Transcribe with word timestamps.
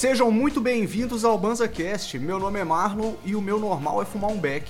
Sejam 0.00 0.30
muito 0.30 0.62
bem-vindos 0.62 1.26
ao 1.26 1.36
BanzaCast. 1.36 2.18
Meu 2.18 2.38
nome 2.38 2.58
é 2.58 2.64
Marlon 2.64 3.12
e 3.22 3.36
o 3.36 3.42
meu 3.42 3.60
normal 3.60 4.00
é 4.00 4.06
fumar 4.06 4.30
um 4.30 4.38
beck. 4.38 4.64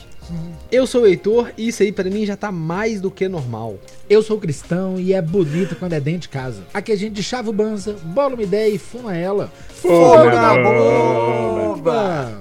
Eu 0.73 0.89
sou 0.89 1.03
o 1.03 1.07
Heitor 1.07 1.53
e 1.57 1.69
isso 1.69 1.85
aí 1.85 1.93
pra 1.93 2.03
mim 2.03 2.27
já 2.27 2.37
tá 2.37 2.51
mais 2.51 3.01
do 3.01 3.13
que 3.13 3.29
normal. 3.29 3.77
Eu 4.09 4.25
sou 4.25 4.41
cristão 4.41 4.99
e 4.99 5.13
é 5.13 5.23
bonito 5.23 5.77
quando 5.77 5.93
é 5.93 6.01
dentro 6.01 6.23
de 6.23 6.31
casa. 6.31 6.65
Aqui 6.75 6.91
a 6.91 6.97
gente 6.97 7.23
chava 7.23 7.49
o 7.49 7.53
banza, 7.53 7.97
bola 8.03 8.35
uma 8.35 8.43
ideia 8.43 8.75
e 8.75 8.77
fuma 8.77 9.17
ela. 9.17 9.53
Fogo 9.69 10.25
na 10.25 10.57
bomba! 10.57 12.41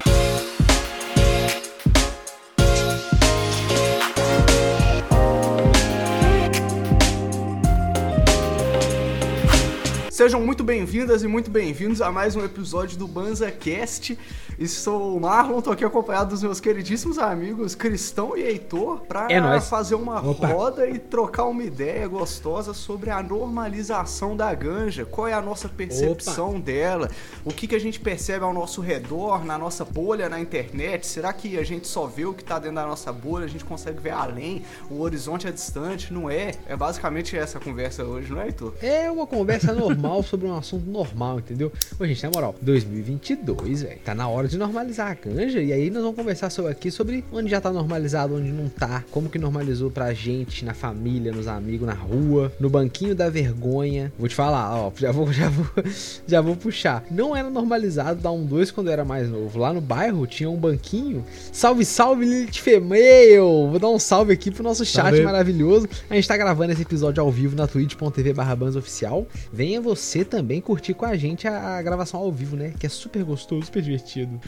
Sejam 10.19 10.41
muito 10.41 10.65
bem-vindas 10.65 11.23
e 11.23 11.27
muito 11.29 11.49
bem-vindos 11.49 12.01
a 12.01 12.11
mais 12.11 12.35
um 12.35 12.43
episódio 12.43 12.97
do 12.97 13.07
BanzaCast. 13.07 14.19
E 14.59 14.67
sou 14.67 15.15
o 15.15 15.21
Marlon, 15.21 15.61
tô 15.61 15.71
aqui 15.71 15.85
acompanhado 15.85 16.31
dos 16.31 16.43
meus 16.43 16.59
queridíssimos 16.59 17.17
amigos 17.17 17.73
Cristão 17.73 18.35
e 18.35 18.41
Heitor 18.41 18.99
pra 19.07 19.27
É 19.31 19.61
fazer 19.61 19.95
uma 19.95 20.19
Opa. 20.19 20.47
roda 20.47 20.89
e 20.89 20.99
trocar 20.99 21.45
uma 21.45 21.63
ideia 21.63 22.05
gostosa 22.05 22.73
sobre 22.73 23.09
a 23.09 23.23
normalização 23.23 24.35
da 24.35 24.53
ganja. 24.53 25.05
Qual 25.05 25.25
é 25.25 25.31
a 25.31 25.41
nossa 25.41 25.69
percepção 25.69 26.59
dela? 26.59 27.09
O 27.45 27.53
que, 27.53 27.65
que 27.65 27.75
a 27.75 27.79
gente 27.79 28.01
percebe 28.01 28.43
ao 28.43 28.53
nosso 28.53 28.81
redor, 28.81 29.45
na 29.45 29.57
nossa 29.57 29.85
bolha 29.85 30.27
na 30.27 30.41
internet? 30.41 31.07
Será 31.07 31.31
que 31.31 31.57
a 31.57 31.63
gente 31.63 31.87
só 31.87 32.07
vê 32.07 32.25
o 32.25 32.33
que 32.33 32.43
tá 32.43 32.59
dentro 32.59 32.75
da 32.75 32.85
nossa 32.85 33.13
bolha? 33.13 33.45
A 33.45 33.49
gente 33.49 33.63
consegue 33.63 34.01
ver 34.01 34.11
além? 34.11 34.63
O 34.91 34.99
horizonte 34.99 35.47
é 35.47 35.51
distante? 35.53 36.11
Não 36.13 36.29
é? 36.29 36.51
É 36.67 36.75
basicamente 36.75 37.37
essa 37.37 37.57
a 37.57 37.61
conversa 37.61 38.03
hoje, 38.03 38.29
não 38.29 38.41
é, 38.41 38.47
Heitor? 38.47 38.73
É 38.81 39.09
uma 39.09 39.25
conversa 39.25 39.71
normal 39.73 40.08
sobre 40.23 40.47
um 40.47 40.55
assunto 40.55 40.89
normal, 40.89 41.39
entendeu? 41.39 41.71
Ô, 41.99 42.05
gente, 42.05 42.23
na 42.23 42.29
moral, 42.29 42.55
2022, 42.61 43.83
velho, 43.83 43.99
tá 44.03 44.15
na 44.15 44.27
hora 44.27 44.47
de 44.47 44.57
normalizar 44.57 45.11
a 45.11 45.15
canja. 45.15 45.61
E 45.61 45.71
aí 45.71 45.89
nós 45.89 46.01
vamos 46.01 46.17
conversar 46.17 46.49
sobre, 46.49 46.71
aqui 46.71 46.89
sobre 46.89 47.23
onde 47.31 47.49
já 47.49 47.61
tá 47.61 47.71
normalizado, 47.71 48.35
onde 48.35 48.51
não 48.51 48.67
tá, 48.67 49.03
como 49.11 49.29
que 49.29 49.37
normalizou 49.37 49.91
pra 49.91 50.13
gente, 50.13 50.65
na 50.65 50.73
família, 50.73 51.31
nos 51.31 51.47
amigos, 51.47 51.87
na 51.87 51.93
rua, 51.93 52.51
no 52.59 52.69
banquinho 52.69 53.15
da 53.15 53.29
vergonha. 53.29 54.11
Vou 54.17 54.27
te 54.27 54.35
falar, 54.35 54.75
ó, 54.75 54.91
já 54.95 55.11
vou, 55.11 55.31
já 55.31 55.49
vou, 55.49 55.67
já 56.27 56.41
vou 56.41 56.55
puxar. 56.55 57.03
Não 57.11 57.35
era 57.35 57.49
normalizado 57.49 58.21
dar 58.21 58.31
um 58.31 58.45
dois 58.45 58.71
quando 58.71 58.87
eu 58.87 58.93
era 58.93 59.05
mais 59.05 59.29
novo. 59.29 59.59
Lá 59.59 59.71
no 59.71 59.81
bairro 59.81 60.25
tinha 60.25 60.49
um 60.49 60.57
banquinho. 60.57 61.23
Salve, 61.51 61.85
salve, 61.85 62.25
Lilith 62.25 62.59
Female! 62.59 63.39
Vou 63.69 63.79
dar 63.79 63.89
um 63.89 63.99
salve 63.99 64.33
aqui 64.33 64.51
pro 64.51 64.63
nosso 64.63 64.85
chat 64.85 65.21
maravilhoso. 65.21 65.87
A 66.09 66.15
gente 66.15 66.27
tá 66.27 66.35
gravando 66.35 66.71
esse 66.71 66.81
episódio 66.81 67.21
ao 67.21 67.31
vivo 67.31 67.55
na 67.55 67.67
twitch.tv 67.67 68.33
barra 68.33 68.57
oficial. 68.77 69.27
Venha 69.51 69.81
você 69.81 69.98
também 70.25 70.61
curtir 70.61 70.93
com 70.93 71.05
a 71.05 71.15
gente 71.15 71.47
a, 71.47 71.77
a 71.77 71.81
gravação 71.81 72.19
ao 72.19 72.31
vivo, 72.31 72.55
né? 72.55 72.73
Que 72.79 72.85
é 72.85 72.89
super 72.89 73.23
gostoso, 73.23 73.65
super 73.65 73.81
divertido. 73.81 74.39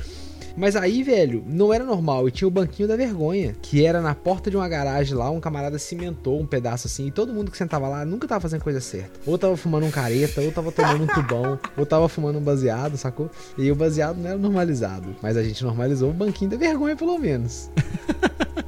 Mas 0.55 0.75
aí, 0.75 1.03
velho, 1.03 1.43
não 1.47 1.73
era 1.73 1.83
normal. 1.83 2.27
E 2.27 2.31
tinha 2.31 2.47
o 2.47 2.51
banquinho 2.51 2.87
da 2.87 2.95
vergonha, 2.95 3.55
que 3.61 3.85
era 3.85 4.01
na 4.01 4.13
porta 4.13 4.49
de 4.49 4.57
uma 4.57 4.67
garagem 4.67 5.15
lá. 5.15 5.29
Um 5.29 5.39
camarada 5.39 5.79
cimentou 5.79 6.39
um 6.39 6.45
pedaço 6.45 6.87
assim. 6.87 7.07
E 7.07 7.11
todo 7.11 7.33
mundo 7.33 7.51
que 7.51 7.57
sentava 7.57 7.87
lá 7.87 8.05
nunca 8.05 8.27
tava 8.27 8.41
fazendo 8.41 8.63
coisa 8.63 8.81
certa. 8.81 9.19
Ou 9.25 9.37
tava 9.37 9.55
fumando 9.55 9.85
um 9.85 9.91
careta, 9.91 10.41
ou 10.41 10.51
tava 10.51 10.71
tomando 10.71 11.03
um 11.03 11.07
tubão, 11.13 11.59
ou 11.77 11.85
tava 11.85 12.09
fumando 12.09 12.39
um 12.39 12.43
baseado, 12.43 12.97
sacou? 12.97 13.29
E 13.57 13.71
o 13.71 13.75
baseado 13.75 14.17
não 14.17 14.29
era 14.29 14.37
normalizado. 14.37 15.15
Mas 15.21 15.37
a 15.37 15.43
gente 15.43 15.63
normalizou 15.63 16.09
o 16.09 16.13
banquinho 16.13 16.51
da 16.51 16.57
vergonha, 16.57 16.95
pelo 16.95 17.17
menos. 17.17 17.69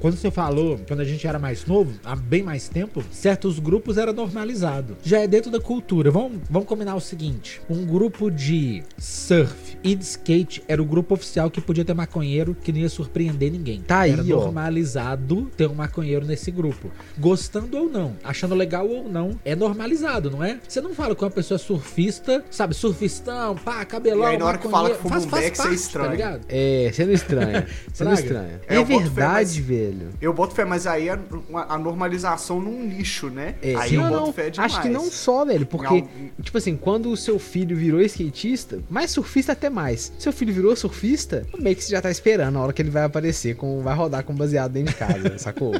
Quando 0.00 0.16
você 0.16 0.30
falou, 0.30 0.80
quando 0.88 1.00
a 1.00 1.04
gente 1.04 1.26
era 1.26 1.38
mais 1.38 1.66
novo, 1.66 1.92
há 2.04 2.16
bem 2.16 2.42
mais 2.42 2.68
tempo, 2.68 3.02
certos 3.10 3.58
grupos 3.58 3.98
era 3.98 4.12
normalizado. 4.12 4.96
Já 5.02 5.18
é 5.20 5.26
dentro 5.26 5.50
da 5.50 5.60
cultura. 5.60 6.10
Vamos, 6.10 6.38
vamos 6.48 6.66
combinar 6.66 6.94
o 6.94 7.00
seguinte: 7.00 7.60
um 7.68 7.84
grupo 7.84 8.30
de 8.30 8.82
surf 8.98 9.76
e 9.84 9.94
de 9.94 10.04
skate 10.04 10.62
era 10.66 10.80
o 10.80 10.84
grupo 10.84 11.14
oficial 11.14 11.50
que 11.50 11.60
podia 11.60 11.84
ter 11.84 11.92
maconheiro 11.94 12.56
que 12.62 12.72
não 12.72 12.78
ia 12.80 12.88
surpreender 12.88 13.52
ninguém. 13.52 13.80
Tá 13.82 14.00
aí, 14.00 14.12
era 14.12 14.22
ó. 14.22 14.24
normalizado 14.24 15.50
ter 15.56 15.68
um 15.68 15.74
maconheiro 15.74 16.24
nesse 16.24 16.50
grupo. 16.50 16.90
Gostando 17.18 17.76
ou 17.76 17.88
não, 17.90 18.16
achando 18.24 18.54
legal 18.54 18.88
ou 18.88 19.08
não, 19.08 19.38
é 19.44 19.54
normalizado, 19.54 20.30
não 20.30 20.42
é? 20.42 20.58
Você 20.66 20.80
não 20.80 20.94
fala 20.94 21.14
com 21.14 21.24
uma 21.24 21.30
pessoa 21.30 21.58
surfista, 21.58 22.42
sabe, 22.50 22.74
surfistão, 22.74 23.54
pá, 23.56 23.84
cabelão, 23.84 24.24
E 24.28 24.32
aí, 24.32 24.38
na 24.38 24.46
hora 24.46 24.58
que 24.58 24.68
fala 24.68 24.90
que 24.90 24.96
fuma 24.96 25.10
faz, 25.10 25.24
um 25.24 25.28
faz 25.28 25.44
beck, 25.44 25.56
você 25.56 25.62
parte, 25.62 25.74
estranha. 25.76 26.06
Tá 26.08 26.12
ligado? 26.14 26.40
É, 26.48 26.90
sendo 26.94 27.12
estranho. 27.12 27.66
sendo 27.92 28.12
estranho. 28.14 28.60
É, 28.66 28.76
É, 28.76 28.84
verdade, 28.84 29.60
mas- 29.60 29.89
velho. 29.98 30.10
Eu 30.20 30.32
boto 30.32 30.54
fé, 30.54 30.64
mas 30.64 30.86
aí 30.86 31.08
uma- 31.48 31.66
a 31.68 31.78
normalização 31.78 32.60
num 32.60 32.84
nicho, 32.84 33.28
né? 33.28 33.54
É, 33.62 33.74
aí 33.74 33.90
sim, 33.90 33.96
eu 33.96 34.02
não, 34.02 34.10
boto 34.10 34.26
não. 34.26 34.32
fé 34.32 34.50
demais. 34.50 34.72
Acho 34.72 34.82
que 34.82 34.88
não 34.88 35.10
só, 35.10 35.44
velho, 35.44 35.66
porque, 35.66 36.00
Não. 36.02 36.08
tipo 36.42 36.56
assim, 36.58 36.76
quando 36.76 37.10
o 37.10 37.16
seu 37.16 37.38
filho 37.38 37.76
virou 37.76 38.00
skatista, 38.02 38.80
mais 38.88 39.10
surfista 39.10 39.52
até 39.52 39.68
mais. 39.70 40.12
Seu 40.18 40.32
filho 40.32 40.52
virou 40.52 40.74
surfista, 40.76 41.46
meio 41.58 41.76
que 41.76 41.84
você 41.84 41.90
já 41.90 42.00
tá 42.00 42.10
esperando 42.10 42.56
a 42.56 42.60
hora 42.62 42.72
que 42.72 42.82
ele 42.82 42.90
vai 42.90 43.04
aparecer, 43.04 43.56
com, 43.56 43.80
vai 43.82 43.94
rodar 43.94 44.24
com 44.24 44.34
baseado 44.34 44.72
dentro 44.72 44.92
de 44.92 44.98
casa, 44.98 45.36
sacou? 45.38 45.72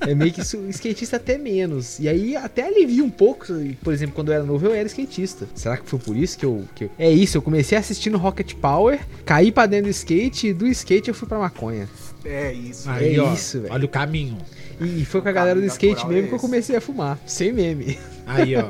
É 0.00 0.14
meio 0.14 0.32
que 0.32 0.44
su- 0.44 0.66
skatista 0.70 1.16
até 1.16 1.36
menos. 1.38 1.98
E 1.98 2.08
aí 2.08 2.36
até 2.36 2.66
alivia 2.66 3.04
um 3.04 3.10
pouco, 3.10 3.46
por 3.82 3.92
exemplo, 3.92 4.14
quando 4.14 4.28
eu 4.28 4.34
era 4.34 4.44
novo 4.44 4.66
eu 4.66 4.74
era 4.74 4.86
skatista. 4.86 5.46
Será 5.54 5.76
que 5.76 5.88
foi 5.88 5.98
por 5.98 6.16
isso 6.16 6.38
que 6.38 6.44
eu. 6.44 6.64
Que 6.74 6.84
eu... 6.84 6.90
É 6.98 7.10
isso, 7.10 7.36
eu 7.36 7.42
comecei 7.42 7.76
assistindo 7.76 8.16
Rocket 8.18 8.54
Power, 8.54 9.00
caí 9.24 9.52
pra 9.52 9.66
dentro 9.66 9.86
do 9.86 9.90
skate 9.90 10.48
e 10.48 10.52
do 10.54 10.66
skate 10.68 11.08
eu 11.08 11.14
fui 11.14 11.28
pra 11.28 11.38
maconha. 11.38 11.88
É 12.24 12.52
isso. 12.52 12.88
Aí, 12.90 13.16
É 13.16 13.20
ó, 13.20 13.32
isso, 13.34 13.60
velho. 13.60 13.72
olha 13.74 13.84
o 13.84 13.88
caminho. 13.88 14.38
E 14.80 15.04
foi 15.04 15.20
com 15.20 15.28
a 15.28 15.32
galera 15.32 15.60
do 15.60 15.66
skate 15.66 16.06
mesmo 16.06 16.26
é 16.26 16.28
que 16.28 16.34
eu 16.34 16.38
comecei 16.38 16.74
a 16.76 16.80
fumar. 16.80 17.18
Sem 17.26 17.52
meme. 17.52 17.98
Aí, 18.26 18.54
ó. 18.56 18.64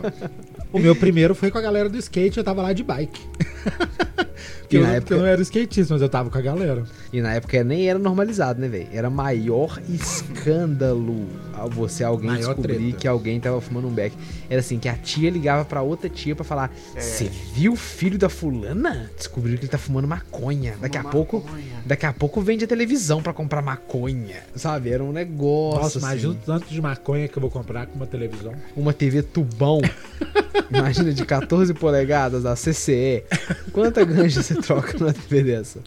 O 0.73 0.79
meu 0.79 0.95
primeiro 0.97 1.35
foi 1.35 1.51
com 1.51 1.59
a 1.59 1.61
galera 1.61 1.89
do 1.89 1.97
skate, 1.99 2.39
eu 2.39 2.45
tava 2.45 2.63
lá 2.63 2.73
de 2.73 2.83
bike. 2.83 3.21
Porque 4.61 4.77
E 4.77 4.81
eu, 4.81 4.87
época- 4.87 5.15
eu 5.15 5.19
não 5.21 5.27
era 5.27 5.43
skatista, 5.43 5.95
mas 5.95 6.03
eu 6.03 6.09
tava 6.09 6.31
com 6.31 6.39
a 6.39 6.41
galera. 6.41 6.85
E 7.13 7.21
na 7.21 7.35
época 7.35 7.63
nem 7.65 7.89
era 7.91 7.99
normalizado, 7.99 8.61
né, 8.61 8.69
velho? 8.69 8.87
Era 8.93 9.11
maior 9.11 9.81
escândalo 9.89 11.27
você 11.69 12.05
alguém 12.05 12.31
Maior 12.31 12.47
descobrir 12.55 12.77
treta. 12.79 12.97
que 12.99 13.09
alguém 13.09 13.41
tava 13.41 13.61
fumando 13.61 13.89
um 13.89 13.93
beck. 13.93 14.15
Era 14.49 14.61
assim, 14.61 14.79
que 14.79 14.89
a 14.89 14.95
tia 14.95 15.31
ligava 15.31 15.65
pra 15.65 15.83
outra 15.83 16.09
tia 16.09 16.35
pra 16.35 16.45
falar: 16.45 16.71
Você 16.97 17.31
viu 17.55 17.73
o 17.73 17.77
filho 17.77 18.19
da 18.19 18.29
fulana? 18.29 19.11
Descobriu 19.17 19.57
que 19.57 19.65
ele 19.65 19.71
tá 19.71 19.79
fumando 19.79 20.07
maconha. 20.09 20.77
Daqui 20.81 20.97
a 20.99 21.03
Fuma 21.03 21.13
pouco. 21.13 21.41
maconha. 21.45 21.65
Daqui 21.85 22.07
a 22.07 22.13
pouco 22.13 22.41
vende 22.41 22.65
a 22.65 22.69
televisão 22.69 23.23
pra 23.23 23.33
comprar 23.33 23.63
maconha. 23.63 24.37
Sabe? 24.55 24.91
Era 24.91 25.03
um 25.05 25.13
negócio. 25.13 25.83
Nossa, 25.83 25.99
assim. 25.99 26.07
imagina 26.07 26.33
o 26.33 26.37
tanto 26.37 26.67
de 26.69 26.81
maconha 26.81 27.29
que 27.29 27.37
eu 27.37 27.41
vou 27.41 27.51
comprar 27.51 27.87
com 27.87 27.97
uma 27.97 28.07
televisão. 28.07 28.53
Uma 28.77 28.93
TV 28.93 29.23
tubão. 29.23 29.81
Imagina 30.73 31.13
de 31.13 31.25
14 31.25 31.75
polegadas 31.75 32.45
da 32.45 32.55
CCE. 32.55 33.25
Quanta 33.73 34.05
ganja 34.05 34.41
você 34.43 34.55
troca 34.55 34.97
numa 34.99 35.13
TV 35.13 35.43
dessa? 35.43 35.81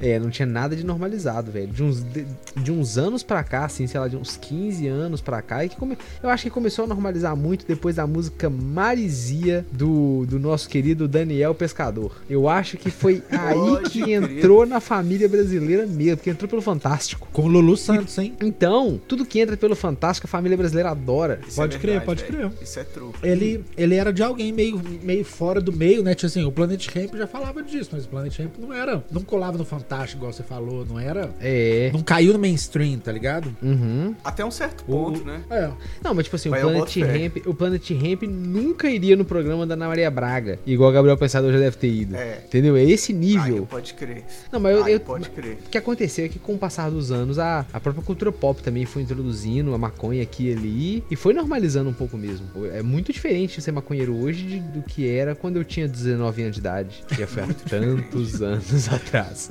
É, 0.00 0.18
não 0.18 0.30
tinha 0.30 0.46
nada 0.46 0.74
de 0.76 0.84
normalizado, 0.84 1.50
velho. 1.50 1.68
De 1.68 1.82
uns, 1.82 2.02
de, 2.02 2.26
de 2.56 2.72
uns 2.72 2.98
anos 2.98 3.22
pra 3.22 3.42
cá, 3.44 3.64
assim, 3.64 3.86
sei 3.86 3.98
lá, 4.00 4.08
de 4.08 4.16
uns 4.16 4.36
15 4.36 4.86
anos 4.86 5.20
pra 5.20 5.40
cá. 5.42 5.64
E 5.64 5.68
que 5.68 5.76
come... 5.76 5.96
Eu 6.22 6.28
acho 6.30 6.44
que 6.44 6.50
começou 6.50 6.84
a 6.84 6.88
normalizar 6.88 7.36
muito 7.36 7.66
depois 7.66 7.96
da 7.96 8.06
música 8.06 8.48
Marizia 8.50 9.64
do, 9.72 10.26
do 10.26 10.38
nosso 10.38 10.68
querido 10.68 11.08
Daniel 11.08 11.54
Pescador. 11.54 12.22
Eu 12.28 12.48
acho 12.48 12.76
que 12.76 12.90
foi 12.90 13.22
aí 13.30 13.82
que 13.90 14.02
crer. 14.02 14.22
entrou 14.38 14.66
na 14.66 14.80
família 14.80 15.28
brasileira 15.28 15.86
mesmo, 15.86 16.16
porque 16.18 16.30
entrou 16.30 16.48
pelo 16.48 16.62
Fantástico. 16.62 17.28
Com 17.32 17.42
o 17.42 17.48
Lulu 17.48 17.76
Santos, 17.76 18.16
hein? 18.18 18.34
Então, 18.42 19.00
tudo 19.08 19.24
que 19.24 19.40
entra 19.40 19.56
pelo 19.56 19.74
Fantástico, 19.76 20.26
a 20.26 20.30
família 20.30 20.56
brasileira 20.56 20.90
adora. 20.90 21.40
Isso 21.46 21.56
Pode 21.56 21.76
é 21.76 21.78
crer, 21.78 21.98
verdade, 22.00 22.06
pode 22.06 22.32
velho. 22.32 22.50
crer. 22.50 22.62
Isso 22.62 22.78
é 22.80 22.84
true. 22.84 23.12
Ele, 23.22 23.64
ele 23.76 23.94
era 23.94 24.12
de 24.12 24.22
alguém 24.22 24.52
meio, 24.52 24.80
meio 25.02 25.24
fora 25.24 25.60
do 25.60 25.72
meio, 25.72 26.02
né? 26.02 26.14
Tipo 26.14 26.26
assim, 26.26 26.44
o 26.44 26.52
Planet 26.52 26.86
Ramp 26.94 27.14
já 27.14 27.26
falava 27.26 27.62
disso, 27.62 27.90
mas 27.92 28.04
o 28.04 28.08
Planet 28.08 28.38
Ramp 28.38 28.54
não 28.58 28.72
era. 28.72 29.04
Não 29.10 29.22
colava 29.22 29.56
no 29.58 29.64
Fantástico, 29.64 29.83
igual 30.16 30.32
você 30.32 30.42
falou, 30.42 30.84
não 30.84 30.98
era. 30.98 31.30
É. 31.40 31.90
Não 31.92 32.02
caiu 32.02 32.32
no 32.32 32.38
mainstream, 32.38 32.98
tá 32.98 33.12
ligado? 33.12 33.54
Uhum. 33.62 34.14
Até 34.24 34.44
um 34.44 34.50
certo 34.50 34.82
O- 34.82 34.84
ponto, 34.86 35.24
né? 35.24 35.42
É. 35.50 35.70
Não, 36.02 36.14
mas 36.14 36.24
tipo 36.24 36.36
assim, 36.36 36.48
o 36.48 36.52
Planet. 36.52 36.96
Ramp, 37.00 37.36
o 37.46 37.54
Planet 37.54 37.90
Ramp 37.90 38.22
nunca 38.24 38.88
iria 38.90 39.16
no 39.16 39.24
programa 39.24 39.66
da 39.66 39.74
Ana 39.74 39.88
Maria 39.88 40.10
Braga, 40.10 40.58
igual 40.66 40.90
o 40.90 40.92
Gabriel 40.92 41.16
Pensador 41.16 41.52
já 41.52 41.58
deve 41.58 41.76
ter 41.76 41.88
ido. 41.92 42.16
É. 42.16 42.42
Entendeu? 42.46 42.76
É 42.76 42.84
esse 42.84 43.12
nível. 43.12 43.66
pode 43.66 43.94
crer. 43.94 44.24
Não, 44.52 44.60
mas 44.60 44.76
eu, 44.76 44.84
Aí 44.84 44.92
eu- 44.94 45.00
pode 45.00 45.28
crer. 45.30 45.58
o 45.66 45.70
que 45.70 45.78
aconteceu 45.78 46.24
é 46.24 46.28
que 46.28 46.38
com 46.38 46.54
o 46.54 46.58
passar 46.58 46.90
dos 46.90 47.10
anos, 47.12 47.38
a, 47.38 47.66
a 47.72 47.80
própria 47.80 48.02
cultura 48.04 48.30
pop 48.32 48.62
também 48.62 48.84
foi 48.86 49.02
introduzindo 49.02 49.74
a 49.74 49.78
maconha 49.78 50.22
aqui 50.22 50.48
e 50.48 50.52
ali 50.52 51.04
e 51.10 51.16
foi 51.16 51.32
normalizando 51.34 51.88
um 51.90 51.94
pouco 51.94 52.16
mesmo. 52.16 52.46
É 52.72 52.82
muito 52.82 53.12
diferente 53.12 53.60
ser 53.60 53.72
maconheiro 53.72 54.14
hoje 54.16 54.44
de- 54.44 54.60
do 54.60 54.82
que 54.82 55.08
era 55.08 55.34
quando 55.34 55.56
eu 55.56 55.64
tinha 55.64 55.86
19 55.88 56.42
anos 56.42 56.54
de 56.54 56.60
idade. 56.60 57.04
Já 57.18 57.26
foi 57.26 57.42
há 57.42 57.46
tantos 57.68 58.42
anos 58.42 58.88
atrás. 58.92 59.50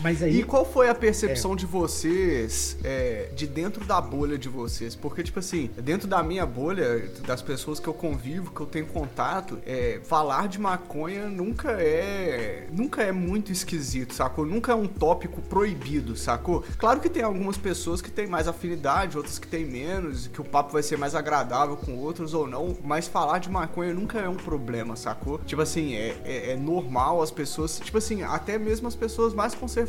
Mas 0.00 0.22
aí... 0.22 0.40
E 0.40 0.42
qual 0.44 0.64
foi 0.64 0.88
a 0.88 0.94
percepção 0.94 1.52
é. 1.52 1.56
de 1.56 1.66
vocês, 1.66 2.76
é, 2.84 3.30
de 3.34 3.46
dentro 3.46 3.84
da 3.84 4.00
bolha 4.00 4.38
de 4.38 4.48
vocês? 4.48 4.94
Porque, 4.94 5.22
tipo 5.22 5.38
assim, 5.38 5.70
dentro 5.82 6.06
da 6.06 6.22
minha 6.22 6.46
bolha, 6.46 7.10
das 7.26 7.42
pessoas 7.42 7.80
que 7.80 7.88
eu 7.88 7.94
convivo, 7.94 8.52
que 8.52 8.60
eu 8.60 8.66
tenho 8.66 8.86
contato, 8.86 9.58
é, 9.66 10.00
falar 10.04 10.48
de 10.48 10.60
maconha 10.60 11.28
nunca 11.28 11.72
é. 11.72 12.66
Nunca 12.70 13.02
é 13.02 13.12
muito 13.12 13.50
esquisito, 13.50 14.14
sacou? 14.14 14.46
Nunca 14.46 14.72
é 14.72 14.74
um 14.74 14.86
tópico 14.86 15.42
proibido, 15.42 16.16
sacou? 16.16 16.64
Claro 16.78 17.00
que 17.00 17.08
tem 17.08 17.22
algumas 17.22 17.56
pessoas 17.56 18.00
que 18.00 18.10
têm 18.10 18.26
mais 18.26 18.46
afinidade, 18.46 19.16
outras 19.16 19.38
que 19.38 19.48
têm 19.48 19.64
menos, 19.64 20.28
que 20.28 20.40
o 20.40 20.44
papo 20.44 20.72
vai 20.72 20.82
ser 20.82 20.96
mais 20.96 21.14
agradável 21.14 21.76
com 21.76 21.96
outros 21.96 22.34
ou 22.34 22.46
não, 22.46 22.76
mas 22.84 23.08
falar 23.08 23.38
de 23.38 23.50
maconha 23.50 23.92
nunca 23.92 24.18
é 24.18 24.28
um 24.28 24.36
problema, 24.36 24.94
sacou? 24.94 25.38
Tipo 25.38 25.62
assim, 25.62 25.94
é, 25.94 26.16
é, 26.24 26.52
é 26.52 26.56
normal 26.56 27.20
as 27.20 27.30
pessoas, 27.30 27.80
tipo 27.80 27.98
assim, 27.98 28.22
até 28.22 28.58
mesmo 28.58 28.86
as 28.86 28.94
pessoas 28.94 29.34
mais 29.34 29.54
conservadoras 29.54 29.87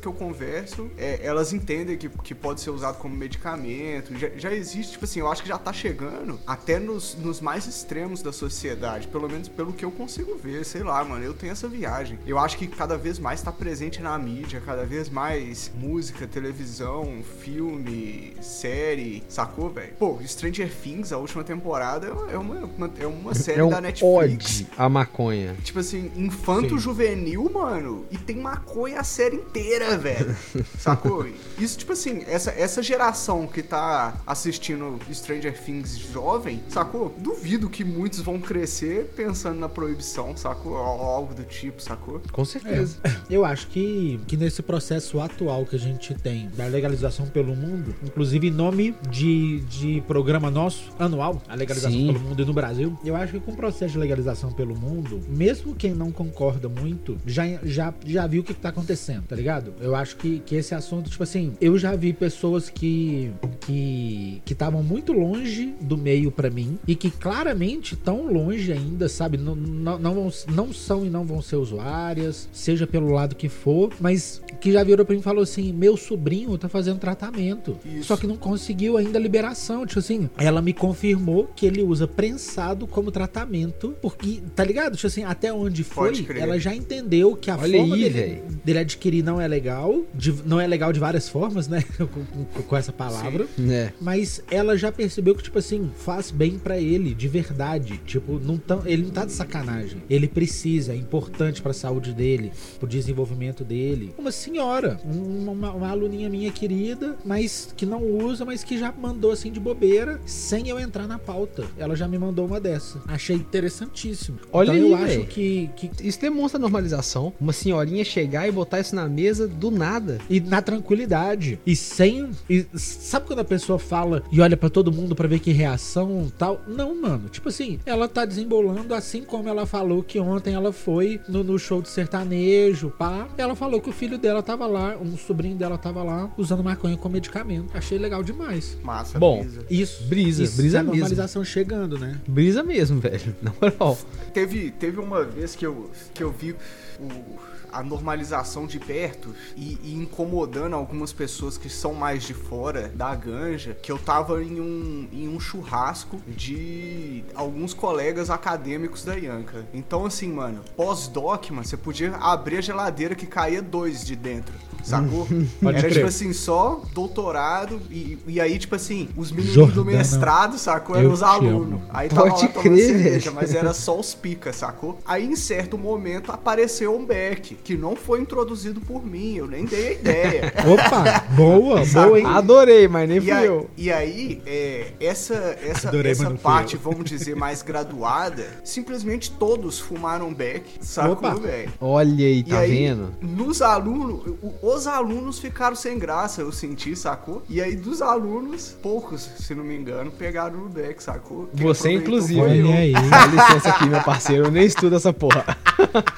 que 0.00 0.06
eu 0.06 0.12
converso, 0.12 0.90
é, 0.96 1.20
elas 1.22 1.52
entendem 1.52 1.96
que, 1.96 2.08
que 2.08 2.34
pode 2.34 2.60
ser 2.60 2.70
usado 2.70 2.98
como 2.98 3.14
medicamento. 3.14 4.16
Já, 4.16 4.28
já 4.36 4.52
existe, 4.52 4.92
tipo 4.92 5.04
assim, 5.04 5.20
eu 5.20 5.28
acho 5.30 5.42
que 5.42 5.48
já 5.48 5.58
tá 5.58 5.72
chegando 5.72 6.40
até 6.46 6.78
nos, 6.78 7.14
nos 7.16 7.40
mais 7.40 7.66
extremos 7.66 8.22
da 8.22 8.32
sociedade, 8.32 9.08
pelo 9.08 9.28
menos 9.28 9.48
pelo 9.48 9.72
que 9.72 9.84
eu 9.84 9.90
consigo 9.90 10.36
ver, 10.36 10.64
sei 10.64 10.82
lá, 10.82 11.04
mano, 11.04 11.24
eu 11.24 11.34
tenho 11.34 11.52
essa 11.52 11.68
viagem. 11.68 12.18
Eu 12.26 12.38
acho 12.38 12.56
que 12.56 12.66
cada 12.66 12.96
vez 12.96 13.18
mais 13.18 13.42
tá 13.42 13.52
presente 13.52 14.00
na 14.00 14.16
mídia, 14.18 14.62
cada 14.64 14.84
vez 14.84 15.08
mais 15.08 15.70
música, 15.74 16.26
televisão, 16.26 17.22
filme, 17.42 18.34
série, 18.40 19.22
sacou, 19.28 19.70
velho? 19.70 19.92
Pô, 19.98 20.18
Stranger 20.24 20.70
Things, 20.70 21.12
a 21.12 21.18
última 21.18 21.44
temporada, 21.44 22.06
é 22.32 22.38
uma, 22.38 22.54
uma 22.76 22.90
é 22.98 23.06
uma 23.06 23.34
série 23.34 23.60
é 23.60 23.64
um 23.64 23.70
da 23.70 23.80
Netflix. 23.80 24.60
Ode 24.60 24.66
a 24.76 24.88
maconha. 24.88 25.56
Tipo 25.62 25.80
assim, 25.80 26.10
infanto-juvenil, 26.16 27.50
mano, 27.52 28.06
e 28.10 28.18
tem 28.18 28.36
maconha 28.36 29.00
a 29.00 29.04
série 29.04 29.25
inteira, 29.34 29.96
velho. 29.96 30.36
sacou? 30.78 31.26
Isso, 31.58 31.78
tipo 31.78 31.92
assim, 31.92 32.22
essa, 32.26 32.50
essa 32.50 32.82
geração 32.82 33.46
que 33.46 33.62
tá 33.62 34.20
assistindo 34.26 34.98
Stranger 35.12 35.58
Things 35.58 35.98
jovem, 35.98 36.62
sacou? 36.68 37.14
Duvido 37.18 37.68
que 37.68 37.84
muitos 37.84 38.20
vão 38.20 38.40
crescer 38.40 39.12
pensando 39.16 39.58
na 39.58 39.68
proibição, 39.68 40.36
sacou? 40.36 40.72
Ou 40.72 40.78
algo 40.78 41.34
do 41.34 41.44
tipo, 41.44 41.80
sacou? 41.80 42.20
Com 42.32 42.44
certeza. 42.44 42.98
É, 43.02 43.10
eu 43.30 43.44
acho 43.44 43.68
que, 43.68 44.20
que 44.26 44.36
nesse 44.36 44.62
processo 44.62 45.20
atual 45.20 45.64
que 45.64 45.76
a 45.76 45.78
gente 45.78 46.14
tem 46.14 46.48
da 46.56 46.66
legalização 46.66 47.26
pelo 47.26 47.54
mundo, 47.54 47.94
inclusive 48.02 48.48
em 48.48 48.50
nome 48.50 48.94
de, 49.10 49.60
de 49.60 50.02
programa 50.06 50.50
nosso, 50.50 50.90
anual, 50.98 51.42
a 51.48 51.54
legalização 51.54 51.98
Sim. 51.98 52.06
pelo 52.06 52.20
mundo 52.20 52.42
e 52.42 52.44
no 52.44 52.52
Brasil, 52.52 52.98
eu 53.04 53.16
acho 53.16 53.34
que 53.34 53.40
com 53.40 53.52
o 53.52 53.56
processo 53.56 53.92
de 53.92 53.98
legalização 53.98 54.52
pelo 54.52 54.76
mundo, 54.76 55.20
mesmo 55.28 55.74
quem 55.74 55.94
não 55.94 56.10
concorda 56.10 56.68
muito, 56.68 57.16
já, 57.26 57.44
já, 57.62 57.92
já 58.04 58.26
viu 58.26 58.42
o 58.42 58.44
que, 58.44 58.54
que 58.54 58.60
tá 58.60 58.68
acontecendo, 58.68 59.15
tá 59.28 59.36
ligado? 59.36 59.74
Eu 59.80 59.94
acho 59.94 60.16
que, 60.16 60.40
que 60.40 60.54
esse 60.56 60.74
assunto, 60.74 61.10
tipo 61.10 61.22
assim, 61.22 61.54
eu 61.60 61.78
já 61.78 61.94
vi 61.94 62.12
pessoas 62.12 62.68
que 62.68 63.32
que 63.60 64.42
estavam 64.48 64.82
muito 64.82 65.12
longe 65.12 65.74
do 65.80 65.96
meio 65.96 66.30
para 66.30 66.48
mim 66.48 66.78
e 66.86 66.94
que 66.94 67.10
claramente 67.10 67.94
estão 67.94 68.32
longe 68.32 68.72
ainda, 68.72 69.08
sabe? 69.08 69.36
Não, 69.36 69.54
não, 69.56 69.98
não, 69.98 70.14
vão, 70.14 70.32
não 70.52 70.72
são 70.72 71.04
e 71.04 71.10
não 71.10 71.24
vão 71.24 71.42
ser 71.42 71.56
usuárias, 71.56 72.48
seja 72.52 72.86
pelo 72.86 73.10
lado 73.10 73.34
que 73.34 73.48
for, 73.48 73.92
mas 74.00 74.40
que 74.60 74.72
já 74.72 74.82
virou 74.82 75.04
pra 75.04 75.14
mim 75.14 75.20
e 75.20 75.24
falou 75.24 75.42
assim: 75.42 75.72
meu 75.72 75.96
sobrinho 75.96 76.56
tá 76.56 76.68
fazendo 76.68 76.98
tratamento. 76.98 77.78
Isso. 77.84 78.04
Só 78.04 78.16
que 78.16 78.26
não 78.26 78.36
conseguiu 78.36 78.96
ainda 78.96 79.18
liberação. 79.18 79.86
Tipo 79.86 79.98
assim, 79.98 80.30
ela 80.38 80.62
me 80.62 80.72
confirmou 80.72 81.50
que 81.54 81.66
ele 81.66 81.82
usa 81.82 82.06
prensado 82.06 82.86
como 82.86 83.10
tratamento, 83.10 83.96
porque, 84.00 84.42
tá 84.54 84.64
ligado? 84.64 84.96
Tipo 84.96 85.06
assim, 85.06 85.24
até 85.24 85.52
onde 85.52 85.82
foi, 85.84 86.26
ela 86.38 86.58
já 86.58 86.74
entendeu 86.74 87.36
que 87.36 87.50
a 87.50 87.56
Olha 87.56 87.78
forma 87.78 87.94
aí, 87.94 88.10
dele, 88.10 88.42
dele, 88.64 88.78
adquirir 88.78 89.05
não 89.22 89.40
é 89.40 89.48
legal, 89.48 90.04
de, 90.14 90.32
não 90.44 90.60
é 90.60 90.66
legal 90.66 90.92
de 90.92 91.00
várias 91.00 91.28
formas, 91.28 91.68
né? 91.68 91.82
com, 91.98 92.06
com, 92.06 92.62
com, 92.62 92.76
essa 92.76 92.92
palavra. 92.92 93.46
É. 93.68 93.92
Mas 94.00 94.42
ela 94.50 94.76
já 94.76 94.90
percebeu 94.92 95.34
que, 95.34 95.42
tipo 95.42 95.58
assim, 95.58 95.90
faz 95.96 96.30
bem 96.30 96.58
para 96.58 96.78
ele, 96.78 97.14
de 97.14 97.28
verdade. 97.28 98.00
Tipo, 98.04 98.38
não 98.38 98.56
tão, 98.56 98.82
ele 98.86 99.04
não 99.04 99.10
tá 99.10 99.24
de 99.24 99.32
sacanagem. 99.32 100.02
Ele 100.08 100.28
precisa, 100.28 100.92
é 100.92 100.96
importante 100.96 101.62
pra 101.62 101.72
saúde 101.72 102.12
dele, 102.12 102.52
pro 102.78 102.88
desenvolvimento 102.88 103.64
dele. 103.64 104.14
Uma 104.18 104.32
senhora, 104.32 104.98
uma, 105.04 105.72
uma 105.72 105.88
aluninha 105.88 106.28
minha 106.28 106.50
querida, 106.50 107.16
mas 107.24 107.72
que 107.76 107.86
não 107.86 108.02
usa, 108.02 108.44
mas 108.44 108.62
que 108.62 108.78
já 108.78 108.92
mandou 108.92 109.30
assim 109.30 109.50
de 109.50 109.60
bobeira, 109.60 110.20
sem 110.26 110.68
eu 110.68 110.78
entrar 110.78 111.06
na 111.06 111.18
pauta. 111.18 111.64
Ela 111.78 111.96
já 111.96 112.06
me 112.08 112.18
mandou 112.18 112.46
uma 112.46 112.60
dessa. 112.60 113.00
Achei 113.06 113.36
interessantíssimo. 113.36 114.38
Olha 114.52 114.72
então, 114.72 114.86
aí, 114.86 114.90
eu 114.90 114.96
acho 114.96 115.26
que, 115.26 115.70
que. 115.76 115.90
Isso 116.06 116.20
demonstra 116.20 116.58
normalização. 116.58 117.32
Uma 117.40 117.52
senhorinha 117.52 118.04
chegar 118.04 118.48
e 118.48 118.52
botar 118.52 118.78
isso 118.86 118.96
na 118.96 119.08
mesa 119.08 119.48
do 119.48 119.70
nada. 119.70 120.18
E 120.30 120.40
na 120.40 120.62
tranquilidade. 120.62 121.58
E 121.66 121.74
sem. 121.74 122.30
E 122.48 122.66
sabe 122.74 123.26
quando 123.26 123.40
a 123.40 123.44
pessoa 123.44 123.78
fala 123.78 124.22
e 124.30 124.40
olha 124.40 124.56
para 124.56 124.70
todo 124.70 124.92
mundo 124.92 125.14
para 125.14 125.28
ver 125.28 125.40
que 125.40 125.52
reação 125.52 126.30
tal? 126.38 126.62
Não, 126.66 127.00
mano. 127.00 127.28
Tipo 127.28 127.48
assim, 127.48 127.78
ela 127.84 128.08
tá 128.08 128.24
desembolando 128.24 128.94
assim 128.94 129.22
como 129.22 129.48
ela 129.48 129.66
falou 129.66 130.02
que 130.02 130.18
ontem 130.20 130.54
ela 130.54 130.72
foi 130.72 131.20
no, 131.28 131.42
no 131.42 131.58
show 131.58 131.82
de 131.82 131.88
sertanejo, 131.88 132.90
pá. 132.90 133.28
Ela 133.36 133.54
falou 133.54 133.80
que 133.80 133.90
o 133.90 133.92
filho 133.92 134.18
dela 134.18 134.42
tava 134.42 134.66
lá, 134.66 134.96
um 134.96 135.16
sobrinho 135.16 135.56
dela 135.56 135.76
tava 135.76 136.02
lá, 136.02 136.30
usando 136.36 136.62
maconha 136.62 136.96
como 136.96 137.14
medicamento. 137.14 137.76
Achei 137.76 137.98
legal 137.98 138.22
demais. 138.22 138.76
Massa, 138.82 139.18
Bom, 139.18 139.40
brisa. 139.40 139.66
Isso. 139.68 140.04
Brisa, 140.04 140.42
isso, 140.44 140.56
brisa 140.56 140.78
é 140.78 140.82
mesmo. 140.82 140.94
normalização 140.96 141.44
chegando, 141.44 141.98
né? 141.98 142.20
Brisa 142.28 142.62
mesmo, 142.62 143.00
velho. 143.00 143.34
Na 143.42 143.52
moral. 143.60 143.98
Teve, 144.32 144.70
teve 144.70 145.00
uma 145.00 145.24
vez 145.24 145.54
que 145.56 145.66
eu, 145.66 145.90
que 146.14 146.22
eu 146.22 146.30
vi 146.30 146.54
o 147.00 147.38
a 147.76 147.82
normalização 147.82 148.66
de 148.66 148.78
perto 148.78 149.34
e, 149.54 149.78
e, 149.82 149.94
incomodando 149.94 150.74
algumas 150.74 151.12
pessoas 151.12 151.58
que 151.58 151.68
são 151.68 151.92
mais 151.92 152.22
de 152.22 152.32
fora 152.32 152.88
da 152.88 153.14
ganja, 153.14 153.76
que 153.82 153.92
eu 153.92 153.98
tava 153.98 154.42
em 154.42 154.60
um, 154.60 155.08
em 155.12 155.28
um 155.28 155.38
churrasco 155.38 156.18
de 156.26 157.22
alguns 157.34 157.74
colegas 157.74 158.30
acadêmicos 158.30 159.04
da 159.04 159.14
Yanka. 159.14 159.66
Então, 159.74 160.06
assim, 160.06 160.32
mano, 160.32 160.62
pós-doc, 160.74 161.50
mano, 161.50 161.64
você 161.64 161.76
podia 161.76 162.16
abrir 162.16 162.58
a 162.58 162.60
geladeira 162.62 163.14
que 163.14 163.26
caía 163.26 163.60
dois 163.60 164.04
de 164.04 164.16
dentro 164.16 164.54
sacou? 164.86 165.26
Pode 165.60 165.78
Era 165.78 165.88
crer. 165.88 165.92
tipo 165.92 166.06
assim, 166.06 166.32
só 166.32 166.80
doutorado 166.94 167.80
e, 167.90 168.18
e 168.26 168.40
aí, 168.40 168.58
tipo 168.58 168.74
assim, 168.74 169.08
os 169.16 169.32
meninos 169.32 169.72
do 169.72 169.84
mestrado, 169.84 170.58
sacou? 170.58 170.96
Eram 170.96 171.12
os 171.12 171.22
alunos. 171.22 171.80
Aí 171.90 172.08
tava 172.08 172.30
Pode 172.30 172.42
lá 172.42 172.62
crer, 172.62 172.86
cerveja, 172.86 173.30
mas 173.32 173.54
era 173.54 173.74
só 173.74 173.98
os 173.98 174.14
pica, 174.14 174.52
sacou? 174.52 174.98
Aí 175.04 175.26
em 175.26 175.36
certo 175.36 175.76
momento 175.76 176.30
apareceu 176.30 176.96
um 176.96 177.04
Beck, 177.04 177.56
que 177.66 177.76
não 177.76 177.96
foi 177.96 178.20
introduzido 178.20 178.80
por 178.80 179.04
mim, 179.04 179.34
eu 179.34 179.48
nem 179.48 179.64
dei 179.64 179.88
a 179.88 179.92
ideia. 179.92 180.54
Opa, 180.72 181.24
boa, 181.34 181.84
boa, 181.84 182.20
hein? 182.20 182.24
Adorei, 182.24 182.86
mas 182.86 183.08
nem 183.08 183.20
fui 183.20 183.32
aí, 183.32 183.44
eu. 183.44 183.68
E 183.76 183.90
aí, 183.90 184.40
é, 184.46 184.92
essa, 185.00 185.34
essa, 185.60 185.88
Adorei, 185.88 186.12
essa 186.12 186.30
parte, 186.30 186.76
vamos 186.76 187.10
dizer, 187.10 187.34
mais 187.34 187.62
graduada, 187.62 188.46
simplesmente 188.62 189.32
todos 189.32 189.80
fumaram 189.80 190.32
Beck, 190.32 190.64
sacou, 190.80 191.40
velho? 191.40 191.72
Olha 191.80 192.24
aí, 192.24 192.44
tá 192.44 192.54
e 192.54 192.58
aí, 192.58 192.70
vendo? 192.70 193.12
Nos 193.20 193.60
alunos, 193.60 194.36
os 194.62 194.86
alunos 194.86 195.40
ficaram 195.40 195.74
sem 195.74 195.98
graça, 195.98 196.42
eu 196.42 196.52
senti, 196.52 196.94
sacou? 196.94 197.42
E 197.48 197.60
aí 197.60 197.74
dos 197.74 198.00
alunos, 198.00 198.76
poucos, 198.80 199.28
se 199.40 199.56
não 199.56 199.64
me 199.64 199.74
engano, 199.74 200.12
pegaram 200.12 200.56
no 200.56 200.68
deck, 200.68 201.02
sacou? 201.02 201.48
Quem 201.56 201.66
Você, 201.66 201.90
inclusive. 201.90 202.40
Olha 202.40 202.76
aí. 202.76 202.92
Dá 202.92 203.26
licença 203.26 203.70
aqui, 203.70 203.88
meu 203.88 204.04
parceiro, 204.04 204.44
eu 204.44 204.50
nem 204.52 204.64
estudo 204.64 204.94
essa 204.94 205.12
porra. 205.12 205.44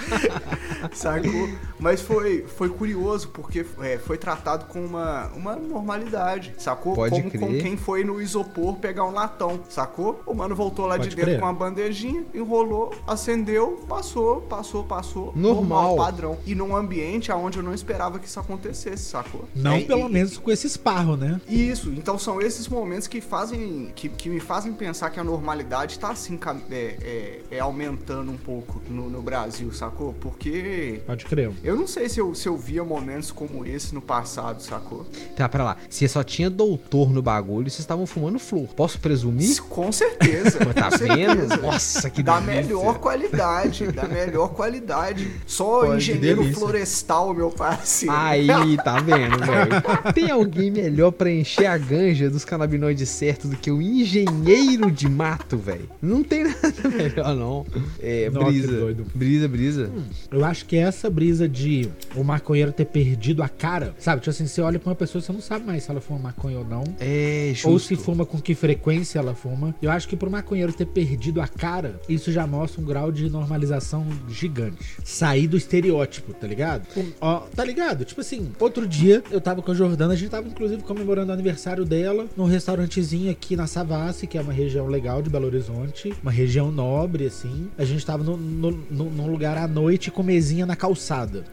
sacou? 0.92 1.37
Mas 1.78 2.00
foi, 2.00 2.44
foi 2.44 2.68
curioso, 2.68 3.28
porque 3.28 3.64
é, 3.80 3.98
foi 3.98 4.18
tratado 4.18 4.66
com 4.66 4.84
uma, 4.84 5.26
uma 5.28 5.56
normalidade, 5.56 6.54
sacou? 6.58 6.94
Pode 6.94 7.10
Como 7.10 7.30
crer. 7.30 7.40
com 7.40 7.58
quem 7.58 7.76
foi 7.76 8.04
no 8.04 8.20
isopor 8.20 8.74
pegar 8.76 9.04
um 9.04 9.12
latão, 9.12 9.60
sacou? 9.68 10.20
O 10.26 10.34
mano 10.34 10.54
voltou 10.54 10.86
lá 10.86 10.96
Pode 10.96 11.10
de 11.10 11.16
dentro 11.16 11.30
crer. 11.30 11.40
com 11.40 11.46
uma 11.46 11.54
bandejinha, 11.54 12.24
enrolou, 12.34 12.94
acendeu, 13.06 13.84
passou, 13.88 14.40
passou, 14.42 14.84
passou. 14.84 15.32
Normal. 15.34 15.94
normal 15.94 15.96
padrão. 15.96 16.38
E 16.46 16.54
num 16.54 16.74
ambiente 16.74 17.30
onde 17.32 17.58
eu 17.58 17.62
não 17.62 17.74
esperava 17.74 18.18
que 18.18 18.26
isso 18.26 18.40
acontecesse, 18.40 19.04
sacou? 19.04 19.48
Não 19.54 19.72
é, 19.72 19.80
pelo 19.82 20.08
e, 20.08 20.12
menos 20.12 20.36
com 20.38 20.50
esse 20.50 20.66
esparro, 20.66 21.16
né? 21.16 21.40
Isso, 21.48 21.90
então 21.90 22.18
são 22.18 22.40
esses 22.40 22.68
momentos 22.68 23.06
que 23.06 23.20
fazem, 23.20 23.92
que, 23.94 24.08
que 24.08 24.28
me 24.28 24.40
fazem 24.40 24.72
pensar 24.72 25.10
que 25.10 25.20
a 25.20 25.24
normalidade 25.24 25.98
tá 25.98 26.10
assim, 26.10 26.38
é, 26.70 26.74
é, 26.74 27.40
é 27.56 27.60
aumentando 27.60 28.30
um 28.30 28.36
pouco 28.36 28.80
no, 28.88 29.08
no 29.08 29.22
Brasil, 29.22 29.72
sacou? 29.72 30.14
Porque... 30.14 31.00
Pode 31.18 31.26
crer. 31.26 31.50
Eu 31.64 31.74
não 31.74 31.86
sei 31.86 32.08
se 32.08 32.20
eu, 32.20 32.32
se 32.34 32.48
eu 32.48 32.56
via 32.56 32.84
momentos 32.84 33.32
como 33.32 33.66
esse 33.66 33.92
no 33.92 34.00
passado, 34.00 34.62
sacou? 34.62 35.04
Tá, 35.36 35.48
pra 35.48 35.64
lá. 35.64 35.76
Se 35.90 36.06
só 36.06 36.22
tinha 36.22 36.48
doutor 36.48 37.10
no 37.12 37.20
bagulho, 37.20 37.68
vocês 37.68 37.80
estavam 37.80 38.06
fumando 38.06 38.38
flor. 38.38 38.68
Posso 38.76 39.00
presumir? 39.00 39.60
Com 39.64 39.90
certeza. 39.90 40.58
tá 40.74 40.90
com 40.90 40.98
vendo? 40.98 41.40
Certeza. 41.40 41.56
Nossa, 41.56 42.10
que 42.10 42.22
Da 42.22 42.38
delícia. 42.38 42.62
melhor 42.62 42.98
qualidade, 43.00 43.90
da 43.90 44.04
melhor 44.06 44.48
qualidade. 44.54 45.28
Só 45.46 45.86
Pô, 45.86 45.94
engenheiro 45.96 46.44
florestal, 46.54 47.34
meu 47.34 47.50
parceiro. 47.50 48.14
Aí 48.14 48.76
tá 48.76 49.00
vendo, 49.00 49.38
velho? 49.38 50.12
Tem 50.14 50.30
alguém 50.30 50.70
melhor 50.70 51.10
pra 51.10 51.30
encher 51.30 51.66
a 51.66 51.76
ganja 51.76 52.30
dos 52.30 52.44
canabinoides 52.44 53.08
certos 53.08 53.50
do 53.50 53.56
que 53.56 53.70
o 53.72 53.82
engenheiro 53.82 54.90
de 54.90 55.08
mato, 55.08 55.56
velho? 55.56 55.88
Não 56.00 56.22
tem 56.22 56.44
nada 56.44 56.58
melhor, 56.96 57.34
não. 57.34 57.66
É, 57.98 58.30
Nossa, 58.30 58.46
brisa. 58.50 58.72
doido. 58.78 59.06
Brisa, 59.14 59.48
brisa. 59.48 59.90
Eu 60.30 60.44
acho 60.44 60.64
que 60.66 60.76
essa 60.76 61.07
brisa 61.10 61.48
de 61.48 61.88
o 62.14 62.22
maconheiro 62.24 62.72
ter 62.72 62.84
perdido 62.86 63.42
a 63.42 63.48
cara, 63.48 63.94
sabe? 63.98 64.20
Tipo 64.20 64.30
assim, 64.30 64.46
você 64.46 64.60
olha 64.60 64.78
pra 64.78 64.90
uma 64.90 64.96
pessoa 64.96 65.20
e 65.20 65.24
você 65.24 65.32
não 65.32 65.40
sabe 65.40 65.64
mais 65.66 65.84
se 65.84 65.90
ela 65.90 66.00
fuma 66.00 66.18
maconha 66.18 66.58
ou 66.58 66.64
não. 66.64 66.84
É, 67.00 67.50
justo. 67.54 67.68
Ou 67.70 67.78
se 67.78 67.96
fuma 67.96 68.24
com 68.26 68.40
que 68.40 68.54
frequência 68.54 69.18
ela 69.18 69.34
fuma. 69.34 69.74
Eu 69.80 69.90
acho 69.90 70.08
que 70.08 70.16
pro 70.16 70.30
maconheiro 70.30 70.72
ter 70.72 70.86
perdido 70.86 71.40
a 71.40 71.48
cara, 71.48 72.00
isso 72.08 72.30
já 72.32 72.46
mostra 72.46 72.80
um 72.80 72.84
grau 72.84 73.10
de 73.12 73.28
normalização 73.30 74.06
gigante. 74.28 74.96
Sair 75.04 75.46
do 75.46 75.56
estereótipo, 75.56 76.32
tá 76.34 76.46
ligado? 76.46 76.86
Um- 76.96 77.12
Ó, 77.20 77.40
tá 77.54 77.64
ligado? 77.64 78.04
Tipo 78.04 78.20
assim, 78.20 78.50
outro 78.60 78.86
dia 78.86 79.22
eu 79.30 79.40
tava 79.40 79.62
com 79.62 79.70
a 79.70 79.74
Jordana, 79.74 80.12
a 80.12 80.16
gente 80.16 80.30
tava 80.30 80.46
inclusive 80.48 80.82
comemorando 80.82 81.30
o 81.30 81.34
aniversário 81.34 81.84
dela 81.84 82.26
num 82.36 82.44
restaurantezinho 82.44 83.30
aqui 83.30 83.56
na 83.56 83.66
Savassi, 83.66 84.26
que 84.26 84.36
é 84.38 84.40
uma 84.40 84.52
região 84.52 84.86
legal 84.86 85.22
de 85.22 85.30
Belo 85.30 85.46
Horizonte, 85.46 86.12
uma 86.22 86.30
região 86.30 86.70
nobre, 86.70 87.26
assim. 87.26 87.68
A 87.78 87.84
gente 87.84 88.04
tava 88.04 88.22
no, 88.22 88.36
no- 88.36 88.84
no- 88.90 89.10
num 89.10 89.30
lugar 89.30 89.56
à 89.58 89.66
noite 89.66 90.10
com 90.10 90.22
mesinha 90.22 90.66
na 90.66 90.76
calçada. 90.76 90.97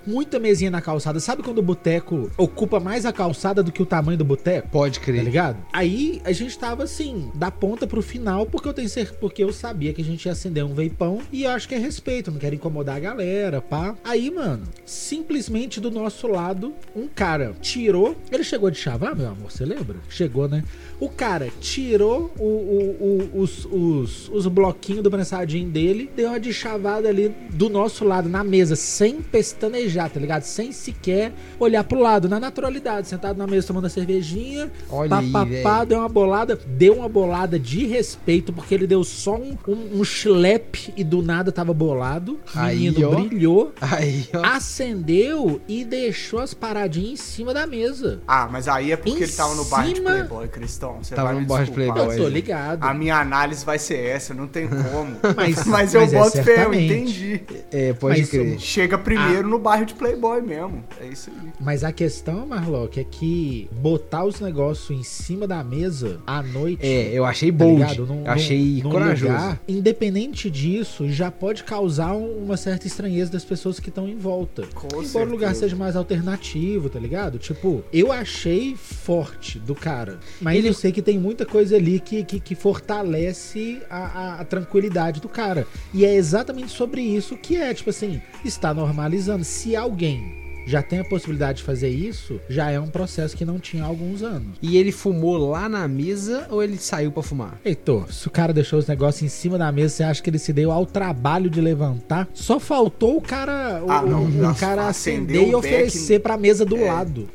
Muita 0.06 0.40
mesinha 0.40 0.72
na 0.72 0.82
calçada. 0.82 1.20
Sabe 1.20 1.44
quando 1.44 1.60
o 1.60 1.62
boteco 1.62 2.30
ocupa 2.38 2.80
mais 2.80 3.06
a 3.06 3.14
calçada 3.14 3.62
do 3.64 3.72
que 3.72 3.82
o 3.82 3.86
tamanho 3.86 4.18
do 4.18 4.26
boteco? 4.26 4.70
Pode 4.70 5.00
Tá 5.00 5.06
crer. 5.06 5.24
ligado? 5.24 5.58
Aí 5.74 6.22
a 6.24 6.32
gente 6.32 6.58
tava 6.58 6.84
assim, 6.84 7.32
da 7.36 7.50
ponta 7.52 7.86
pro 7.88 8.02
final, 8.02 8.46
porque 8.46 8.68
eu 8.68 8.74
tenho 8.74 8.90
certeza, 8.90 9.18
porque 9.20 9.44
eu 9.44 9.52
sabia 9.54 9.94
que 9.94 10.02
a 10.02 10.06
gente 10.06 10.26
ia 10.26 10.32
acender 10.32 10.64
um 10.66 10.74
veipão 10.74 11.20
e 11.32 11.44
eu 11.44 11.52
acho 11.52 11.68
que 11.68 11.76
é 11.76 11.78
respeito, 11.78 12.32
não 12.32 12.40
quero 12.40 12.56
incomodar 12.56 12.98
a 12.98 13.00
galera, 13.00 13.62
pá. 13.62 13.96
Aí, 14.04 14.30
mano, 14.32 14.64
simplesmente 14.86 15.80
do 15.80 15.92
nosso 15.92 16.28
lado, 16.28 16.74
um 16.96 17.08
cara 17.08 17.54
tirou. 17.62 18.16
Ele 18.32 18.44
chegou 18.44 18.72
de 18.72 18.78
chavar, 18.78 19.16
meu 19.16 19.28
amor, 19.28 19.52
você 19.52 19.64
lembra? 19.66 19.98
Chegou, 20.10 20.48
né? 20.48 20.64
O 21.00 21.10
cara 21.10 21.50
tirou 21.60 22.34
o- 22.40 22.44
o- 22.44 23.30
o- 23.36 23.40
os, 23.42 23.66
os, 23.66 24.30
os 24.30 24.48
bloquinhos 24.48 25.04
do 25.04 25.12
prensadinho 25.12 25.70
dele, 25.70 26.10
deu 26.16 26.30
uma 26.30 26.40
de 26.40 26.54
chavada 26.54 27.08
ali 27.10 27.30
do 27.52 27.70
nosso 27.70 28.06
lado, 28.06 28.28
na 28.30 28.44
mesa, 28.44 28.76
sem 28.76 29.22
pestanejar, 29.36 30.10
tá 30.10 30.18
ligado? 30.18 30.44
Sem 30.44 30.72
sequer 30.72 31.34
olhar 31.60 31.84
pro 31.84 32.00
lado, 32.00 32.30
na 32.30 32.40
naturalidade, 32.40 33.08
sentado 33.10 33.38
na 33.38 33.46
mesa 33.46 33.68
tomando 33.68 33.86
a 33.86 33.90
cervejinha, 33.90 34.72
Olha 34.90 35.10
pá, 35.10 35.20
aí, 35.20 35.32
pá, 35.32 35.44
velho. 35.44 35.64
pá, 35.64 35.84
deu 35.84 36.00
uma 36.00 36.08
bolada, 36.08 36.58
deu 36.68 36.94
uma 37.00 37.10
bolada 37.10 37.60
de 37.60 37.86
respeito, 37.86 38.54
porque 38.54 38.74
ele 38.74 38.88
deu 38.88 39.04
só 39.04 39.36
um, 39.36 39.58
um, 39.68 40.00
um 40.00 40.04
schlepp 40.06 40.94
e 40.96 41.04
do 41.04 41.22
nada 41.22 41.52
tava 41.52 41.74
bolado. 41.74 42.34
O 42.56 42.60
Aí, 42.60 42.80
menino 42.90 43.12
ó. 43.12 43.16
brilhou, 43.22 43.74
Aí, 43.82 44.26
ó. 44.34 44.42
acendeu 44.46 45.60
e 45.68 45.84
deixou 45.84 46.40
as 46.40 46.54
paradinhas 46.54 47.12
em 47.12 47.16
cima 47.18 47.54
da 47.54 47.68
mesa. 47.68 48.22
Ah, 48.26 48.48
mas 48.50 48.68
aí 48.70 48.92
é 48.94 48.96
porque 48.98 49.20
Em 49.20 49.24
ele 49.24 49.32
tava 49.34 49.54
no 49.56 49.66
bar 49.66 49.86
de 49.86 50.00
Playboy, 50.02 50.48
Cristão. 50.48 51.00
Você 51.02 51.14
Tava 51.14 51.34
vai 51.34 51.42
no 51.42 51.46
bar 51.48 51.66
de. 51.66 51.72
Playboy. 51.72 52.02
Eu 52.18 52.24
tô 52.24 52.28
ligado. 52.30 52.84
A 52.84 52.94
minha 52.94 53.18
análise 53.18 53.66
vai 53.66 53.78
ser 53.78 53.98
essa, 53.98 54.34
não 54.34 54.48
tem 54.48 54.68
como. 54.68 55.18
Mas- 55.36 55.66
mas 55.66 55.94
eu 55.94 56.02
mas 56.02 56.14
é 56.14 56.18
boto 56.20 56.44
fé, 56.44 56.66
eu 56.66 56.74
entendi. 56.74 57.42
É, 57.72 57.92
pode 57.94 58.20
Mas 58.22 58.30
crer. 58.30 58.60
Chega 58.60 58.98
primeiro 58.98 59.25
no 59.44 59.60
bairro 59.60 59.86
de 59.86 59.94
Playboy 59.94 60.42
mesmo. 60.42 60.84
É 61.00 61.08
isso 61.08 61.30
aí. 61.30 61.52
Mas 61.60 61.84
a 61.84 61.92
questão, 61.92 62.46
Marlock, 62.46 63.00
é 63.00 63.04
que 63.04 63.70
botar 63.72 64.24
os 64.26 64.40
negócios 64.40 64.98
em 64.98 65.04
cima 65.04 65.48
da 65.48 65.64
mesa 65.64 66.20
à 66.26 66.42
noite. 66.42 66.86
É, 66.86 67.12
eu 67.14 67.26
achei 67.26 67.52
tá 67.52 67.58
bold. 67.58 67.82
ligado? 67.82 68.06
Num- 68.06 68.26
eu 68.26 68.32
achei 68.32 68.82
num- 68.84 68.90
corajoso. 68.92 69.32
lugar, 69.32 69.60
independente 69.68 70.50
disso, 70.50 71.10
já 71.10 71.30
pode 71.32 71.64
causar 71.64 72.14
um- 72.14 72.44
uma 72.46 72.58
certa 72.58 72.88
estranheza 72.88 73.32
das 73.32 73.44
pessoas 73.46 73.80
que 73.80 73.90
estão 73.90 74.08
em 74.08 74.16
volta. 74.18 74.64
Com 74.74 74.88
Embora 74.88 75.04
certeza. 75.06 75.26
o 75.26 75.30
lugar 75.30 75.56
seja 75.56 75.76
mais 75.76 75.96
alternativo, 75.96 76.90
tá 76.90 77.00
ligado? 77.00 77.38
Tipo, 77.38 77.84
eu 77.92 78.12
achei 78.12 78.76
forte 78.76 79.60
do 79.60 79.76
cara. 79.76 80.20
Mas 80.42 80.58
Ele- 80.58 80.70
eu 80.70 80.74
sei 80.74 80.92
que 80.92 81.02
tem 81.02 81.18
muita 81.18 81.46
coisa 81.46 81.76
ali 81.76 82.00
que, 82.00 82.24
que, 82.24 82.40
que 82.40 82.56
fortalece 82.56 83.82
a, 83.90 83.98
a- 83.98 84.42
a 84.42 84.46
tranquilidade 84.46 85.20
do 85.22 85.30
cara. 85.30 85.68
E 85.94 86.06
é 86.06 86.14
exatamente 86.16 86.70
sobre 86.72 87.02
isso 87.02 87.36
que 87.38 87.56
é, 87.56 87.74
tipo 87.74 87.90
assim, 87.90 88.22
está 88.44 88.74
normalizando. 89.16 89.44
Se 89.44 89.76
alguém 89.76 90.34
já 90.68 90.82
tem 90.82 90.98
a 91.00 91.04
possibilidade 91.04 91.60
de 91.60 91.64
fazer 91.64 91.90
isso, 91.90 92.40
já 92.50 92.72
é 92.72 92.80
um 92.80 92.88
processo 92.88 93.38
que 93.38 93.46
não 93.46 93.60
tinha 93.60 93.84
há 93.84 93.86
alguns 93.88 94.24
anos. 94.24 94.58
E 94.64 94.78
ele 94.78 94.92
fumou 94.92 95.38
lá 95.52 95.70
na 95.70 95.88
mesa 95.88 96.48
ou 96.50 96.64
ele 96.64 96.78
saiu 96.78 97.12
pra 97.12 97.22
fumar? 97.22 97.60
Heitor, 97.64 98.12
se 98.12 98.28
o 98.28 98.32
cara 98.32 98.52
deixou 98.52 98.80
os 98.80 98.88
negócios 98.88 99.22
em 99.22 99.28
cima 99.30 99.60
da 99.60 99.72
mesa, 99.72 99.94
você 99.96 100.04
acha 100.04 100.24
que 100.24 100.30
ele 100.30 100.40
se 100.40 100.52
deu 100.52 100.72
ao 100.72 100.86
trabalho 100.86 101.52
de 101.52 101.62
levantar? 101.62 102.28
Só 102.34 102.60
faltou 102.60 103.18
o 103.18 103.22
cara, 103.22 103.84
o, 103.86 103.92
Ah, 103.92 104.02
não, 104.02 104.24
o- 104.52 104.56
cara 104.56 104.88
acender 104.88 105.48
e 105.50 105.54
oferecer 105.54 106.20
pra 106.22 106.36
mesa 106.36 106.66
do 106.66 106.78
É. 106.78 106.86
lado. 106.92 107.30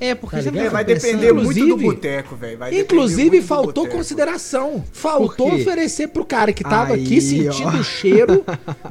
É, 0.00 0.14
porque 0.14 0.36
Tá 0.36 0.42
você? 0.42 0.58
É, 0.58 0.68
vai 0.70 0.84
depender 0.84 1.32
muito 1.32 1.52
do 1.54 1.60
Inclusive- 1.60 1.84
boteco, 1.84 2.34
velho. 2.36 2.58
vai 2.58 2.70
depender 2.70 2.84
Inclusive, 2.94 3.30
muito 3.30 3.42
do 3.42 3.46
faltou 3.46 3.86
consideração. 3.88 4.82
Faltou 4.92 5.54
oferecer 5.54 6.08
pro 6.08 6.24
cara 6.24 6.52
que 6.52 6.64
tava 6.64 6.94
Aí, 6.94 7.04
aqui 7.04 7.20
sentindo 7.20 7.76
ó. 7.76 7.80
o 7.80 7.84
cheiro, 7.84 8.44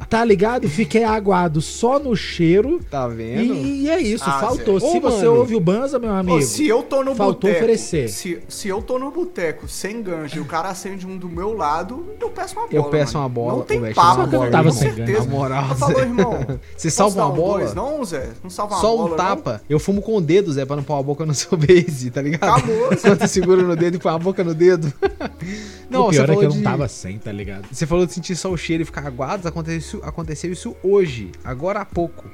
tá 0.08 0.24
ligado? 0.24 0.68
Fiquei 0.68 1.04
aguado 1.04 1.60
só 1.60 1.98
no 1.98 2.14
cheiro. 2.14 2.80
Tá 2.90 3.08
vendo? 3.08 3.54
E, 3.54 3.82
e 3.82 3.90
é 3.90 4.00
isso, 4.00 4.24
Ah, 4.26 4.40
faltou. 4.40 4.78
Zé. 4.78 4.88
Se 4.90 4.98
Ô, 4.98 5.00
você 5.00 5.24
mano. 5.26 5.38
ouve 5.38 5.54
o 5.56 5.60
Banza, 5.60 5.98
meu 5.98 6.12
amigo. 6.12 6.38
Ô, 6.38 6.42
se 6.42 6.66
eu 6.66 6.82
tô 6.82 7.02
no 7.02 7.14
faltou 7.14 7.50
boteco. 7.50 7.56
oferecer. 7.56 8.08
Se, 8.08 8.38
se 8.48 8.68
eu 8.68 8.80
tô 8.80 8.98
no 8.98 9.10
boteco 9.10 9.68
sem 9.68 10.02
gancho 10.02 10.36
e 10.38 10.40
o 10.40 10.44
cara 10.44 10.68
acende 10.68 11.06
um 11.06 11.16
do 11.18 11.28
meu 11.28 11.52
lado, 11.56 12.06
eu 12.20 12.30
peço 12.30 12.54
uma 12.56 12.66
bola. 12.68 12.72
Eu 12.72 12.84
peço 12.84 13.14
mano. 13.14 13.24
uma 13.24 13.28
bola, 13.28 13.56
Não 13.58 13.62
tem 13.64 13.92
papo, 13.92 14.16
velho, 14.18 14.30
bola, 14.30 14.50
tava 14.50 14.68
com 14.68 14.74
sem 14.76 14.94
gancho. 14.94 15.12
Na 15.12 15.24
moral, 15.24 15.66
Eu 15.70 15.74
falo, 15.76 15.94
Zé. 15.94 16.00
irmão. 16.02 16.46
Você 16.76 16.90
salva 16.90 17.20
uma 17.24 17.32
um 17.32 17.36
bola? 17.36 17.58
dois? 17.60 17.74
Não, 17.74 18.04
Zé. 18.04 18.28
Não 18.42 18.50
salva 18.50 18.74
uma 18.76 18.80
Só 18.80 18.88
bola, 18.96 19.04
um 19.06 19.08
não? 19.10 19.16
tapa. 19.16 19.60
Eu 19.68 19.78
fumo 19.80 20.00
com 20.00 20.16
o 20.16 20.20
dedo, 20.20 20.52
Zé, 20.52 20.64
pra 20.64 20.76
não 20.76 20.82
pôr 20.82 20.99
a 21.00 21.02
boca 21.02 21.26
no 21.26 21.34
seu 21.34 21.56
base, 21.58 22.10
tá 22.10 22.22
ligado? 22.22 22.50
Acabou. 22.50 22.88
Quando 23.00 23.18
você 23.18 23.28
segura 23.28 23.62
no 23.62 23.74
dedo 23.76 23.96
e 23.96 23.98
põe 23.98 24.12
a 24.12 24.18
boca 24.18 24.44
no 24.44 24.54
dedo. 24.54 24.92
Não, 25.90 26.02
o 26.02 26.12
você 26.12 26.24
pior 26.24 26.24
é 26.24 26.26
que 26.26 26.32
falou 26.34 26.42
eu 26.44 26.48
não 26.50 26.56
de- 26.58 26.62
tava 26.62 26.86
sem, 26.88 27.18
tá 27.18 27.32
ligado? 27.32 27.66
Você 27.72 27.84
falou 27.84 28.06
de 28.06 28.12
sentir 28.12 28.36
só 28.36 28.48
o 28.50 28.56
cheiro 28.56 28.82
e 28.82 28.86
ficar 28.86 29.04
aguado, 29.06 29.48
aconteceu, 29.48 30.00
aconteceu 30.04 30.52
isso 30.52 30.76
hoje, 30.84 31.32
agora 31.42 31.80
há 31.80 31.84
pouco. 31.84 32.24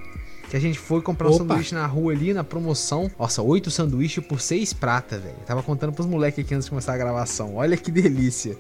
Que 0.51 0.57
a 0.57 0.61
gente 0.61 0.79
foi 0.79 1.01
comprar 1.01 1.27
um 1.29 1.31
Opa. 1.33 1.39
sanduíche 1.39 1.75
na 1.75 1.87
rua 1.87 2.13
ali, 2.13 2.33
na 2.35 2.45
promoção. 2.45 3.11
Nossa, 3.19 3.43
oito 3.43 3.69
sanduíches 3.71 4.25
por 4.25 4.41
seis 4.41 4.73
prata, 4.73 5.19
velho. 5.19 5.35
Tava 5.47 5.61
contando 5.63 5.93
pros 5.93 6.07
moleques 6.07 6.45
aqui 6.45 6.55
antes 6.55 6.67
de 6.67 6.71
começar 6.71 6.93
a 6.95 6.97
gravação. 6.97 7.57
Olha 7.57 7.77
que 7.77 7.91
delícia. 7.91 8.57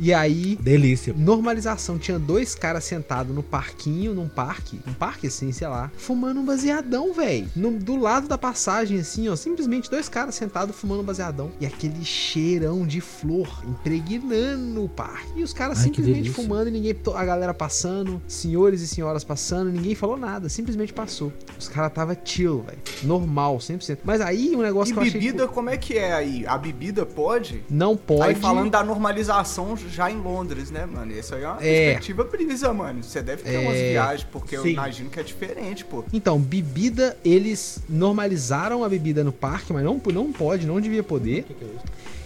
E 0.00 0.12
aí, 0.12 0.56
Delícia. 0.60 1.14
normalização. 1.16 1.98
Tinha 1.98 2.18
dois 2.18 2.54
caras 2.54 2.84
sentados 2.84 3.34
no 3.34 3.42
parquinho, 3.42 4.14
num 4.14 4.28
parque, 4.28 4.80
um 4.86 4.92
parque 4.92 5.26
assim, 5.26 5.50
sei 5.52 5.66
lá, 5.68 5.90
fumando 5.96 6.40
um 6.40 6.44
baseadão, 6.44 7.12
velho. 7.12 7.48
Do 7.80 7.96
lado 7.96 8.28
da 8.28 8.38
passagem, 8.38 8.98
assim, 9.00 9.28
ó, 9.28 9.36
simplesmente 9.36 9.90
dois 9.90 10.08
caras 10.08 10.34
sentados 10.34 10.76
fumando 10.76 11.00
um 11.00 11.04
baseadão. 11.04 11.50
E 11.60 11.66
aquele 11.66 12.04
cheirão 12.04 12.86
de 12.86 13.00
flor 13.00 13.48
impregnando 13.66 14.84
o 14.84 14.88
parque. 14.88 15.32
E 15.36 15.42
os 15.42 15.52
caras 15.52 15.78
Ai, 15.78 15.84
simplesmente 15.84 16.30
fumando, 16.30 16.68
e 16.68 16.70
ninguém, 16.70 16.96
a 17.14 17.24
galera 17.24 17.52
passando, 17.54 18.20
senhores 18.26 18.80
e 18.80 18.88
senhoras 18.88 19.24
passando, 19.24 19.70
ninguém 19.70 19.94
falou 19.94 20.16
nada, 20.16 20.48
simplesmente 20.48 20.92
passou. 20.92 21.32
Os 21.58 21.68
caras 21.68 21.92
tava 21.92 22.16
chill, 22.24 22.62
velho. 22.62 22.78
Normal, 23.02 23.58
100%. 23.58 23.98
Mas 24.04 24.20
aí 24.20 24.54
um 24.54 24.62
negócio 24.62 24.92
E 24.92 24.94
que 24.94 24.98
eu 24.98 25.02
achei 25.02 25.20
bebida, 25.20 25.48
que 25.48 25.54
como 25.54 25.70
é 25.70 25.76
que 25.76 25.98
é 25.98 26.12
aí? 26.12 26.46
A 26.46 26.56
bebida 26.56 27.04
pode? 27.04 27.62
não 27.68 27.96
pode. 27.96 28.22
Aí 28.22 28.34
falando 28.34 28.70
da 28.70 28.82
normalização 28.84 29.76
já 29.88 30.10
em 30.10 30.16
Londres, 30.16 30.70
né, 30.70 30.86
mano? 30.86 31.10
Isso 31.12 31.34
aí 31.34 31.42
é 31.42 31.48
uma 31.48 31.56
É. 31.62 31.84
perspectiva 31.84 32.24
brisa, 32.24 32.72
mano. 32.72 33.02
Você 33.02 33.20
deve 33.22 33.42
ter 33.42 33.58
umas 33.58 33.76
É. 33.76 33.90
viagens, 33.90 34.26
porque 34.30 34.56
eu 34.56 34.62
Sim. 34.62 34.70
imagino 34.70 35.10
que 35.10 35.18
é 35.18 35.22
diferente, 35.22 35.84
pô. 35.84 36.04
Então, 36.12 36.38
bebida, 36.38 37.16
eles 37.24 37.80
normalizaram 37.88 38.84
a 38.84 38.88
bebida 38.88 39.24
no 39.24 39.32
parque, 39.32 39.72
mas 39.72 39.84
não, 39.84 40.00
não 40.12 40.32
pode, 40.32 40.66
não 40.66 40.80
devia 40.80 41.02
poder. 41.02 41.44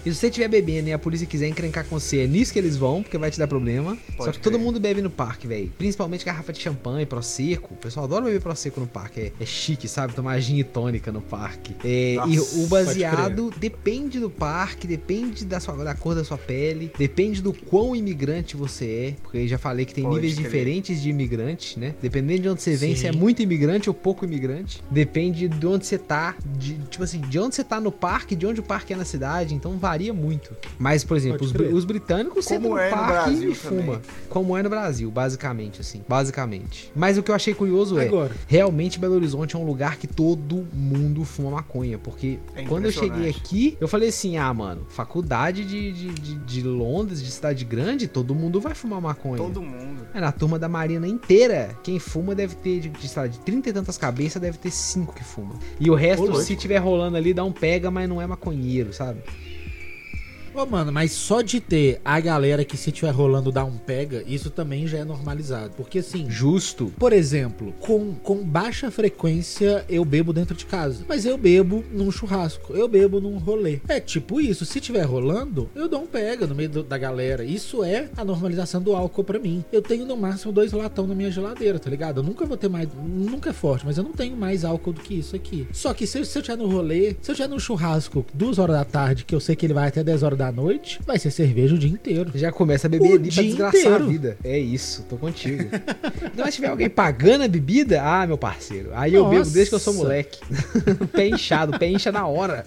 E 0.04 0.12
se 0.12 0.16
você 0.18 0.26
estiver 0.26 0.48
bebendo 0.48 0.88
e 0.88 0.92
a 0.92 0.98
polícia 0.98 1.26
quiser 1.26 1.48
encrencar 1.48 1.84
com 1.84 1.98
você, 1.98 2.20
é 2.20 2.26
nisso 2.26 2.52
que 2.52 2.58
eles 2.58 2.76
vão, 2.76 3.02
porque 3.02 3.16
vai 3.16 3.30
te 3.30 3.38
dar 3.38 3.46
problema. 3.46 3.96
Só 4.16 4.24
Pode 4.24 4.38
que 4.38 4.42
todo 4.42 4.54
crer. 4.54 4.64
mundo 4.64 4.80
bebe 4.80 5.00
no 5.00 5.10
parque, 5.10 5.46
velho. 5.46 5.72
Principalmente 5.78 6.24
garrafa 6.24 6.52
de 6.52 6.60
champanhe, 6.60 7.06
prosecco. 7.06 7.74
O 7.74 7.76
pessoal 7.76 8.06
adora 8.06 8.24
beber 8.24 8.40
prosecco 8.40 8.80
no 8.80 8.86
parque. 8.86 9.20
É, 9.20 9.32
é 9.40 9.46
chique, 9.46 9.86
sabe? 9.86 10.14
Tomar 10.14 10.40
gin 10.40 10.58
e 10.58 10.64
tônica 10.64 11.12
no 11.12 11.20
parque. 11.20 11.76
É, 11.84 12.14
e 12.14 12.36
Nossa, 12.36 12.58
o 12.58 12.66
baseado 12.66 13.52
depende 13.56 14.18
do 14.18 14.28
parque, 14.28 14.86
depende 14.86 15.44
da, 15.44 15.60
sua, 15.60 15.76
da 15.76 15.94
cor 15.94 16.14
da 16.14 16.24
sua 16.24 16.38
pele, 16.38 16.90
depende 16.98 17.40
do 17.40 17.52
quão 17.52 17.94
imigrante 17.94 18.56
você 18.56 18.84
é. 18.84 19.14
Porque 19.22 19.38
eu 19.38 19.48
já 19.48 19.58
falei 19.58 19.84
que 19.84 19.94
tem 19.94 20.02
Pode 20.04 20.16
níveis 20.16 20.34
crer. 20.34 20.44
diferentes 20.44 21.00
de 21.00 21.10
imigrante, 21.10 21.78
né? 21.78 21.94
Dependendo 22.02 22.42
de 22.42 22.48
onde 22.48 22.62
você 22.62 22.74
vem, 22.74 22.94
Sim. 22.94 23.02
se 23.02 23.06
é 23.06 23.12
muito 23.12 23.42
imigrante 23.42 23.88
ou 23.88 23.94
pouco 23.94 24.24
imigrante. 24.24 24.82
Depende 24.90 25.48
de 25.48 25.66
onde 25.66 25.86
você 25.86 25.98
tá, 25.98 26.34
de, 26.58 26.74
tipo 26.90 27.04
assim, 27.04 27.20
de 27.20 27.38
onde 27.38 27.54
você 27.54 27.62
tá 27.62 27.80
no 27.80 27.92
parque, 27.92 28.34
de 28.34 28.46
onde 28.46 28.60
o 28.60 28.62
parque 28.62 28.92
é 28.92 28.96
na 28.96 29.04
cidade. 29.04 29.54
Então 29.54 29.78
varia 29.92 30.12
muito. 30.12 30.56
Mas, 30.78 31.04
por 31.04 31.16
exemplo, 31.16 31.44
os, 31.44 31.52
os, 31.52 31.84
britânicos 31.84 32.48
no 32.50 32.78
é 32.78 32.88
parque 32.88 33.30
no 33.30 33.50
e 33.50 33.54
fuma. 33.54 34.00
Como 34.28 34.56
é 34.56 34.62
no 34.62 34.70
Brasil, 34.70 35.10
basicamente, 35.10 35.80
assim. 35.80 36.02
Basicamente. 36.08 36.90
Mas 36.96 37.18
o 37.18 37.22
que 37.22 37.30
eu 37.30 37.34
achei 37.34 37.52
curioso 37.52 37.98
é, 37.98 38.06
Agora. 38.06 38.34
realmente 38.46 38.98
Belo 38.98 39.14
Horizonte 39.14 39.54
é 39.54 39.58
um 39.58 39.64
lugar 39.64 39.98
que 39.98 40.06
todo 40.06 40.66
mundo 40.72 41.24
fuma 41.24 41.50
maconha. 41.50 41.98
Porque 41.98 42.38
é 42.54 42.64
quando 42.64 42.86
eu 42.86 42.92
cheguei 42.92 43.28
aqui, 43.28 43.76
eu 43.80 43.86
falei 43.86 44.08
assim, 44.08 44.38
ah, 44.38 44.52
mano, 44.52 44.86
faculdade 44.88 45.64
de, 45.64 45.92
de, 45.92 46.08
de, 46.08 46.34
de 46.36 46.62
Londres, 46.62 47.22
de 47.22 47.30
cidade 47.30 47.64
grande, 47.64 48.08
todo 48.08 48.34
mundo 48.34 48.60
vai 48.60 48.74
fumar 48.74 49.00
maconha. 49.00 49.36
Todo 49.36 49.60
mundo. 49.60 50.06
É, 50.14 50.20
na 50.20 50.32
turma 50.32 50.58
da 50.58 50.68
Marina 50.68 51.06
inteira, 51.06 51.76
quem 51.82 51.98
fuma 51.98 52.34
deve 52.34 52.54
ter, 52.56 52.80
de, 52.80 52.88
de, 52.88 53.28
de 53.28 53.38
30 53.40 53.68
e 53.68 53.72
tantas 53.72 53.98
cabeças, 53.98 54.40
deve 54.40 54.56
ter 54.56 54.70
5 54.70 55.14
que 55.14 55.24
fumam. 55.24 55.58
E 55.78 55.90
o 55.90 55.94
resto, 55.94 56.34
se 56.36 56.56
tiver 56.56 56.78
rolando 56.78 57.16
ali, 57.16 57.34
dá 57.34 57.44
um 57.44 57.52
pega, 57.52 57.90
mas 57.90 58.08
não 58.08 58.20
é 58.20 58.26
maconheiro, 58.26 58.92
sabe? 58.92 59.22
Ô, 60.54 60.66
mano, 60.66 60.92
mas 60.92 61.12
só 61.12 61.40
de 61.40 61.60
ter 61.60 61.98
a 62.04 62.20
galera 62.20 62.64
que 62.64 62.76
se 62.76 62.92
tiver 62.92 63.10
rolando 63.10 63.50
dá 63.50 63.64
um 63.64 63.78
pega, 63.78 64.22
isso 64.26 64.50
também 64.50 64.86
já 64.86 64.98
é 64.98 65.04
normalizado. 65.04 65.72
Porque 65.76 66.00
assim. 66.00 66.30
Justo. 66.30 66.92
Por 66.98 67.12
exemplo, 67.12 67.72
com, 67.80 68.14
com 68.14 68.44
baixa 68.44 68.90
frequência 68.90 69.84
eu 69.88 70.04
bebo 70.04 70.32
dentro 70.32 70.54
de 70.54 70.66
casa. 70.66 71.04
Mas 71.08 71.24
eu 71.24 71.38
bebo 71.38 71.82
num 71.90 72.10
churrasco. 72.10 72.74
Eu 72.74 72.86
bebo 72.86 73.18
num 73.18 73.38
rolê. 73.38 73.80
É 73.88 73.98
tipo 73.98 74.40
isso. 74.40 74.66
Se 74.66 74.78
tiver 74.78 75.04
rolando, 75.04 75.70
eu 75.74 75.88
dou 75.88 76.02
um 76.02 76.06
pega 76.06 76.46
no 76.46 76.54
meio 76.54 76.68
do, 76.68 76.82
da 76.82 76.98
galera. 76.98 77.44
Isso 77.44 77.82
é 77.82 78.10
a 78.14 78.24
normalização 78.24 78.82
do 78.82 78.94
álcool 78.94 79.24
para 79.24 79.38
mim. 79.38 79.64
Eu 79.72 79.80
tenho 79.80 80.04
no 80.04 80.16
máximo 80.16 80.52
dois 80.52 80.72
latão 80.72 81.06
na 81.06 81.14
minha 81.14 81.30
geladeira, 81.30 81.78
tá 81.78 81.88
ligado? 81.88 82.20
Eu 82.20 82.24
nunca 82.24 82.44
vou 82.44 82.58
ter 82.58 82.68
mais. 82.68 82.88
Nunca 82.94 83.50
é 83.50 83.52
forte, 83.54 83.86
mas 83.86 83.96
eu 83.96 84.04
não 84.04 84.12
tenho 84.12 84.36
mais 84.36 84.64
álcool 84.64 84.92
do 84.92 85.00
que 85.00 85.14
isso 85.14 85.34
aqui. 85.34 85.66
Só 85.72 85.94
que 85.94 86.06
se, 86.06 86.22
se 86.26 86.38
eu 86.38 86.42
tiver 86.42 86.56
no 86.56 86.66
rolê, 86.66 87.16
se 87.22 87.30
eu 87.30 87.34
tiver 87.34 87.48
no 87.48 87.58
churrasco 87.58 88.26
duas 88.34 88.58
horas 88.58 88.76
da 88.76 88.84
tarde, 88.84 89.24
que 89.24 89.34
eu 89.34 89.40
sei 89.40 89.56
que 89.56 89.64
ele 89.64 89.74
vai 89.74 89.88
até 89.88 90.04
10 90.04 90.22
horas 90.22 90.38
da 90.38 90.41
noite, 90.50 90.98
vai 91.06 91.18
ser 91.18 91.30
cerveja 91.30 91.74
o 91.74 91.78
dia 91.78 91.90
inteiro. 91.90 92.32
Já 92.34 92.50
começa 92.50 92.86
a 92.86 92.90
beber 92.90 93.12
o 93.12 93.14
ali 93.14 93.30
pra 93.30 93.42
desgraçar 93.42 93.80
inteiro. 93.80 94.04
a 94.04 94.06
vida. 94.08 94.36
É 94.42 94.58
isso, 94.58 95.04
tô 95.08 95.16
contigo. 95.16 95.64
Então, 96.32 96.46
se 96.46 96.52
tiver 96.52 96.68
alguém 96.68 96.88
pagando 96.88 97.44
a 97.44 97.48
bebida, 97.48 98.00
ah, 98.02 98.26
meu 98.26 98.38
parceiro. 98.38 98.90
Aí 98.94 99.12
Nossa. 99.12 99.24
eu 99.24 99.30
bebo 99.30 99.50
desde 99.50 99.68
que 99.68 99.74
eu 99.74 99.78
sou 99.78 99.92
moleque. 99.92 100.40
pé 101.12 101.28
inchado, 101.28 101.78
pé 101.78 101.88
incha 101.88 102.10
na 102.10 102.26
hora. 102.26 102.64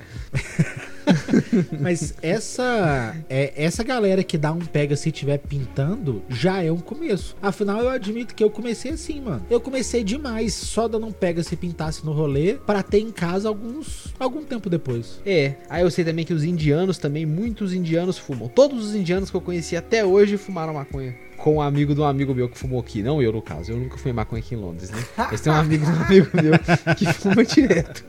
Mas 1.80 2.14
essa 2.22 3.16
é, 3.30 3.54
essa 3.56 3.84
galera 3.84 4.24
que 4.24 4.38
dá 4.38 4.52
um 4.52 4.60
pega 4.60 4.96
se 4.96 5.12
tiver 5.12 5.38
pintando 5.40 6.24
já 6.30 6.64
é 6.64 6.72
um 6.72 6.78
começo. 6.78 7.36
Afinal, 7.42 7.82
eu 7.82 7.90
admito 7.90 8.34
que 8.36 8.44
eu 8.44 8.50
comecei 8.50 8.92
assim, 8.92 9.22
mano. 9.22 9.46
Eu 9.50 9.60
comecei 9.60 10.04
demais 10.04 10.54
só 10.54 10.88
dando 10.88 11.08
um 11.08 11.12
pega 11.12 11.44
se 11.44 11.56
pintasse 11.56 12.06
no 12.06 12.12
rolê 12.12 12.54
para 12.54 12.84
ter 12.84 13.00
em 13.00 13.12
casa 13.12 13.48
alguns 13.48 14.14
algum 14.20 14.44
tempo 14.44 14.70
depois. 14.70 15.22
É, 15.26 15.56
aí 15.70 15.84
eu 15.84 15.92
sei 15.92 16.04
também 16.04 16.26
que 16.26 16.34
os 16.34 16.44
indianos 16.44 16.98
também, 16.98 17.26
muitos 17.26 17.74
indianos 17.74 18.18
fumam. 18.18 18.48
Todos 18.48 18.86
os 18.86 18.96
indianos 18.96 19.30
que 19.30 19.38
eu 19.38 19.42
conheci 19.42 19.76
até 19.76 20.06
hoje 20.06 20.38
fumaram 20.38 20.74
maconha 20.74 21.26
com 21.46 21.58
um 21.58 21.62
amigo 21.62 21.94
de 21.94 22.02
um 22.02 22.06
amigo 22.06 22.34
meu 22.34 22.50
que 22.50 22.58
fumou 22.58 22.80
aqui. 22.80 23.04
Não 23.04 23.22
eu, 23.22 23.32
no 23.32 23.40
caso. 23.40 23.72
Eu 23.72 23.78
nunca 23.78 24.00
fui 24.00 24.12
maconha 24.12 24.42
aqui 24.42 24.56
em 24.56 24.58
Londres, 24.58 24.90
né? 24.90 24.98
Mas 25.16 25.42
tem 25.42 25.54
um 25.54 25.56
amigo 25.56 25.86
de 25.86 25.92
um 25.92 26.02
amigo 26.02 26.30
meu 26.34 26.96
que 26.96 27.06
fuma 27.14 27.46
direto. 27.46 28.04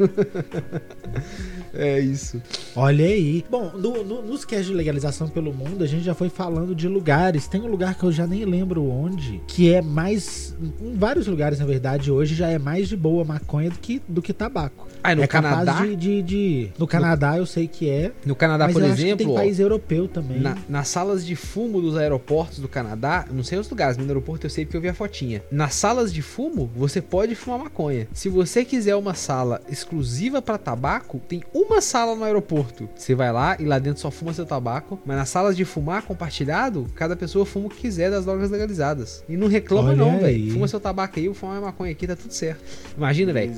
É 1.75 2.01
isso. 2.01 2.41
Olha 2.75 3.05
aí. 3.05 3.45
Bom, 3.51 3.73
no, 3.75 4.03
no, 4.03 4.23
nos 4.23 4.47
casts 4.47 4.69
de 4.69 4.73
legalização 4.73 5.29
pelo 5.29 5.53
mundo, 5.53 5.85
a 5.85 5.87
gente 5.87 6.03
já 6.03 6.15
foi 6.15 6.31
falando 6.31 6.75
de 6.75 6.89
lugares. 6.89 7.47
Tem 7.47 7.61
um 7.61 7.67
lugar 7.67 7.99
que 7.99 8.05
eu 8.05 8.11
já 8.11 8.27
nem 8.27 8.47
lembro 8.47 8.89
onde, 8.89 9.43
que 9.47 9.71
é 9.71 9.83
mais. 9.83 10.57
Em 10.81 10.97
vários 10.97 11.27
lugares, 11.27 11.59
na 11.59 11.67
verdade, 11.67 12.11
hoje 12.11 12.35
já 12.35 12.49
é 12.49 12.59
mais 12.59 12.89
de 12.89 12.97
boa 12.97 13.23
maconha 13.23 13.69
do 13.69 13.79
que, 13.79 14.01
do 14.09 14.23
que 14.23 14.33
tabaco. 14.33 14.89
Ah, 15.03 15.15
no 15.15 15.23
é 15.23 15.27
Canadá? 15.27 15.85
de, 15.85 15.95
de, 15.95 16.23
de, 16.23 16.73
No 16.79 16.87
Canadá 16.87 17.33
no... 17.33 17.39
eu 17.39 17.47
sei 17.47 17.69
que 17.69 17.89
é. 17.89 18.13
No 18.25 18.35
Canadá, 18.35 18.69
por 18.69 18.83
exemplo. 18.83 19.19
tem 19.19 19.35
país 19.35 19.61
europeu 19.61 20.09
também. 20.09 20.41
Na, 20.41 20.57
nas 20.69 20.89
salas 20.89 21.25
de 21.25 21.37
fumo 21.37 21.81
dos 21.81 21.97
aeroportos 21.97 22.59
do 22.59 22.69
Canadá, 22.69 23.26
não 23.31 23.43
sei 23.43 23.59
os 23.59 23.69
lugares, 23.69 23.97
mas 23.97 24.07
no 24.07 24.13
aeroporto 24.13 24.47
eu 24.47 24.51
sei 24.51 24.65
porque 24.65 24.77
eu 24.77 24.81
vi 24.81 24.89
a 24.89 24.95
fotinha. 24.95 25.43
Nas 25.51 25.75
salas 25.75 26.13
de 26.13 26.23
fumo, 26.23 26.71
você 26.75 27.01
pode 27.01 27.35
fumar 27.35 27.59
maconha. 27.61 28.09
Se 28.13 28.29
você 28.29 28.65
quiser 28.65 28.97
uma 28.97 29.15
sala 29.15 29.61
exclusiva 29.69 30.41
para 30.43 30.59
tabaco, 30.59 31.21
tem 31.29 31.43
uma 31.53 31.81
sala 31.81 32.15
no 32.15 32.25
aeroporto. 32.25 32.89
Você 32.95 33.15
vai 33.15 33.33
lá 33.33 33.57
e 33.59 33.65
lá 33.65 33.79
dentro 33.79 34.01
só 34.01 34.11
fuma 34.11 34.33
seu 34.33 34.47
tabaco. 34.47 34.99
Mas 35.05 35.17
nas 35.17 35.29
salas 35.29 35.57
de 35.57 35.65
fumar 35.65 36.03
compartilhado, 36.03 36.87
cada 36.95 37.17
pessoa 37.17 37.47
fuma 37.47 37.67
o 37.67 37.71
que 37.71 37.81
quiser 37.81 38.11
das 38.11 38.25
drogas 38.25 38.51
legalizadas. 38.51 39.25
E 39.29 39.37
não 39.37 39.49
reclama, 39.49 39.91
Olha 39.91 39.97
não, 39.97 40.19
velho. 40.19 40.53
Fuma 40.53 40.69
seu 40.69 40.81
tabaco 40.81 41.19
aí, 41.19 41.27
eu 41.27 41.35
fumo 41.35 41.53
uma 41.53 41.61
maconha 41.61 41.93
aqui, 41.93 42.07
tá 42.07 42.17
tudo 42.17 42.33
certo. 42.33 42.63
Imagina, 42.97 43.33
velho. 43.33 43.53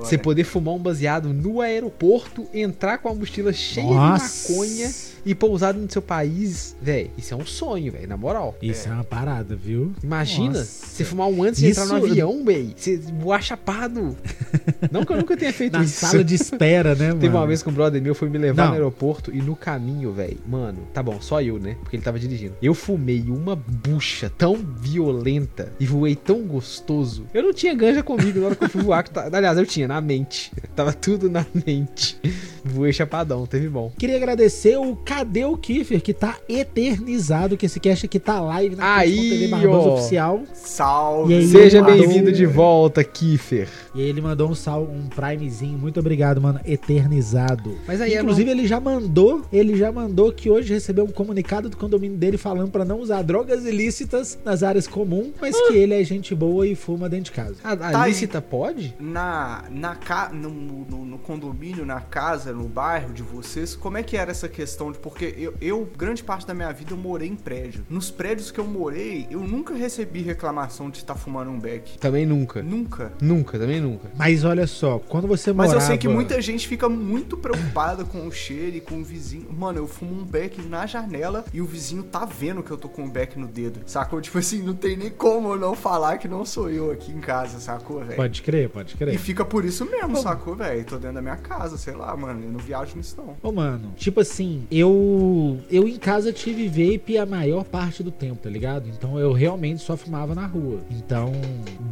Você 0.00 0.18
poder 0.18 0.44
fumar 0.44 0.74
um 0.74 0.78
baseado 0.78 1.32
no 1.32 1.60
aeroporto, 1.60 2.46
entrar 2.52 2.98
com 2.98 3.08
a 3.08 3.14
mochila 3.14 3.52
cheia 3.52 3.86
Nossa. 3.86 4.48
de 4.48 4.52
maconha 4.52 5.13
e 5.24 5.34
pousado 5.34 5.78
no 5.78 5.90
seu 5.90 6.02
país, 6.02 6.76
velho, 6.80 7.10
isso 7.16 7.34
é 7.34 7.36
um 7.36 7.46
sonho, 7.46 7.92
velho, 7.92 8.08
na 8.08 8.16
moral. 8.16 8.56
Isso 8.60 8.88
é. 8.88 8.90
é. 8.90 8.94
uma 8.94 9.04
parada, 9.04 9.56
viu? 9.56 9.92
Imagina, 10.02 10.62
você 10.64 11.04
fumar 11.04 11.28
um 11.28 11.42
antes 11.42 11.60
de 11.60 11.70
isso... 11.70 11.80
entrar 11.82 11.98
no 11.98 12.06
avião, 12.06 12.44
velho, 12.44 12.72
você 12.76 12.96
voar 12.96 13.42
chapado. 13.42 14.16
Não 14.90 15.04
que 15.04 15.12
eu 15.12 15.16
nunca 15.16 15.36
tenha 15.36 15.52
feito 15.52 15.72
na 15.72 15.82
isso. 15.82 16.04
Na 16.04 16.10
sala 16.10 16.24
de 16.24 16.34
espera, 16.34 16.94
né, 16.94 17.08
mano? 17.08 17.20
Teve 17.20 17.34
uma 17.34 17.46
vez 17.46 17.62
que 17.62 17.68
um 17.68 17.72
brother 17.72 18.00
meu 18.00 18.14
foi 18.14 18.28
me 18.28 18.38
levar 18.38 18.64
Não. 18.64 18.70
no 18.70 18.74
aeroporto 18.74 19.34
e 19.34 19.40
no 19.40 19.56
caminho, 19.56 20.12
velho, 20.12 20.38
mano, 20.46 20.86
tá 20.92 21.02
bom, 21.02 21.20
só 21.20 21.40
eu, 21.40 21.58
né? 21.58 21.76
Porque 21.82 21.96
ele 21.96 22.02
tava 22.02 22.18
dirigindo. 22.18 22.54
Eu 22.60 22.74
fumei 22.74 23.24
uma 23.28 23.56
bucha 23.56 24.30
tão 24.30 24.56
violenta 24.56 25.72
e 25.80 25.86
voei 25.86 26.14
tão 26.14 26.42
gostoso. 26.42 27.26
Eu 27.32 27.42
não 27.42 27.52
tinha 27.52 27.74
ganja 27.74 28.02
comigo 28.02 28.40
na 28.40 28.46
hora 28.46 28.56
que 28.56 28.64
eu 28.64 28.68
fui 28.68 28.82
voar. 28.82 29.06
Tá... 29.08 29.28
Aliás, 29.32 29.58
eu 29.58 29.66
tinha, 29.66 29.88
na 29.88 30.00
mente. 30.00 30.52
Tava 30.74 30.92
tudo 30.92 31.30
na 31.30 31.46
mente. 31.66 32.18
Voei 32.64 32.92
chapadão, 32.92 33.46
teve 33.46 33.68
bom. 33.68 33.92
Queria 33.98 34.16
agradecer 34.16 34.76
o 34.76 34.96
Cadê 35.14 35.44
o 35.44 35.56
Kiffer, 35.56 36.02
que 36.02 36.12
tá 36.12 36.38
eternizado, 36.48 37.56
que 37.56 37.66
esse 37.66 37.78
cast 37.78 38.04
aqui 38.04 38.18
tá 38.18 38.40
live 38.40 38.74
na 38.74 38.96
aí, 38.96 39.48
TV 39.48 39.68
Oficial. 39.68 40.42
Salve! 40.52 41.46
Seja 41.46 41.80
bem-vindo 41.84 42.32
de 42.32 42.44
volta, 42.44 43.04
Kiffer. 43.04 43.68
E 43.94 44.00
aí 44.00 44.08
ele 44.08 44.20
mandou 44.20 44.50
um 44.50 44.56
sal, 44.56 44.82
um 44.82 45.06
primezinho. 45.06 45.78
Muito 45.78 46.00
obrigado, 46.00 46.40
mano. 46.40 46.58
Eternizado. 46.64 47.78
Mas 47.86 48.00
aí 48.00 48.16
Inclusive, 48.16 48.52
não... 48.52 48.58
ele 48.58 48.66
já 48.66 48.80
mandou, 48.80 49.42
ele 49.52 49.76
já 49.76 49.92
mandou 49.92 50.32
que 50.32 50.50
hoje 50.50 50.74
recebeu 50.74 51.04
um 51.04 51.12
comunicado 51.12 51.68
do 51.68 51.76
condomínio 51.76 52.18
dele 52.18 52.36
falando 52.36 52.72
para 52.72 52.84
não 52.84 52.98
usar 52.98 53.22
drogas 53.22 53.64
ilícitas 53.64 54.36
nas 54.44 54.64
áreas 54.64 54.88
comuns, 54.88 55.28
mas 55.40 55.54
ah. 55.54 55.68
que 55.68 55.76
ele 55.76 55.94
é 55.94 56.02
gente 56.02 56.34
boa 56.34 56.66
e 56.66 56.74
fuma 56.74 57.08
dentro 57.08 57.26
de 57.26 57.32
casa. 57.32 57.54
A, 57.62 57.72
a 57.74 57.76
tá 57.76 58.08
ilícita 58.08 58.42
pode? 58.42 58.96
Na, 58.98 59.62
na 59.70 59.94
ca... 59.94 60.30
no, 60.32 60.50
no, 60.50 61.04
no 61.04 61.18
condomínio, 61.18 61.86
na 61.86 62.00
casa, 62.00 62.52
no 62.52 62.64
bairro 62.64 63.12
de 63.12 63.22
vocês, 63.22 63.76
como 63.76 63.96
é 63.96 64.02
que 64.02 64.16
era 64.16 64.32
essa 64.32 64.48
questão 64.48 64.90
de 64.90 65.03
porque 65.04 65.34
eu, 65.36 65.52
eu, 65.60 65.86
grande 65.98 66.24
parte 66.24 66.46
da 66.46 66.54
minha 66.54 66.72
vida, 66.72 66.94
eu 66.94 66.96
morei 66.96 67.28
em 67.28 67.36
prédio. 67.36 67.84
Nos 67.90 68.10
prédios 68.10 68.50
que 68.50 68.58
eu 68.58 68.64
morei, 68.64 69.26
eu 69.30 69.40
nunca 69.40 69.74
recebi 69.74 70.22
reclamação 70.22 70.88
de 70.88 70.96
estar 70.96 71.12
tá 71.12 71.20
fumando 71.20 71.50
um 71.50 71.60
beck. 71.60 71.98
Também 71.98 72.24
nunca. 72.24 72.62
Nunca. 72.62 73.12
Nunca, 73.20 73.58
também 73.58 73.82
nunca. 73.82 74.10
Mas 74.16 74.44
olha 74.44 74.66
só, 74.66 74.98
quando 74.98 75.28
você 75.28 75.52
morava... 75.52 75.74
Mas 75.74 75.82
eu 75.82 75.86
sei 75.88 75.98
que 75.98 76.08
muita 76.08 76.40
gente 76.40 76.66
fica 76.66 76.88
muito 76.88 77.36
preocupada 77.36 78.02
com 78.02 78.26
o 78.26 78.32
cheiro 78.32 78.78
e 78.78 78.80
com 78.80 79.02
o 79.02 79.04
vizinho. 79.04 79.46
Mano, 79.52 79.80
eu 79.80 79.86
fumo 79.86 80.22
um 80.22 80.24
beck 80.24 80.62
na 80.62 80.86
janela 80.86 81.44
e 81.52 81.60
o 81.60 81.66
vizinho 81.66 82.02
tá 82.04 82.24
vendo 82.24 82.62
que 82.62 82.70
eu 82.70 82.78
tô 82.78 82.88
com 82.88 83.02
um 83.02 83.10
beck 83.10 83.38
no 83.38 83.46
dedo. 83.46 83.80
Sacou? 83.84 84.22
Tipo 84.22 84.38
assim, 84.38 84.62
não 84.62 84.72
tem 84.72 84.96
nem 84.96 85.10
como 85.10 85.50
eu 85.50 85.58
não 85.58 85.74
falar 85.74 86.16
que 86.16 86.26
não 86.26 86.46
sou 86.46 86.70
eu 86.70 86.90
aqui 86.90 87.12
em 87.12 87.20
casa, 87.20 87.60
sacou, 87.60 88.00
velho? 88.00 88.16
Pode 88.16 88.40
crer, 88.40 88.70
pode 88.70 88.96
crer. 88.96 89.12
E 89.12 89.18
fica 89.18 89.44
por 89.44 89.66
isso 89.66 89.84
mesmo, 89.84 90.14
Pô. 90.14 90.22
sacou, 90.22 90.56
velho? 90.56 90.82
Tô 90.86 90.96
dentro 90.96 91.16
da 91.16 91.20
minha 91.20 91.36
casa, 91.36 91.76
sei 91.76 91.92
lá, 91.92 92.16
mano. 92.16 92.42
Eu 92.42 92.50
não 92.50 92.58
viajo 92.58 92.96
nisso 92.96 93.16
não. 93.18 93.36
Ô, 93.42 93.52
mano, 93.52 93.92
tipo 93.98 94.20
assim, 94.20 94.66
eu 94.70 94.93
eu 95.70 95.84
eu 95.84 95.88
em 95.88 95.96
casa 95.96 96.32
tive 96.32 96.68
vape 96.68 97.18
a 97.18 97.26
maior 97.26 97.64
parte 97.64 98.02
do 98.02 98.10
tempo, 98.10 98.36
tá 98.42 98.50
ligado? 98.50 98.88
Então 98.88 99.18
eu 99.18 99.32
realmente 99.32 99.82
só 99.82 99.96
fumava 99.96 100.34
na 100.34 100.46
rua. 100.46 100.80
Então, 100.90 101.32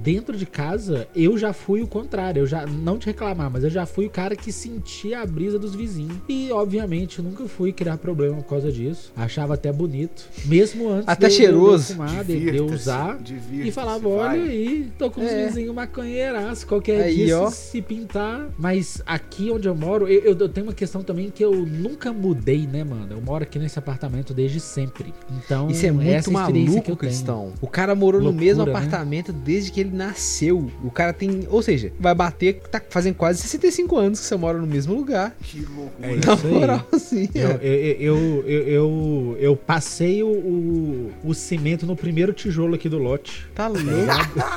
dentro 0.03 0.37
de 0.37 0.47
casa, 0.47 1.07
eu 1.15 1.37
já 1.37 1.53
fui 1.53 1.83
o 1.83 1.87
contrário. 1.87 2.41
Eu 2.41 2.47
já 2.47 2.67
não 2.67 2.99
te 2.99 3.07
reclamar, 3.07 3.51
mas 3.51 3.65
eu 3.65 3.71
já 3.71 3.87
fui 3.87 4.07
o 4.07 4.11
cara 4.11 4.37
que 4.37 4.53
sentia 4.53 5.21
a 5.21 5.27
brisa 5.27 5.59
dos 5.59 5.75
vizinhos. 5.75 6.17
E 6.29 6.51
obviamente 6.53 7.21
nunca 7.21 7.47
fui 7.47 7.73
criar 7.73 7.99
problema 7.99 8.37
por 8.37 8.49
causa 8.49 8.71
disso. 8.71 9.13
Achava 9.17 9.55
até 9.55 9.73
bonito, 9.73 10.29
mesmo 10.45 10.89
antes 10.89 11.09
até 11.09 11.29
de, 11.29 11.35
cheiroso. 11.35 11.85
de 11.85 11.91
eu 11.91 11.97
fumar, 11.97 12.25
de, 12.25 12.51
de 12.51 12.57
eu 12.57 12.67
usar 12.67 13.19
e 13.53 13.71
falava, 13.71 14.09
olha 14.09 14.43
aí, 14.43 14.91
tô 14.99 15.11
com 15.11 15.23
é. 15.23 15.25
uns 15.25 15.47
vizinhos 15.47 15.75
maconheiraço, 15.75 16.67
qualquer 16.67 17.03
aí, 17.03 17.15
dia 17.15 17.41
ó. 17.41 17.51
Se, 17.51 17.71
se, 17.71 17.83
pintar. 17.83 18.49
Mas 18.59 19.03
aqui 19.07 19.51
onde 19.51 19.69
eu 19.69 19.75
moro, 19.75 20.09
eu, 20.09 20.21
eu, 20.21 20.39
eu 20.39 20.49
tenho 20.49 20.67
uma 20.67 20.73
questão 20.73 21.03
também 21.03 21.31
que 21.31 21.45
eu 21.45 21.67
nunca 21.67 22.13
mudei, 22.13 22.67
né, 22.67 22.85
mano? 22.95 23.13
Eu 23.13 23.21
moro 23.21 23.43
aqui 23.43 23.59
nesse 23.59 23.79
apartamento 23.79 24.35
desde 24.35 24.61
sempre. 24.61 25.13
Então, 25.31 25.69
isso 25.71 25.87
é 25.87 25.93
muito 25.93 26.31
maluco, 26.31 26.97
Cristão. 26.97 27.53
O 27.61 27.67
cara 27.67 27.95
morou 27.95 28.21
Loucura, 28.21 28.41
no 28.41 28.47
mesmo 28.47 28.65
né? 28.65 28.71
apartamento 28.71 29.33
né? 29.33 29.39
desde 29.45 29.71
que 29.73 29.81
ele 29.81 29.95
nasceu. 29.95 30.71
O 30.83 30.91
cara 30.91 31.13
tem, 31.13 31.47
ou 31.49 31.63
seja, 31.63 31.93
vai 31.99 32.15
bater, 32.15 32.61
tá 32.71 32.81
fazendo 32.89 33.15
quase 33.15 33.41
65 33.41 33.97
anos 33.97 34.21
que 34.21 34.27
você 34.27 34.37
mora 34.37 34.59
no 34.59 34.67
mesmo 34.67 34.95
lugar. 34.95 35.35
Que 35.41 35.61
loucura. 35.61 35.93
É 36.01 36.27
Na 36.27 36.37
moral, 36.37 36.87
assim. 36.93 37.29
Eu, 37.35 37.51
é. 37.51 37.59
eu, 37.63 38.17
eu, 38.17 38.45
eu, 38.47 38.69
eu, 38.69 39.37
eu 39.41 39.57
passei 39.57 40.23
o, 40.23 40.29
o, 40.29 41.13
o 41.25 41.35
cimento 41.35 41.87
no 41.87 41.97
primeiro 41.97 42.33
tijolo 42.33 42.75
aqui 42.75 42.89
do 42.89 42.99
lote. 42.99 43.47
Tá 43.55 43.69
louco. 43.69 43.83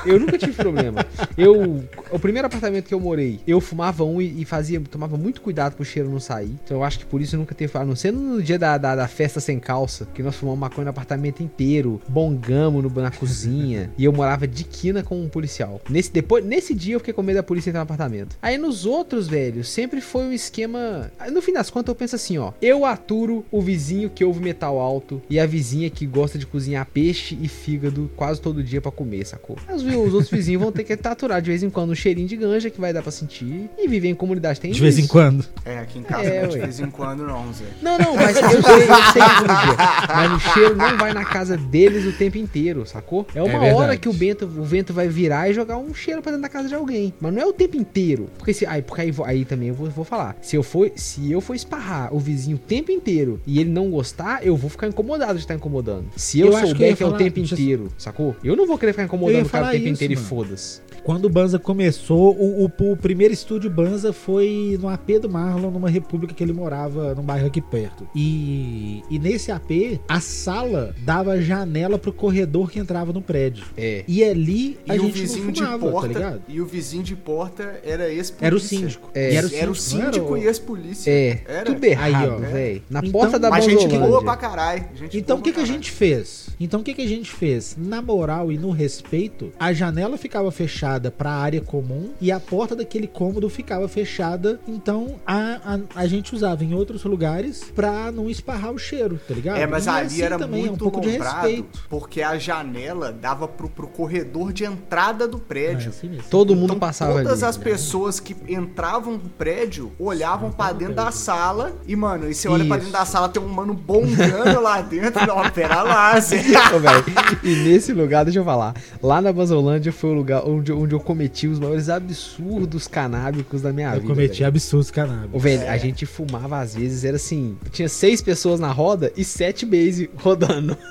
Eu 0.05 0.19
nunca 0.19 0.37
tive 0.37 0.53
problema. 0.53 1.05
Eu. 1.37 1.83
O 2.11 2.19
primeiro 2.19 2.47
apartamento 2.47 2.85
que 2.87 2.93
eu 2.93 2.99
morei, 2.99 3.39
eu 3.47 3.59
fumava 3.59 4.03
um 4.03 4.21
e, 4.21 4.41
e 4.41 4.45
fazia. 4.45 4.79
Tomava 4.81 5.17
muito 5.17 5.41
cuidado 5.41 5.75
pro 5.75 5.85
cheiro 5.85 6.09
não 6.09 6.19
sair. 6.19 6.55
Então 6.63 6.77
eu 6.77 6.83
acho 6.83 6.99
que 6.99 7.05
por 7.05 7.21
isso 7.21 7.35
eu 7.35 7.39
nunca 7.39 7.53
teve. 7.53 7.75
A 7.75 7.83
não 7.83 7.95
ser 7.95 8.11
no 8.19 8.41
dia 8.41 8.57
da, 8.57 8.77
da, 8.77 8.95
da 8.95 9.07
festa 9.07 9.39
sem 9.39 9.59
calça, 9.59 10.07
que 10.13 10.23
nós 10.23 10.35
fumamos 10.35 10.59
maconha 10.59 10.85
no 10.85 10.89
apartamento 10.89 11.41
inteiro, 11.43 12.01
bongamos 12.07 12.83
no, 12.83 12.89
na 13.01 13.11
cozinha. 13.11 13.91
e 13.97 14.05
eu 14.05 14.13
morava 14.13 14.47
de 14.47 14.63
quina 14.63 15.03
com 15.03 15.21
um 15.21 15.27
policial. 15.27 15.81
Nesse, 15.89 16.11
depois, 16.11 16.43
nesse 16.43 16.73
dia 16.73 16.95
eu 16.95 16.99
fiquei 16.99 17.13
com 17.13 17.23
medo 17.23 17.37
da 17.37 17.43
polícia 17.43 17.69
entrar 17.69 17.81
no 17.81 17.83
apartamento. 17.83 18.37
Aí 18.41 18.57
nos 18.57 18.85
outros, 18.85 19.27
velho, 19.27 19.63
sempre 19.63 20.01
foi 20.01 20.23
um 20.23 20.33
esquema. 20.33 21.11
No 21.31 21.41
fim 21.41 21.53
das 21.53 21.69
contas, 21.69 21.89
eu 21.89 21.95
penso 21.95 22.15
assim, 22.15 22.37
ó. 22.37 22.51
Eu 22.61 22.85
aturo 22.85 23.45
o 23.51 23.61
vizinho 23.61 24.09
que 24.09 24.23
ouve 24.23 24.39
metal 24.39 24.79
alto 24.79 25.21
e 25.29 25.39
a 25.39 25.45
vizinha 25.45 25.89
que 25.89 26.05
gosta 26.05 26.37
de 26.37 26.45
cozinhar 26.45 26.85
peixe 26.85 27.37
e 27.41 27.47
fígado 27.47 28.09
quase 28.15 28.39
todo 28.41 28.63
dia 28.63 28.81
pra 28.81 28.91
comer, 28.91 29.25
sacou? 29.25 29.57
Mas 29.67 29.81
os 29.81 29.95
os 29.95 30.13
outros 30.13 30.29
vizinhos 30.29 30.61
vão 30.61 30.71
ter 30.71 30.83
que 30.83 30.93
aturar 30.93 31.41
de 31.41 31.49
vez 31.49 31.63
em 31.63 31.69
quando 31.69 31.91
um 31.91 31.95
cheirinho 31.95 32.27
de 32.27 32.35
ganja 32.35 32.69
que 32.69 32.79
vai 32.79 32.93
dar 32.93 33.01
pra 33.01 33.11
sentir. 33.11 33.69
E 33.77 33.87
viver 33.87 34.09
em 34.09 34.15
comunidade 34.15 34.59
tem 34.59 34.71
De 34.71 34.79
vez 34.79 34.97
em 34.97 35.01
isso. 35.01 35.09
quando. 35.09 35.45
É, 35.63 35.79
aqui 35.79 35.99
em 35.99 36.03
casa 36.03 36.23
É, 36.23 36.41
não 36.41 36.45
é 36.45 36.47
de 36.47 36.59
vez 36.59 36.79
em 36.79 36.89
quando 36.89 37.25
não, 37.25 37.51
Zé. 37.53 37.65
Não, 37.81 37.97
não, 37.97 38.04
mas 38.15 38.35
eu 38.35 38.49
sei, 38.49 38.55
eu 38.55 38.61
sei 38.61 39.21
que 39.21 39.45
é. 39.45 40.15
Mas 40.15 40.31
o 40.33 40.39
cheiro 40.53 40.75
não 40.75 40.97
vai 40.97 41.13
na 41.13 41.25
casa 41.25 41.57
deles 41.57 42.05
o 42.05 42.11
tempo 42.11 42.37
inteiro, 42.37 42.85
sacou? 42.85 43.25
É 43.33 43.41
uma 43.41 43.51
verdade. 43.51 43.73
hora 43.73 43.97
que 43.97 44.09
o 44.09 44.11
vento, 44.11 44.45
o 44.45 44.63
vento 44.63 44.93
vai 44.93 45.07
virar 45.07 45.49
e 45.49 45.53
jogar 45.53 45.77
um 45.77 45.93
cheiro 45.93 46.21
pra 46.21 46.31
dentro 46.31 46.43
da 46.43 46.49
casa 46.49 46.67
de 46.67 46.75
alguém. 46.75 47.13
Mas 47.19 47.33
não 47.33 47.41
é 47.41 47.45
o 47.45 47.53
tempo 47.53 47.77
inteiro. 47.77 48.29
Porque 48.37 48.53
se. 48.53 48.65
Aí, 48.65 48.81
porque 48.81 49.01
aí, 49.01 49.13
aí 49.25 49.45
também 49.45 49.69
eu 49.69 49.75
vou, 49.75 49.89
vou 49.89 50.05
falar. 50.05 50.35
Se 50.41 50.55
eu 50.55 50.63
for, 50.63 50.91
se 50.95 51.31
eu 51.31 51.41
for 51.41 51.55
esparrar 51.55 52.13
o 52.13 52.19
vizinho 52.19 52.57
o 52.57 52.59
tempo 52.59 52.91
inteiro 52.91 53.39
e 53.45 53.59
ele 53.59 53.69
não 53.69 53.89
gostar, 53.89 54.45
eu 54.45 54.55
vou 54.55 54.69
ficar 54.69 54.87
incomodado 54.87 55.35
de 55.35 55.39
estar 55.39 55.55
incomodando. 55.55 56.05
Se 56.15 56.39
eu, 56.39 56.47
Eu 56.47 56.53
que 56.53 56.67
souber 56.67 56.89
ia 56.89 56.95
que, 56.95 57.03
é 57.03 57.05
o 57.05 57.13
tempo 57.13 57.39
inteiro, 57.39 57.91
sacou? 57.97 58.35
Eu 58.43 58.55
não 58.55 58.67
vou 58.67 58.77
querer 58.77 58.93
ficar 58.93 59.03
incomodando 59.05 59.45
o 59.45 59.49
cara 59.49 59.67
o 59.67 59.71
tempo 59.71 59.83
isso, 59.85 59.93
inteiro 59.93 60.13
e 60.13 60.15
mano. 60.15 60.27
foda-se. 60.27 60.81
Quando 61.03 61.25
o 61.25 61.29
Banza 61.29 61.59
começou, 61.59 62.35
o, 62.35 62.65
o, 62.65 62.91
o 62.91 62.97
primeiro 62.97 63.33
estúdio 63.33 63.69
Banza 63.69 64.11
foi 64.11 64.77
no 64.81 64.89
AP 64.89 65.19
do 65.21 65.29
Marlon, 65.29 65.69
numa 65.69 65.89
república 65.89 66.33
que 66.33 66.43
ele 66.43 66.53
morava, 66.53 67.13
num 67.13 67.21
bairro 67.21 67.45
aqui 67.45 67.61
perto. 67.61 67.94
E, 68.15 69.03
e 69.09 69.19
nesse 69.19 69.51
AP, 69.51 69.99
a 70.07 70.19
sala 70.19 70.95
dava 70.99 71.39
janela 71.41 71.97
pro 71.97 72.11
corredor 72.13 72.69
que 72.71 72.79
entrava 72.79 73.13
no 73.13 73.21
prédio. 73.21 73.65
É. 73.77 74.03
E 74.07 74.23
ali 74.23 74.77
a 74.87 74.95
E 74.95 74.99
o 74.99 75.03
gente 75.03 75.13
vizinho 75.21 75.45
não 75.45 75.51
de 75.51 75.59
fumava, 75.63 75.85
tá 75.85 75.91
porta. 75.91 76.07
ligado? 76.07 76.41
e 76.47 76.61
o 76.61 76.65
vizinho 76.65 77.03
de 77.03 77.15
porta 77.15 77.79
era 77.83 78.09
ex-polícia. 78.09 78.45
Era 78.45 78.55
o 78.55 78.59
síndico. 78.59 79.09
É. 79.13 79.31
E 79.33 79.35
Era, 79.35 79.47
o 79.47 79.49
não 79.51 79.57
era 79.57 79.73
síndico 79.75 80.33
o- 80.33 80.37
e 80.37 80.45
ex-polícia. 80.45 81.11
É, 81.11 81.41
Era. 81.47 81.65
tudo 81.65 81.83
errado, 81.83 82.33
ó. 82.33 82.37
velho. 82.37 82.81
Na 82.89 82.99
Então- 82.99 83.11
porta 83.11 83.39
da 83.39 83.49
Mas 83.49 83.65
gente 83.65 83.87
boa 83.87 84.23
pra 84.23 84.35
caralho. 84.35 84.85
gente 84.95 85.17
Então 85.17 85.37
o 85.37 85.41
que, 85.41 85.51
que 85.51 85.59
a 85.59 85.65
gente 85.65 85.91
fez? 85.91 86.49
Então 86.59 86.79
o 86.81 86.83
que, 86.83 86.93
que 86.93 87.01
a 87.01 87.07
gente 87.07 87.31
fez? 87.31 87.75
Na 87.77 88.01
moral 88.01 88.51
e 88.51 88.57
no 88.57 88.71
respeito, 88.71 89.51
a 89.59 89.73
janela 89.73 90.17
ficava 90.17 90.51
fechada 90.51 91.11
pra 91.11 91.31
área 91.31 91.61
comum 91.61 92.09
e 92.21 92.31
a 92.31 92.39
porta 92.39 92.75
daquele 92.75 93.07
cômodo 93.07 93.49
ficava 93.49 93.87
fechada. 93.87 94.59
Então 94.67 95.15
a, 95.25 95.75
a, 95.95 96.01
a 96.03 96.07
gente 96.07 96.33
usava 96.33 96.63
em 96.63 96.73
outros 96.73 97.03
lugares 97.03 97.65
pra 97.75 97.84
não 98.11 98.29
esparrar 98.29 98.71
o 98.71 98.77
cheiro, 98.77 99.19
tá 99.27 99.33
ligado? 99.33 99.57
É, 99.57 99.65
mas 99.67 99.85
E 99.85 99.89
ali 99.89 100.05
assim 100.07 100.21
era 100.21 100.37
também, 100.37 100.61
muito 100.67 100.71
é 100.71 100.87
um 100.87 100.91
pouco 100.91 101.01
de 101.01 101.09
respeito. 101.17 101.85
porque 101.89 102.21
a 102.21 102.37
janela 102.37 103.11
dava 103.11 103.47
pro, 103.47 103.69
pro 103.69 103.87
corredor 103.87 104.53
de 104.53 104.63
entrada 104.65 105.27
do 105.27 105.37
É, 105.37 105.41
prédio. 105.47 105.89
assim 105.89 106.09
mesmo. 106.09 106.23
Todo 106.29 106.55
mundo 106.55 106.65
Então, 106.75 106.79
passava 106.79 107.13
todas 107.23 107.43
ali. 107.43 107.49
as 107.49 107.57
pessoas 107.57 108.19
que 108.19 108.35
entravam 108.47 109.13
no 109.13 109.29
prédio 109.29 109.91
olhavam 109.99 110.51
pra 110.51 110.71
dentro 110.71 110.95
da 110.95 111.11
sala 111.11 111.73
e, 111.87 111.95
mano, 111.95 112.29
e 112.29 112.33
você 112.33 112.47
olha 112.47 112.65
pra 112.65 112.77
dentro 112.77 112.91
da 112.91 113.05
sala, 113.05 113.29
tem 113.29 113.41
um 113.41 113.47
mano 113.47 113.73
bongando 113.73 114.61
lá 114.61 114.81
dentro. 114.81 115.25
Não, 115.25 115.49
pera 115.51 115.81
lá. 115.83 116.13
Ô, 116.75 116.79
velho, 116.79 117.03
e 117.43 117.55
nesse 117.67 117.93
lugar, 117.93 118.23
deixa 118.25 118.39
eu 118.39 118.45
falar, 118.45 118.73
lá 119.01 119.21
na 119.21 119.31
Banzolândia 119.31 119.91
foi 119.91 120.09
o 120.11 120.13
lugar 120.13 120.43
onde, 120.45 120.71
onde 120.71 120.93
eu 120.93 120.99
cometi 120.99 121.47
os 121.47 121.59
maiores 121.59 121.89
absurdos 121.89 122.87
canábicos 122.87 123.61
da 123.61 123.71
minha 123.71 123.89
Eu 123.89 124.01
vida. 124.01 124.07
cometi 124.07 124.33
velho. 124.39 124.47
absurdos 124.47 124.91
cannabis. 124.91 125.29
Ô, 125.33 125.39
velho, 125.39 125.69
a 125.69 125.77
gente 125.77 126.05
fumava 126.05 126.59
às 126.59 126.75
vezes, 126.75 127.03
era 127.03 127.15
assim, 127.17 127.57
tinha 127.75 127.89
seis 127.89 128.21
pessoas 128.21 128.59
na 128.59 128.71
roda 128.71 129.11
e 129.15 129.23
sete 129.23 129.65
base 129.65 130.09
rodando. 130.15 130.77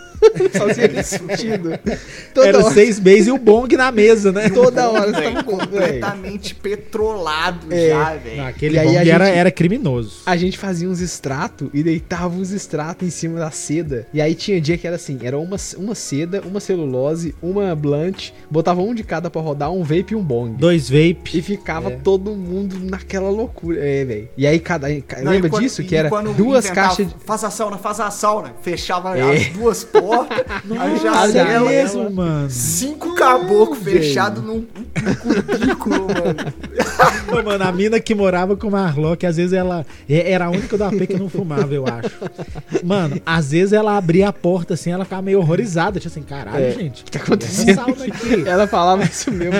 Fazia 0.52 0.88
nesse 0.88 1.18
sentido. 1.18 1.70
Toda 2.32 2.48
Era 2.48 2.64
hora, 2.64 2.72
seis 2.72 2.98
meses 3.00 3.26
e 3.26 3.30
o 3.30 3.36
bong 3.36 3.76
na 3.76 3.90
mesa, 3.92 4.32
né? 4.32 4.48
toda 4.48 4.88
hora 4.88 5.12
você 5.12 5.20
Velho, 5.20 5.34
tava 5.34 5.44
completamente 5.44 6.54
petrolado 6.54 7.66
É. 7.72 7.88
já, 7.88 8.14
velho. 8.14 8.42
aquele 8.44 8.76
E 8.76 8.78
aí 8.78 8.86
bong 8.86 8.96
a 8.96 9.04
era, 9.14 9.26
gente- 9.26 9.36
era 9.38 9.50
criminoso. 9.50 10.22
A 10.24 10.36
gente 10.36 10.56
fazia 10.56 10.88
uns 10.88 11.00
extratos 11.00 11.68
e 11.74 11.82
deitava 11.82 12.34
os 12.38 12.52
extratos 12.52 13.06
em 13.06 13.10
cima 13.10 13.38
da 13.38 13.50
seda. 13.50 14.06
E 14.14 14.20
aí 14.20 14.34
tinha 14.34 14.60
dia 14.60 14.78
que 14.78 14.86
era 14.86 14.96
assim, 14.96 15.18
era 15.22 15.36
uma, 15.38 15.56
uma 15.76 15.94
seda, 15.94 16.40
uma 16.46 16.60
celulose, 16.60 17.34
uma 17.42 17.74
blunt, 17.74 18.30
botava 18.50 18.80
um 18.80 18.94
de 18.94 19.02
cada 19.02 19.28
pra 19.28 19.42
rodar, 19.42 19.70
um 19.72 19.82
vape 19.82 20.12
e 20.12 20.16
um 20.16 20.22
bong. 20.22 20.56
Dois 20.56 20.88
vape. 20.88 21.36
E 21.38 21.42
ficava 21.42 21.90
É. 21.92 21.96
todo 21.96 22.30
mundo 22.32 22.78
naquela 22.80 23.28
loucura. 23.28 23.78
É, 23.80 24.04
velho. 24.04 24.28
E 24.38 24.46
aí 24.46 24.58
cada. 24.58 24.88
ca- 25.02 25.20
Não, 25.20 25.32
lembra 25.32 25.48
e 25.48 25.50
quando- 25.50 25.62
disso? 25.64 25.82
e 25.82 25.84
Que 25.84 25.96
era 25.96 26.08
duas 26.36 26.70
caixas 26.74 27.06
de. 27.08 27.14
Faz 27.24 27.44
a 27.44 27.50
sauna, 27.50 27.78
faz 27.78 28.00
a 28.00 28.10
sauna. 28.10 28.52
Fechava 28.62 29.16
É. 29.18 29.32
as 29.36 29.46
duas 29.48 29.84
portas, 29.84 30.38
a 30.48 30.66
Nossa, 30.66 31.32
janela. 31.32 31.72
é 31.72 31.82
mesmo, 31.82 32.10
mano. 32.10 32.50
Cinco 32.50 33.14
caboclos 33.14 33.78
fechados 33.78 34.42
num 34.42 34.58
um 34.58 34.66
cubículo, 35.20 36.06
mano. 37.32 37.44
Mano, 37.44 37.64
a 37.64 37.72
mina 37.72 37.98
que 38.00 38.14
morava 38.14 38.56
com 38.56 38.68
o 38.68 38.70
Marlock, 38.70 39.24
às 39.26 39.36
vezes 39.36 39.52
ela 39.52 39.84
é- 40.08 40.30
era 40.32 40.46
a 40.46 40.50
única 40.50 40.76
do 40.78 40.84
AP 40.84 41.06
que 41.06 41.14
não 41.18 41.28
fumava, 41.28 41.72
eu 41.74 41.84
acho. 41.86 42.10
Mano, 42.84 43.20
às 43.24 43.50
vezes 43.50 43.72
ela 43.72 43.96
abria 43.96 44.28
a 44.28 44.32
porta 44.32 44.74
assim, 44.74 44.90
ela 44.90 45.04
ficava 45.04 45.22
meio 45.22 45.38
horrorizada. 45.40 45.98
Tipo 45.98 46.10
assim, 46.12 46.22
caralho, 46.22 46.64
É. 46.64 46.70
gente. 46.72 47.02
O 47.02 47.04
que 47.04 47.10
tá 47.10 47.18
Essa 47.18 47.24
acontecendo? 47.26 47.74
sauna 47.74 48.04
aqui. 48.04 48.48
Ela 48.48 48.66
falava 48.66 49.02
isso 49.04 49.30
mesmo. 49.32 49.54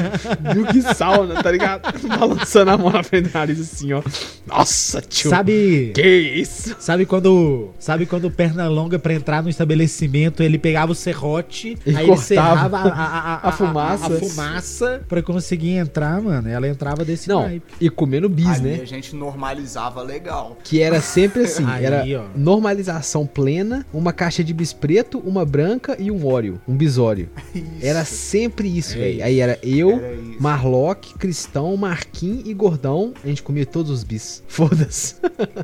Viu 0.55 0.67
que 0.67 0.83
sauna, 0.95 1.43
tá 1.43 1.51
ligado? 1.51 1.83
Balançando 2.09 2.71
a 2.71 2.79
mão 2.79 2.91
na 2.91 3.03
frente 3.03 3.29
do 3.29 3.35
nariz 3.35 3.61
assim, 3.61 3.93
ó. 3.93 4.03
Nossa, 4.47 5.01
tio. 5.01 5.31
Sabe. 5.31 5.93
Que 5.95 6.03
isso? 6.07 6.77
Sabe 6.79 7.04
quando. 7.07 7.71
Sabe 7.79 8.07
quando 8.07 8.31
perna 8.31 8.69
longa 8.69 8.99
pra 8.99 9.13
entrar 9.15 9.43
no 9.43 9.49
estabelecimento, 9.49 10.43
ele 10.43 10.59
pegava 10.59 10.93
o 10.93 10.95
serrote, 10.95 11.77
E 11.87 11.91
aí 11.91 11.97
ele 11.97 12.07
cortava 12.07 12.23
serrava 12.25 12.77
a, 12.79 12.89
a, 12.93 13.35
a, 13.35 13.49
a 13.49 13.53
fumaça. 13.53 14.07
A, 14.07 14.19
fumaça 14.19 15.03
pra 15.09 15.23
conseguir 15.23 15.71
entrar, 15.73 16.21
mano. 16.21 16.49
Ela 16.49 16.69
entrava 16.69 17.05
desse 17.05 17.29
Não, 17.29 17.43
naipe. 17.43 17.75
e 17.81 17.89
comendo 17.91 18.29
bis, 18.29 18.47
Ali 18.49 18.71
né? 18.71 18.81
a 18.83 18.87
gente 18.87 19.15
normalizava 19.15 20.03
legal. 20.03 20.57
Que 20.65 20.81
era 20.83 21.01
sempre 21.01 21.43
assim, 21.45 21.65
Aí, 21.67 21.85
era 21.85 22.05
ó. 22.21 22.27
normalização 22.37 23.27
plena, 23.27 23.85
uma 23.93 24.13
caixa 24.13 24.43
de 24.45 24.53
bis 24.53 24.73
preto, 24.73 25.19
uma 25.19 25.45
branca 25.45 25.97
e 25.99 26.11
um 26.11 26.27
óleo, 26.27 26.61
um 26.67 26.75
bisório. 26.77 27.29
Era 27.81 28.05
sempre 28.05 28.69
isso, 28.69 28.95
É 28.95 28.99
velho. 28.99 29.25
Aí 29.25 29.41
era 29.41 29.59
eu, 29.63 29.91
Era. 29.93 30.17
Marlock, 30.41 31.15
Cristão, 31.19 31.77
Marquim 31.77 32.43
e 32.47 32.55
Gordão. 32.55 33.13
A 33.23 33.27
gente 33.27 33.43
comia 33.43 33.67
todos 33.67 33.91
os 33.91 34.05
bis. 34.05 34.43
Foda-se. 34.49 35.17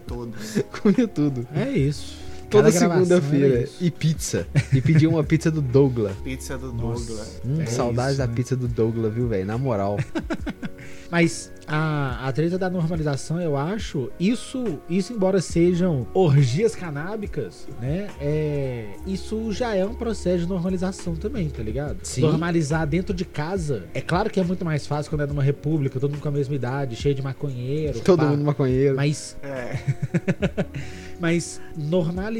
Todos. 0.06 0.62
comia 0.82 1.08
tudo. 1.08 1.29
É 1.54 1.70
isso. 1.70 2.19
Toda 2.50 2.70
segunda-feira. 2.72 3.62
isso. 3.62 3.76
E 3.80 3.90
pizza. 3.90 4.46
E 4.72 4.80
pedia 4.80 5.08
uma 5.08 5.22
pizza 5.24 5.50
do 5.50 5.60
Douglas. 5.62 6.16
Pizza 6.24 6.58
do. 6.58 6.72
Douglas. 6.72 7.40
Hum, 7.44 7.60
É 7.60 7.66
saudades 7.66 8.12
isso, 8.12 8.18
da 8.18 8.26
né? 8.26 8.34
pizza 8.34 8.56
do 8.56 8.68
Douglas, 8.68 9.12
viu, 9.14 9.28
velho? 9.28 9.46
Na 9.46 9.56
moral. 9.56 9.98
Mas 11.10 11.50
a, 11.66 12.28
a 12.28 12.32
treta 12.32 12.56
da 12.56 12.70
normalização, 12.70 13.40
eu 13.40 13.56
acho, 13.56 14.10
isso, 14.18 14.78
isso 14.88 15.12
embora 15.12 15.40
sejam 15.40 16.06
orgias 16.14 16.76
canábicas, 16.76 17.66
né? 17.80 18.08
É, 18.20 18.86
isso 19.06 19.52
já 19.52 19.74
é 19.74 19.84
um 19.84 19.94
processo 19.94 20.38
de 20.44 20.46
normalização 20.48 21.16
também, 21.16 21.48
tá 21.48 21.62
ligado? 21.64 21.98
Sim. 22.04 22.20
Normalizar 22.20 22.86
dentro 22.86 23.12
de 23.12 23.24
casa. 23.24 23.84
É 23.92 24.00
claro 24.00 24.30
que 24.30 24.38
é 24.38 24.44
muito 24.44 24.64
mais 24.64 24.86
fácil 24.86 25.10
quando 25.10 25.22
é 25.22 25.26
numa 25.26 25.42
república, 25.42 25.98
todo 25.98 26.12
mundo 26.12 26.20
com 26.22 26.28
a 26.28 26.32
mesma 26.32 26.54
idade, 26.54 26.94
cheio 26.94 27.14
de 27.14 27.22
maconheiro. 27.22 27.98
Todo 28.00 28.20
pá. 28.20 28.26
mundo 28.26 28.44
maconheiro. 28.44 28.94
Mas 28.94 29.36
É. 29.42 29.78
Mas 31.20 31.60
normalizar, 31.76 32.39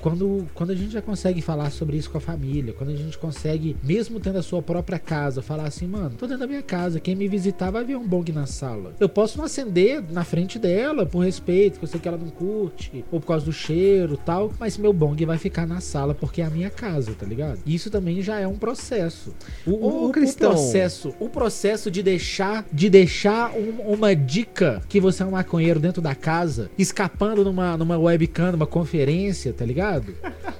quando, 0.00 0.46
quando 0.54 0.70
a 0.70 0.74
gente 0.74 0.92
já 0.92 1.02
consegue 1.02 1.40
falar 1.42 1.70
sobre 1.70 1.96
isso 1.96 2.10
com 2.10 2.18
a 2.18 2.20
família, 2.20 2.72
quando 2.72 2.90
a 2.90 2.96
gente 2.96 3.16
consegue, 3.18 3.76
mesmo 3.82 4.20
tendo 4.20 4.38
a 4.38 4.42
sua 4.42 4.62
própria 4.62 4.98
casa, 4.98 5.42
falar 5.42 5.64
assim, 5.66 5.86
mano, 5.86 6.10
tô 6.18 6.26
dentro 6.26 6.40
da 6.40 6.46
minha 6.46 6.62
casa, 6.62 7.00
quem 7.00 7.14
me 7.14 7.28
visitar 7.28 7.70
vai 7.70 7.84
ver 7.84 7.96
um 7.96 8.06
bong 8.06 8.30
na 8.32 8.46
sala. 8.46 8.94
Eu 9.00 9.08
posso 9.08 9.38
não 9.38 9.44
acender 9.44 10.02
na 10.10 10.24
frente 10.24 10.58
dela, 10.58 11.06
por 11.06 11.20
respeito, 11.20 11.78
que 11.78 11.84
eu 11.84 11.88
sei 11.88 12.00
que 12.00 12.08
ela 12.08 12.16
não 12.18 12.28
curte, 12.28 13.04
ou 13.10 13.20
por 13.20 13.26
causa 13.26 13.44
do 13.44 13.52
cheiro 13.52 14.16
tal, 14.16 14.52
mas 14.58 14.76
meu 14.78 14.92
bong 14.92 15.24
vai 15.24 15.38
ficar 15.38 15.66
na 15.66 15.80
sala 15.80 16.14
porque 16.14 16.40
é 16.42 16.44
a 16.44 16.50
minha 16.50 16.70
casa, 16.70 17.12
tá 17.18 17.26
ligado? 17.26 17.58
Isso 17.66 17.90
também 17.90 18.22
já 18.22 18.38
é 18.38 18.46
um 18.46 18.56
processo. 18.56 19.34
O, 19.66 19.70
o- 19.72 19.74
o- 20.04 20.08
o 20.08 20.12
Cristão. 20.12 20.50
processo, 20.50 21.14
o 21.18 21.28
processo 21.28 21.90
de 21.90 22.02
deixar, 22.02 22.64
de 22.72 22.88
deixar 22.90 23.52
um- 23.52 23.92
uma 23.94 24.14
dica 24.14 24.82
que 24.88 25.00
você 25.00 25.22
é 25.22 25.26
um 25.26 25.30
maconheiro 25.32 25.80
dentro 25.80 26.00
da 26.02 26.14
casa, 26.14 26.70
escapando 26.78 27.44
numa, 27.44 27.76
numa 27.76 27.98
webcam, 27.98 28.52
numa 28.52 28.66
conferência 28.66 29.23
inocência, 29.24 29.52
tá 29.52 29.64
ligado? 29.64 30.14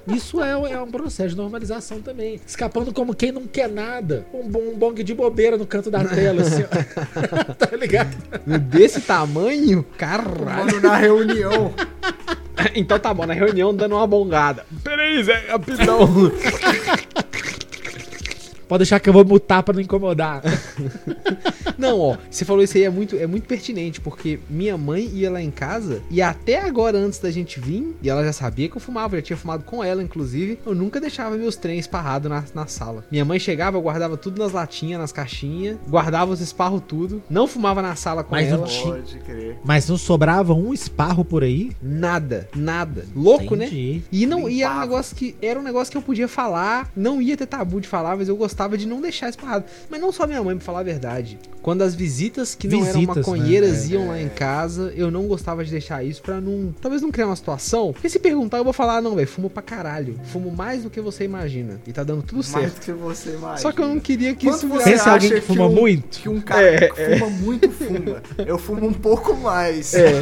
Isso 0.07 0.41
é, 0.41 0.51
é 0.51 0.81
um 0.81 0.89
processo 0.89 1.29
de 1.29 1.37
normalização 1.37 2.01
também. 2.01 2.39
Escapando 2.45 2.93
como 2.93 3.15
quem 3.15 3.31
não 3.31 3.45
quer 3.47 3.69
nada. 3.69 4.25
Um, 4.33 4.45
um 4.71 4.77
bong 4.77 5.03
de 5.03 5.13
bobeira 5.13 5.57
no 5.57 5.65
canto 5.65 5.91
da 5.91 6.03
tela, 6.03 6.41
assim, 6.41 6.63
ó. 6.63 7.53
tá 7.53 7.75
ligado? 7.75 8.15
Desse 8.69 9.01
tamanho? 9.01 9.85
Caralho. 9.97 10.65
Mano, 10.65 10.81
na 10.81 10.97
reunião. 10.97 11.73
então 12.73 12.99
tá 12.99 13.13
bom, 13.13 13.25
na 13.25 13.33
reunião 13.33 13.73
dando 13.73 13.95
uma 13.95 14.07
bongada. 14.07 14.65
Peraí, 14.83 15.23
Zé, 15.23 15.45
rapidão. 15.49 16.31
Pode 18.67 18.79
deixar 18.79 18.99
que 18.99 19.07
eu 19.09 19.13
vou 19.13 19.23
mutar 19.25 19.61
pra 19.63 19.73
não 19.73 19.81
incomodar. 19.81 20.41
Não, 21.77 21.99
ó, 21.99 22.17
você 22.29 22.45
falou 22.45 22.63
isso 22.63 22.77
aí 22.77 22.83
é 22.83 22.89
muito, 22.89 23.15
é 23.17 23.27
muito 23.27 23.47
pertinente, 23.47 23.99
porque 23.99 24.39
minha 24.49 24.77
mãe 24.77 25.09
ia 25.13 25.29
lá 25.29 25.41
em 25.41 25.51
casa 25.51 26.01
e 26.09 26.21
até 26.21 26.61
agora, 26.61 26.97
antes 26.97 27.19
da 27.19 27.29
gente 27.29 27.59
vir, 27.59 27.95
e 28.01 28.09
ela 28.09 28.23
já 28.23 28.31
sabia 28.31 28.69
que 28.69 28.77
eu 28.77 28.81
fumava, 28.81 29.15
eu 29.15 29.19
já 29.19 29.25
tinha 29.25 29.37
fumado 29.37 29.63
com 29.63 29.83
ela, 29.83 30.01
inclusive, 30.01 30.57
eu 30.65 30.73
nunca 30.73 31.01
deixava 31.01 31.35
meus 31.35 31.55
trens 31.57 31.81
esparrados 31.81 32.29
na, 32.29 32.43
na 32.53 32.65
sala. 32.67 33.03
Minha 33.11 33.25
mãe 33.25 33.39
chegava, 33.39 33.77
eu 33.77 33.81
guardava 33.81 34.15
tudo 34.15 34.41
nas 34.41 34.51
latinhas, 34.53 34.99
nas 34.99 35.11
caixinhas, 35.11 35.77
guardava 35.87 36.31
os 36.31 36.39
esparros 36.39 36.81
tudo, 36.87 37.21
não 37.29 37.45
fumava 37.47 37.81
na 37.81 37.95
sala 37.95 38.23
com 38.23 38.31
Mas 38.33 38.47
ela. 38.47 38.57
não 38.59 38.65
tinha- 38.67 38.93
Pode 38.95 39.19
crer. 39.19 39.57
Mas 39.63 39.89
não 39.89 39.97
sobrava 39.97 40.53
um 40.53 40.73
esparro 40.73 41.25
por 41.25 41.43
aí? 41.43 41.71
Nada, 41.81 42.47
nada. 42.55 43.05
Louco, 43.15 43.55
né? 43.55 43.65
Entendi. 43.65 44.01
E 44.11 44.25
não 44.25 44.47
e 44.49 44.63
era 44.63 44.75
um 44.75 44.79
negócio 44.79 45.15
que 45.15 45.35
era 45.41 45.59
um 45.59 45.63
negócio 45.63 45.91
que 45.91 45.97
eu 45.97 46.01
podia 46.01 46.27
falar, 46.27 46.89
não 46.95 47.21
ia 47.21 47.35
ter 47.35 47.45
tabu 47.45 47.81
de 47.81 47.87
falar, 47.87 48.15
mas 48.15 48.29
eu 48.29 48.35
gostava 48.37 48.54
de 48.77 48.87
não 48.87 49.01
deixar 49.01 49.29
esparrado. 49.29 49.65
Mas 49.89 49.99
não 50.01 50.11
só 50.11 50.25
minha 50.25 50.41
mãe, 50.43 50.55
pra 50.55 50.65
falar 50.65 50.79
a 50.79 50.83
verdade. 50.83 51.37
Quando 51.61 51.81
as 51.81 51.95
visitas 51.95 52.53
que 52.53 52.67
não 52.67 52.79
eram 52.85 52.93
Visitas, 52.93 53.15
maconheiras 53.17 53.89
né? 53.89 53.95
iam 53.95 54.07
lá 54.09 54.21
em 54.21 54.29
casa, 54.29 54.93
eu 54.95 55.09
não 55.09 55.27
gostava 55.27 55.65
de 55.65 55.71
deixar 55.71 56.03
isso 56.05 56.21
pra 56.21 56.39
não, 56.39 56.73
talvez 56.79 57.01
não 57.01 57.11
criar 57.11 57.25
uma 57.25 57.35
situação. 57.35 57.91
Porque 57.91 58.07
se 58.07 58.19
perguntar, 58.19 58.57
eu 58.59 58.63
vou 58.63 58.71
falar, 58.73 58.97
"Ah, 58.97 59.01
não, 59.01 59.15
velho, 59.15 59.27
fumo 59.27 59.49
pra 59.49 59.63
caralho. 59.63 60.19
Fumo 60.25 60.51
mais 60.51 60.83
do 60.83 60.89
que 60.91 61.01
você 61.01 61.23
imagina. 61.23 61.79
E 61.87 61.91
tá 61.91 62.03
dando 62.03 62.21
tudo 62.21 62.35
Mais 62.37 62.47
certo. 62.47 62.75
do 62.75 62.81
que 62.81 62.91
você 62.93 63.29
imagina. 63.31 63.57
Só 63.57 63.71
que 63.71 63.81
eu 63.81 63.87
não 63.87 63.99
queria 63.99 64.35
que 64.35 64.45
Quanto 64.45 64.57
isso 64.57 64.67
virasse 64.67 64.89
Pensa 64.91 65.09
em 65.09 65.13
alguém 65.13 65.29
acha 65.31 65.41
que 65.41 65.47
fuma 65.47 65.65
um- 65.67 65.73
muito? 65.73 66.19
Que 66.19 66.29
um 66.29 66.39
cara 66.41 66.61
É, 66.67 66.87
que 66.89 67.17
fuma 67.17 67.29
muito 67.31 67.71
fuma. 67.71 68.21
Eu 68.45 68.57
fumo 68.59 68.85
um 68.87 68.93
pouco 68.93 69.35
mais. 69.35 69.93
É. 69.95 70.21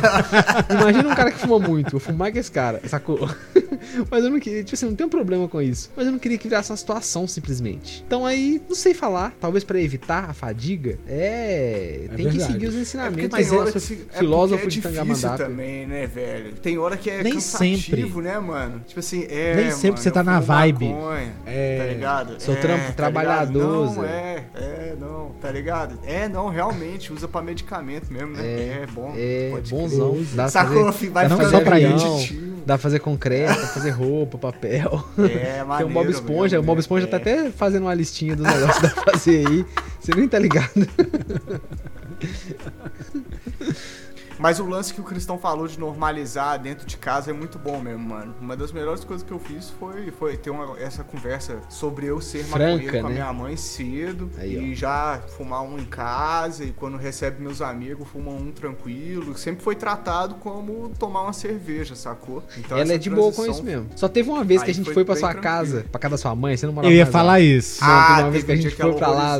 Imagina 0.69 1.09
um 1.09 1.15
cara 1.15 1.31
que 1.31 1.39
fuma 1.39 1.59
muito. 1.59 1.95
Eu 1.95 1.99
fumo 1.99 2.17
mais 2.17 2.31
que 2.33 2.39
esse 2.39 2.51
cara, 2.51 2.81
sacou? 2.87 3.19
Mas 4.09 4.23
eu 4.23 4.29
não 4.29 4.39
queria, 4.39 4.63
tipo 4.63 4.75
assim, 4.75 4.85
não 4.85 4.95
tenho 4.95 5.09
problema 5.09 5.47
com 5.47 5.61
isso. 5.61 5.89
Mas 5.95 6.05
eu 6.05 6.11
não 6.11 6.19
queria 6.19 6.37
que 6.37 6.47
virasse 6.47 6.71
uma 6.71 6.77
situação 6.77 7.27
simplesmente. 7.27 8.03
Então 8.07 8.22
aí, 8.25 8.61
não 8.67 8.75
sei 8.75 8.93
falar. 8.93 9.33
Talvez 9.39 9.63
pra 9.63 9.79
evitar 9.79 10.29
a 10.29 10.33
fadiga, 10.33 10.97
é. 11.07 12.01
É 12.05 12.07
tem 12.15 12.17
que 12.17 12.23
verdade. 12.37 12.51
seguir 12.53 12.67
os 12.67 12.75
É 12.75 12.79
ensinamentos 12.79 13.37
tem 13.37 13.45
do 13.47 13.55
hora 13.55 13.71
nosso 13.73 13.87
que 13.95 14.01
é 14.13 14.17
filósofo 14.19 14.67
de 14.67 14.79
é 14.79 14.81
difícil 14.81 14.91
Tangamandapi. 14.91 15.37
também, 15.43 15.87
né, 15.87 16.07
velho? 16.07 16.53
Tem 16.53 16.77
hora 16.77 16.97
que 16.97 17.09
é 17.09 17.23
Nem 17.23 17.39
sempre. 17.39 18.03
né, 18.21 18.39
mano? 18.39 18.81
Tipo 18.87 18.99
assim, 18.99 19.25
é. 19.29 19.55
Nem 19.55 19.71
sempre 19.71 19.91
mano, 19.91 19.97
você 20.03 20.11
tá 20.11 20.23
na 20.23 20.39
vibe. 20.39 20.89
maconha, 20.89 21.33
É, 21.45 21.77
Tá 21.77 21.85
ligado? 21.93 22.41
sou 22.41 22.53
é, 22.53 22.57
trampo- 22.57 22.87
tá 22.87 22.93
trabalhador? 22.93 23.95
Não, 23.95 24.03
é, 24.03 24.43
é, 24.55 24.95
não, 24.99 25.31
tá 25.41 25.51
ligado? 25.51 25.99
É, 26.05 26.27
não, 26.27 26.49
realmente, 26.49 27.11
usa 27.11 27.27
pra 27.27 27.41
medicamento 27.41 28.11
mesmo, 28.11 28.29
né? 28.33 28.43
É, 28.43 28.87
bom. 28.93 29.13
É, 29.17 29.49
pode 29.51 29.69
bonzão. 29.71 30.11
crer. 30.13 30.25
Dá 30.33 30.47
Sacou, 30.49 30.91
fazer? 30.91 31.09
Vai 31.09 31.27
não 31.27 31.37
ficar 31.37 31.49
só 31.49 31.61
pra 31.61 31.75
repetitivo. 31.77 32.53
dá 32.65 32.73
pra 32.75 32.77
fazer 32.77 32.99
concreto, 32.99 33.49
dá 33.53 33.55
pra 33.55 33.67
fazer 33.67 33.89
roupa, 33.91 34.37
papel. 34.37 35.03
É, 35.19 35.27
Tem 35.57 35.65
maneiro. 35.65 35.89
o 35.89 35.93
Bob 35.93 36.09
Esponja, 36.11 36.59
o 36.59 36.63
Bob 36.63 36.79
Esponja 36.79 37.07
tá 37.07 37.17
é. 37.17 37.19
até 37.19 37.49
fazendo 37.51 37.83
uma 37.83 37.93
listinha 37.93 38.12
negócios 38.21 38.77
que 38.77 38.81
dá 38.81 38.89
pra 38.89 39.13
fazer 39.13 39.47
aí. 39.47 39.65
Você 39.99 40.15
nem 40.15 40.27
tá 40.27 40.39
ligado. 40.39 40.71
Mas 44.39 44.59
o 44.59 44.65
lance 44.65 44.93
que 44.93 44.99
o 44.99 45.03
Cristão 45.03 45.37
falou 45.37 45.67
de 45.67 45.79
normalizar 45.79 46.59
dentro 46.59 46.85
de 46.85 46.97
casa 46.97 47.31
é 47.31 47.33
muito 47.33 47.57
bom 47.59 47.79
mesmo, 47.79 48.09
mano. 48.09 48.35
Uma 48.41 48.55
das 48.57 48.71
melhores 48.71 49.03
coisas 49.03 49.25
que 49.25 49.31
eu 49.31 49.39
fiz 49.39 49.69
foi, 49.79 50.11
foi 50.11 50.35
ter 50.37 50.49
uma- 50.49 50.77
essa 50.79 51.03
conversa 51.03 51.59
sobre 51.69 52.05
eu 52.07 52.19
ser 52.19 52.43
Franca, 52.43 52.71
maconheiro 52.71 52.99
com 53.01 53.05
a 53.05 53.09
né? 53.09 53.15
minha 53.15 53.33
mãe 53.33 53.55
cedo. 53.55 54.29
Aí, 54.37 54.71
e 54.71 54.75
já 54.75 55.21
fumar 55.37 55.61
um 55.61 55.77
em 55.77 55.85
casa. 55.85 56.63
E 56.63 56.71
quando 56.71 56.97
recebe 56.97 57.41
meus 57.41 57.61
amigos, 57.61 58.07
fuma 58.07 58.31
um 58.31 58.51
tranquilo. 58.51 59.37
Sempre 59.37 59.63
foi 59.63 59.75
tratado 59.75 60.35
como 60.35 60.91
tomar 60.99 61.21
uma 61.23 61.33
cerveja, 61.33 61.95
sacou? 61.95 62.43
Então 62.57 62.77
Ela 62.77 62.93
é 62.93 62.97
de 62.97 63.09
boa 63.09 63.31
com 63.31 63.45
isso 63.45 63.63
mesmo. 63.63 63.87
Só 63.95 64.07
teve 64.07 64.29
uma 64.29 64.43
vez 64.43 64.61
que 64.61 64.67
Aí 64.69 64.71
a 64.71 64.75
gente 64.75 64.85
foi 64.85 64.93
foi 64.93 65.05
pra 65.05 65.15
sua 65.15 65.29
tranquilo. 65.31 65.43
casa, 65.55 65.85
pra 65.91 65.99
casa 65.99 66.11
da 66.13 66.17
sua 66.17 66.35
mãe, 66.35 66.55
você 66.57 66.65
não 66.65 66.73
morava 66.73 66.91
Eu 66.91 66.97
ia 66.97 67.03
mais 67.05 67.13
lá. 67.13 67.19
falar 67.19 67.39
isso. 67.39 67.81
Não, 67.83 67.89
Ah, 67.89 68.07
teve 68.09 68.21
uma 68.23 68.31
vez 68.31 68.43
que 68.43 68.51
a 68.51 68.55
gente 68.55 68.75
que 68.75 68.81
foi 68.81 68.93
pra 68.93 69.07
lá. 69.09 69.39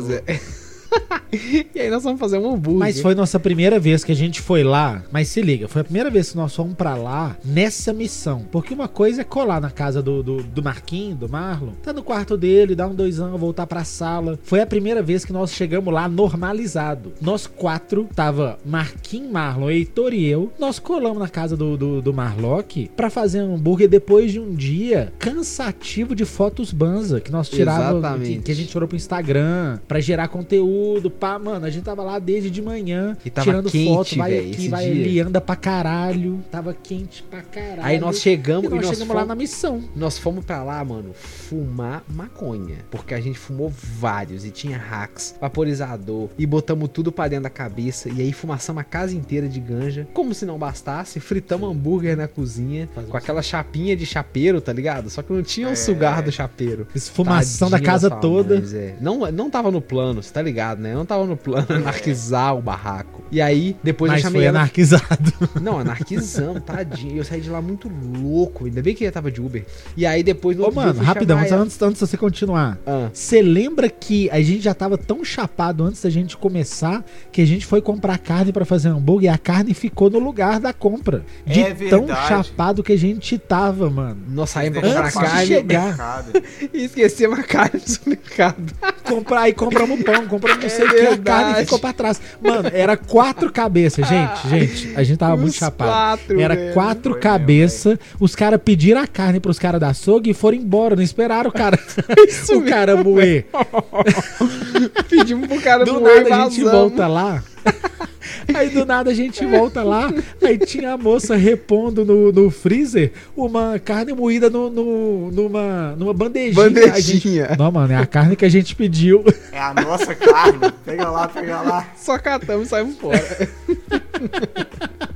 e 1.76 1.80
aí 1.80 1.90
nós 1.90 2.04
vamos 2.04 2.20
fazer 2.20 2.38
um 2.38 2.54
hambúrguer. 2.54 2.80
Mas 2.80 3.02
foi 3.02 3.16
nossa 3.16 3.40
primeira 3.40 3.80
vez 3.80 4.04
que 4.04 4.12
a 4.12 4.16
gente 4.16 4.42
foi 4.42 4.64
lá. 4.64 5.04
Mas 5.12 5.28
se 5.30 5.42
liga, 5.42 5.68
foi 5.68 5.82
a 5.82 5.84
primeira 5.84 6.10
vez 6.10 6.32
que 6.32 6.38
nós 6.38 6.56
fomos 6.56 6.76
pra 6.76 6.96
lá 6.96 7.36
nessa 7.44 7.94
missão. 7.94 8.46
Porque 8.52 8.74
uma 8.74 8.88
coisa 8.88 9.22
é 9.22 9.24
colar 9.24 9.60
na 9.60 9.72
casa 9.72 10.02
do, 10.02 10.22
do, 10.22 10.44
do 10.44 10.64
Marquinhos, 10.64 11.18
do 11.18 11.30
Marlon, 11.30 11.72
tá 11.82 11.92
no 11.92 12.04
quarto 12.04 12.38
dele, 12.38 12.76
dar 12.76 12.88
um 12.88 12.96
dois 12.96 13.20
anos, 13.20 13.40
voltar 13.40 13.66
pra 13.66 13.84
sala. 13.84 14.40
Foi 14.44 14.62
a 14.62 14.68
primeira 14.68 15.02
vez 15.02 15.26
que 15.26 15.34
nós 15.34 15.52
chegamos 15.52 15.94
lá 15.94 16.08
normalizado. 16.08 17.14
Nós 17.22 17.48
quatro, 17.48 18.08
tava 18.16 18.60
Marquinhos, 18.66 19.32
Marlon, 19.32 19.70
Heitor 19.70 20.14
e 20.14 20.26
eu. 20.26 20.52
Nós 20.60 20.80
colamos 20.80 21.20
na 21.20 21.30
casa 21.30 21.58
do, 21.58 21.78
do, 21.78 22.02
do 22.02 22.14
Marlock 22.14 22.90
pra 22.96 23.10
fazer 23.10 23.42
um 23.42 23.56
hambúrguer 23.56 23.90
depois 23.90 24.32
de 24.32 24.40
um 24.40 24.54
dia 24.54 25.12
cansativo 25.18 26.16
de 26.16 26.26
fotos 26.26 26.72
banza 26.72 27.20
que 27.20 27.32
nós 27.32 27.50
tirávamos, 27.50 27.92
que, 27.92 27.98
Exatamente. 27.98 28.42
que 28.44 28.52
a 28.52 28.56
gente 28.56 28.70
tirou 28.70 28.88
pro 28.88 28.98
Instagram 28.98 29.80
pra 29.88 30.00
gerar 30.00 30.28
conteúdo, 30.28 30.83
pá, 31.20 31.38
mano, 31.40 31.66
a 31.66 31.70
gente 31.70 31.84
tava 31.84 32.04
lá 32.04 32.20
desde 32.20 32.50
de 32.50 32.62
manhã, 32.62 33.18
E 33.26 33.30
tava 33.30 33.46
tirando 33.46 33.70
quente, 33.72 33.88
foto, 33.94 34.16
vai 34.18 34.32
véi, 34.32 34.52
aqui, 34.52 34.68
vai 34.70 34.84
dia. 34.92 35.04
ali, 35.06 35.20
anda 35.20 35.42
pra 35.42 35.56
caralho, 35.56 36.44
tava 36.52 36.74
quente 36.74 37.24
pra 37.24 37.42
caralho. 37.42 37.84
Aí 37.84 38.00
nós 38.00 38.18
e 38.18 38.22
chegamos 38.22 38.64
nós 38.70 38.74
e 38.74 38.76
nós 38.76 38.86
chegamos 38.90 39.08
fomos, 39.08 39.16
lá 39.22 39.26
na 39.26 39.36
missão. 39.36 39.84
nós 39.96 40.18
fomos 40.18 40.46
pra 40.46 40.64
lá, 40.64 40.84
mano, 40.84 41.14
fumar 41.14 42.04
maconha. 42.10 42.78
Porque 42.90 43.14
a 43.14 43.20
gente 43.22 43.38
fumou 43.38 43.70
vários 43.70 44.46
e 44.46 44.52
tinha 44.52 44.78
hacks, 44.78 45.36
vaporizador 45.40 46.30
e 46.38 46.46
botamos 46.46 46.90
tudo 46.90 47.12
pra 47.12 47.28
dentro 47.28 47.44
da 47.44 47.50
cabeça. 47.50 48.10
E 48.10 48.22
aí 48.22 48.32
fumaçamos 48.34 48.82
a 48.82 48.84
casa 48.84 49.16
inteira 49.16 49.48
de 49.48 49.60
ganja. 49.60 50.08
Como 50.14 50.34
se 50.34 50.46
não 50.46 50.58
bastasse, 50.58 51.20
fritamos 51.20 51.70
hambúrguer 51.70 52.16
na 52.18 52.28
cozinha 52.28 52.90
Faz 52.94 53.08
um 53.08 53.12
com 53.12 53.18
aquela 53.18 53.42
chapinha 53.42 53.96
de 53.96 54.06
chapeiro, 54.06 54.60
tá 54.62 54.72
ligado? 54.74 55.10
Só 55.10 55.22
que 55.22 55.32
não 55.34 55.42
tinha 55.44 55.68
o 55.68 55.72
É. 55.72 55.76
sugar 55.76 56.22
do 56.24 56.32
chapeiro. 56.32 56.88
Esfumação 56.96 57.70
da 57.70 57.78
Tadinha 57.78 57.92
casa 57.92 58.08
sua 58.10 58.18
toda. 58.18 58.56
mãe, 58.56 58.66
Zé. 58.66 58.96
Não, 59.02 59.20
não 59.32 59.50
tava 59.50 59.72
no 59.72 59.82
plano, 59.82 60.22
você 60.22 60.32
tá 60.32 60.42
ligado, 60.42 60.73
né? 60.82 60.94
Não 60.94 61.06
tava 61.06 61.26
no 61.26 61.36
plano 61.38 61.66
anarquizar 61.70 62.56
o 62.56 62.62
barraco. 62.62 63.22
E 63.32 63.42
aí, 63.42 63.76
depois 63.84 64.12
mas 64.12 64.20
eu 64.22 64.24
chamei 64.28 64.42
foi 64.42 64.48
ela. 64.48 64.60
anarquizado. 64.60 65.34
Não, 65.60 65.80
anarquizamos, 65.80 66.62
tadinho. 66.64 67.18
Eu 67.18 67.24
saí 67.24 67.42
de 67.42 67.50
lá 67.50 67.62
muito 67.62 67.90
louco. 68.22 68.66
Ainda 68.66 68.82
bem 68.82 68.94
que 68.94 69.04
eu 69.04 69.12
tava 69.12 69.32
de 69.32 69.42
Uber. 69.42 69.66
E 69.98 70.06
aí 70.06 70.22
depois 70.22 70.56
no 70.56 70.64
Ô, 70.64 70.66
outro 70.68 70.82
dia 70.82 70.90
eu 70.92 70.94
mano, 70.96 71.06
rapidão, 71.06 71.40
antes, 71.40 71.52
antes, 71.52 71.82
antes 71.82 72.00
de 72.00 72.08
você 72.08 72.18
continuar. 72.18 72.78
Ah, 72.86 73.10
Você 73.12 73.42
lembra 73.42 73.90
que 73.90 74.30
a 74.30 74.40
gente 74.42 74.62
já 74.62 74.74
tava 74.76 74.98
tão 75.00 75.24
chapado 75.26 75.84
antes 75.84 76.02
da 76.04 76.10
gente 76.12 76.38
começar 76.38 77.04
que 77.32 77.42
a 77.42 77.46
gente 77.46 77.66
foi 77.66 77.82
comprar 77.82 78.20
carne 78.20 78.52
pra 78.54 78.66
fazer 78.66 78.90
hambúrguer 78.90 79.32
e 79.32 79.34
a 79.34 79.38
carne 79.38 79.74
ficou 79.74 80.10
no 80.12 80.20
lugar 80.20 80.60
da 80.60 80.72
compra. 80.72 81.24
De 81.46 81.62
É 81.62 81.74
tão 81.74 82.08
chapado 82.08 82.84
que 82.84 82.94
a 82.94 82.98
gente 82.98 83.38
tava, 83.40 83.90
mano. 83.90 84.22
nós 84.28 84.52
saímos 84.52 84.80
pra 84.80 84.90
comprar 84.90 85.12
carne 85.12 85.48
chegar. 85.48 85.86
mercado. 85.88 86.32
e 86.72 86.84
esquecemos 86.86 87.40
a 87.40 87.44
carne 87.44 87.82
no 87.82 87.90
supermercado. 87.90 88.74
Comprar 89.04 89.42
aí, 89.42 89.54
compramos 89.54 90.04
pão, 90.04 90.28
compramos 90.28 90.63
não 90.64 90.70
sei 90.70 90.86
É 90.86 90.90
que, 90.90 90.96
a 90.96 91.10
verdade. 91.10 91.22
carne 91.24 91.66
ficou 91.66 91.80
pra 91.80 91.94
trás. 91.94 92.22
Mano, 92.42 92.70
era 92.74 92.98
quatro 92.98 93.52
cabeças, 93.52 94.08
gente, 94.08 94.48
gente. 94.50 94.94
A 94.96 95.04
gente 95.04 95.18
tava 95.18 95.36
muito 95.38 95.52
Os 95.52 95.56
chapado. 95.56 95.90
quatro, 95.92 96.40
Era 96.42 96.56
velho. 96.56 96.74
quatro 96.74 97.20
cabeças, 97.20 97.98
os 98.20 98.36
caras 98.36 98.60
pediram 98.64 99.02
a 99.02 99.08
carne 99.08 99.40
pros 99.40 99.60
caras 99.60 99.80
da 99.80 99.90
açougue 99.90 100.32
e 100.32 100.34
foram 100.34 100.58
embora, 100.58 100.96
não 100.96 101.04
esperaram 101.04 101.50
o 101.50 101.54
cara, 101.54 101.78
o 102.56 102.62
cara 102.64 102.96
moer. 103.04 103.46
Pedimos 105.10 105.48
pro 105.48 105.62
cara 105.62 105.86
Do 105.86 106.00
moer 106.00 106.26
e 106.26 106.30
nada 106.30 106.44
a 106.46 106.50
gente 106.50 106.64
volta 106.64 107.08
lá. 107.08 107.44
Aí 108.54 108.70
do 108.70 108.86
nada 108.86 109.10
a 109.12 109.14
gente 109.14 109.46
volta 109.46 109.82
lá, 109.84 110.12
aí 110.44 110.58
tinha 110.58 110.94
a 110.94 110.98
moça 110.98 111.36
repondo 111.36 112.04
no, 112.04 112.32
no 112.32 112.52
freezer 112.52 113.12
uma 113.38 113.80
carne 113.80 114.12
moída 114.14 114.50
no, 114.50 114.70
no- 114.70 115.32
numa, 115.32 115.96
numa 115.98 116.14
bandejinha. 116.14 116.62
A 116.66 116.70
gente- 116.70 116.86
Bandejinha. 116.90 117.56
Não, 117.58 117.72
mano, 117.72 117.94
é 117.94 117.96
a 117.96 118.06
carne 118.06 118.36
que 118.36 118.44
a 118.46 118.50
gente 118.50 118.76
pediu. 118.76 119.24
É 119.52 119.60
a 119.60 119.74
nossa 119.74 120.14
carne. 120.14 120.72
Pega 120.86 121.10
lá, 121.10 121.28
pega 121.28 121.62
lá. 121.62 121.88
Só 121.96 122.18
catamos 122.20 122.68
e 122.68 122.70
saímos 122.70 122.98
fora. 122.98 123.20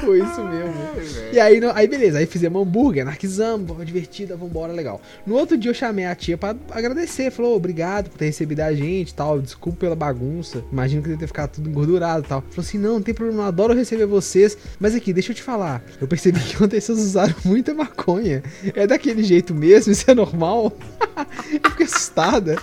Foi 0.00 0.18
isso 0.18 0.44
mesmo. 0.44 0.74
Ai. 0.96 1.30
E 1.32 1.40
aí, 1.40 1.60
aí 1.74 1.88
beleza, 1.88 2.18
aí 2.18 2.26
fizemos 2.26 2.62
hambúrguer, 2.62 3.02
anarquizamos, 3.02 3.84
divertida, 3.84 4.36
vambora, 4.36 4.72
legal. 4.72 5.00
No 5.26 5.34
outro 5.34 5.56
dia 5.56 5.70
eu 5.70 5.74
chamei 5.74 6.06
a 6.06 6.14
tia 6.14 6.36
pra 6.36 6.54
agradecer, 6.70 7.30
falou, 7.30 7.56
obrigado 7.56 8.10
por 8.10 8.18
ter 8.18 8.26
recebido 8.26 8.60
a 8.60 8.74
gente 8.74 9.10
e 9.10 9.14
tal, 9.14 9.40
desculpa 9.40 9.80
pela 9.80 9.96
bagunça, 9.96 10.64
imagino 10.70 11.02
que 11.02 11.08
deve 11.08 11.20
ter 11.20 11.26
ficado 11.26 11.50
tudo 11.52 11.68
engordurado 11.68 12.24
e 12.24 12.28
tal. 12.28 12.40
Falou 12.42 12.60
assim, 12.60 12.78
não, 12.78 12.94
não 12.94 13.02
tem 13.02 13.14
problema, 13.14 13.46
adoro 13.46 13.74
receber 13.74 14.06
vocês, 14.06 14.56
mas 14.78 14.94
aqui, 14.94 15.12
deixa 15.12 15.32
eu 15.32 15.36
te 15.36 15.42
falar, 15.42 15.82
eu 16.00 16.06
percebi 16.06 16.40
que 16.40 16.62
ontem 16.62 16.80
vocês 16.80 16.98
usaram 16.98 17.34
muita 17.44 17.74
maconha, 17.74 18.42
é 18.74 18.86
daquele 18.86 19.22
jeito 19.22 19.54
mesmo, 19.54 19.92
isso 19.92 20.10
é 20.10 20.14
normal? 20.14 20.72
eu 21.52 21.70
fiquei 21.70 21.86
assustada. 21.86 22.56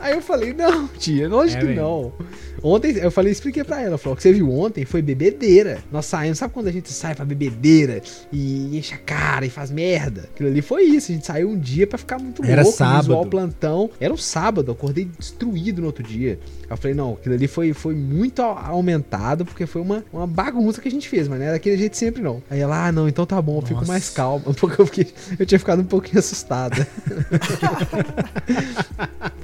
Aí 0.00 0.14
eu 0.14 0.22
falei, 0.22 0.52
não, 0.52 0.86
tia, 0.88 1.28
lógico 1.28 1.58
É 1.58 1.60
que 1.60 1.66
mesmo. 1.66 2.14
Ontem, 2.66 2.92
eu 2.96 3.10
falei, 3.10 3.30
expliquei 3.30 3.62
pra 3.62 3.82
ela. 3.82 3.98
Falou, 3.98 4.14
o 4.14 4.16
que 4.16 4.22
você 4.22 4.32
viu 4.32 4.50
ontem 4.50 4.86
foi 4.86 5.02
bebedeira. 5.02 5.84
Nós 5.92 6.06
saímos, 6.06 6.38
sabe 6.38 6.54
quando 6.54 6.68
a 6.68 6.72
gente 6.72 6.90
sai 6.90 7.14
pra 7.14 7.22
bebedeira 7.22 8.00
e 8.32 8.78
enche 8.78 8.94
a 8.94 8.96
cara 8.96 9.44
e 9.44 9.50
faz 9.50 9.70
merda? 9.70 10.22
Aquilo 10.34 10.48
ali 10.48 10.62
foi 10.62 10.84
isso. 10.84 11.12
A 11.12 11.14
gente 11.14 11.26
saiu 11.26 11.50
um 11.50 11.58
dia 11.58 11.86
pra 11.86 11.98
ficar 11.98 12.18
muito 12.18 12.42
Era 12.42 12.62
louco, 12.62 12.78
sábado. 12.78 13.00
visual 13.02 13.26
plantão. 13.26 13.90
Era 14.00 14.14
um 14.14 14.16
sábado, 14.16 14.70
eu 14.70 14.72
acordei 14.72 15.04
destruído 15.18 15.82
no 15.82 15.88
outro 15.88 16.02
dia. 16.02 16.38
Eu 16.68 16.76
falei, 16.76 16.94
não, 16.94 17.14
aquilo 17.14 17.34
ali 17.34 17.46
foi, 17.46 17.72
foi 17.72 17.94
muito 17.94 18.40
au- 18.42 18.58
aumentado, 18.58 19.44
porque 19.44 19.66
foi 19.66 19.82
uma, 19.82 20.04
uma 20.12 20.26
bagunça 20.26 20.80
que 20.80 20.88
a 20.88 20.90
gente 20.90 21.08
fez, 21.08 21.28
mas 21.28 21.38
não 21.38 21.44
era 21.46 21.54
daquele 21.54 21.76
jeito 21.76 21.96
sempre 21.96 22.22
não. 22.22 22.42
Aí 22.50 22.60
ela, 22.60 22.86
ah, 22.86 22.92
não, 22.92 23.08
então 23.08 23.24
tá 23.26 23.40
bom, 23.40 23.58
eu 23.58 23.62
fico 23.62 23.80
Nossa. 23.80 23.92
mais 23.92 24.10
calma, 24.10 24.52
porque 24.54 24.80
eu, 24.80 24.86
fiquei, 24.86 25.12
eu 25.38 25.46
tinha 25.46 25.58
ficado 25.58 25.82
um 25.82 25.86
pouquinho 25.86 26.18
assustada. 26.18 26.86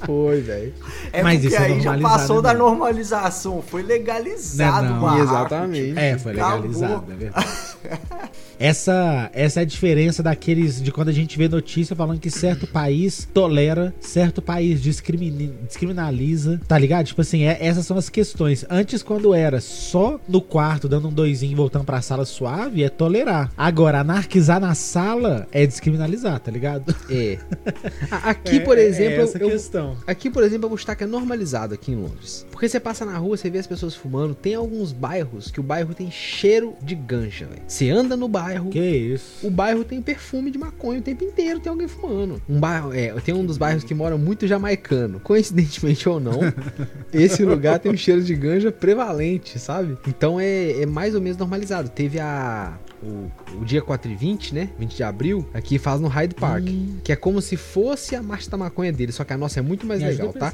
foi, 0.05 0.41
velho. 0.41 0.73
É 1.13 1.21
Mas 1.23 1.41
porque 1.41 1.53
isso 1.55 1.63
é 1.63 1.67
aí 1.67 1.81
já 1.81 1.97
passou 1.99 2.37
né, 2.37 2.41
da 2.43 2.53
normalização, 2.53 3.61
foi 3.61 3.83
legalizado 3.83 4.87
Não, 4.87 4.93
não. 4.95 5.01
barraco. 5.01 5.23
Exatamente. 5.23 5.99
É, 5.99 6.17
foi 6.17 6.31
Acabou. 6.33 6.55
legalizado, 6.69 7.11
é 7.11 7.15
verdade. 7.15 7.47
Essa, 8.59 9.31
essa 9.33 9.59
é 9.59 9.63
a 9.63 9.65
diferença 9.65 10.21
daqueles 10.21 10.79
de 10.79 10.91
quando 10.91 11.09
a 11.09 11.11
gente 11.11 11.35
vê 11.35 11.49
notícia 11.49 11.95
falando 11.95 12.19
que 12.19 12.29
certo 12.29 12.67
país 12.67 13.27
tolera, 13.33 13.91
certo 13.99 14.39
país 14.39 14.79
discrimini- 14.83 15.51
descriminaliza, 15.65 16.61
tá 16.67 16.77
ligado? 16.77 17.07
Tipo 17.11 17.21
assim, 17.21 17.43
é- 17.43 17.57
essas 17.59 17.85
são 17.85 17.97
as 17.97 18.07
questões. 18.07 18.65
Antes, 18.69 19.03
quando 19.03 19.33
era 19.33 19.59
só 19.59 20.17
no 20.29 20.39
quarto, 20.41 20.87
dando 20.87 21.09
um 21.09 21.11
doisinho 21.11 21.51
e 21.51 21.55
voltando 21.55 21.83
pra 21.83 22.01
sala 22.01 22.23
suave, 22.23 22.83
é 22.83 22.89
tolerar. 22.89 23.51
Agora, 23.57 23.99
anarquizar 23.99 24.61
na 24.61 24.73
sala 24.73 25.45
é 25.51 25.67
descriminalizar, 25.67 26.39
tá 26.39 26.49
ligado? 26.49 26.95
É. 27.09 27.37
Aqui, 28.23 28.61
por 28.61 28.77
exemplo, 28.77 29.19
essa 29.23 29.37
eu, 29.37 29.49
questão. 29.49 29.97
Aqui, 30.07 30.29
por 30.29 30.41
exemplo, 30.41 30.65
eu 30.65 30.69
vou 30.69 30.77
que 30.95 31.03
é 31.03 31.07
normalizado 31.07 31.73
aqui 31.73 31.91
em 31.91 31.95
Londres. 31.95 32.45
Porque 32.51 32.67
você 32.69 32.79
passa 32.79 33.05
na 33.05 33.17
rua, 33.17 33.35
você 33.37 33.49
vê 33.49 33.59
as 33.59 33.67
pessoas 33.67 33.93
fumando. 33.93 34.33
Tem 34.33 34.55
alguns 34.55 34.91
bairros 34.93 35.51
que 35.51 35.59
o 35.59 35.63
bairro 35.63 35.93
tem 35.93 36.09
cheiro 36.09 36.75
de 36.81 36.95
ganja, 36.95 37.45
velho. 37.45 37.61
Você 37.67 37.89
anda 37.89 38.15
no 38.15 38.27
bairro, 38.27 38.69
Que 38.69 38.79
isso? 38.79 39.45
o 39.45 39.49
bairro 39.49 39.83
tem 39.83 40.01
perfume 40.01 40.49
de 40.49 40.57
maconha 40.57 40.99
o 40.99 41.03
tempo 41.03 41.23
inteiro, 41.23 41.59
tem 41.59 41.69
alguém 41.69 41.87
fumando. 41.87 42.41
Um 42.49 42.59
bairro, 42.59 42.93
é, 42.93 43.11
tem 43.21 43.33
um 43.35 43.45
dos 43.45 43.57
bairros 43.57 43.83
que 43.83 43.93
mora 43.93 44.17
muito 44.17 44.47
jamaicano. 44.47 45.19
Coincidentemente 45.19 46.07
ou 46.07 46.19
não, 46.19 46.39
esse 47.13 47.43
lugar 47.43 47.79
tem 47.79 47.91
um 47.91 47.97
cheiro 47.97 48.21
de 48.21 48.35
ganja 48.35 48.71
prevalente, 48.71 49.59
sabe? 49.59 49.97
Então 50.07 50.39
é, 50.39 50.81
é 50.81 50.85
mais 50.85 51.15
ou 51.15 51.21
menos 51.21 51.37
normalizado. 51.37 51.89
Teve 51.89 52.19
a 52.19 52.77
o, 53.03 53.31
o 53.59 53.65
dia 53.65 53.81
4 53.81 54.11
e 54.11 54.15
20, 54.15 54.53
né? 54.53 54.69
20 54.77 54.95
de 54.95 55.03
abril, 55.03 55.47
aqui 55.53 55.77
faz 55.77 55.99
no 55.99 56.07
Hyde 56.07 56.35
Park. 56.35 56.67
Hum. 56.67 56.97
Que 57.03 57.11
é 57.11 57.15
como 57.15 57.41
se 57.41 57.57
fosse 57.57 58.15
a 58.15 58.21
marcha 58.21 58.49
da 58.49 58.57
maconha 58.57 58.91
dele, 58.91 59.11
só 59.11 59.23
que 59.23 59.33
a 59.33 59.37
nossa 59.37 59.59
é 59.59 59.61
muito 59.61 59.85
mais 59.85 60.01
Me 60.01 60.07
legal, 60.07 60.33
tá? 60.33 60.51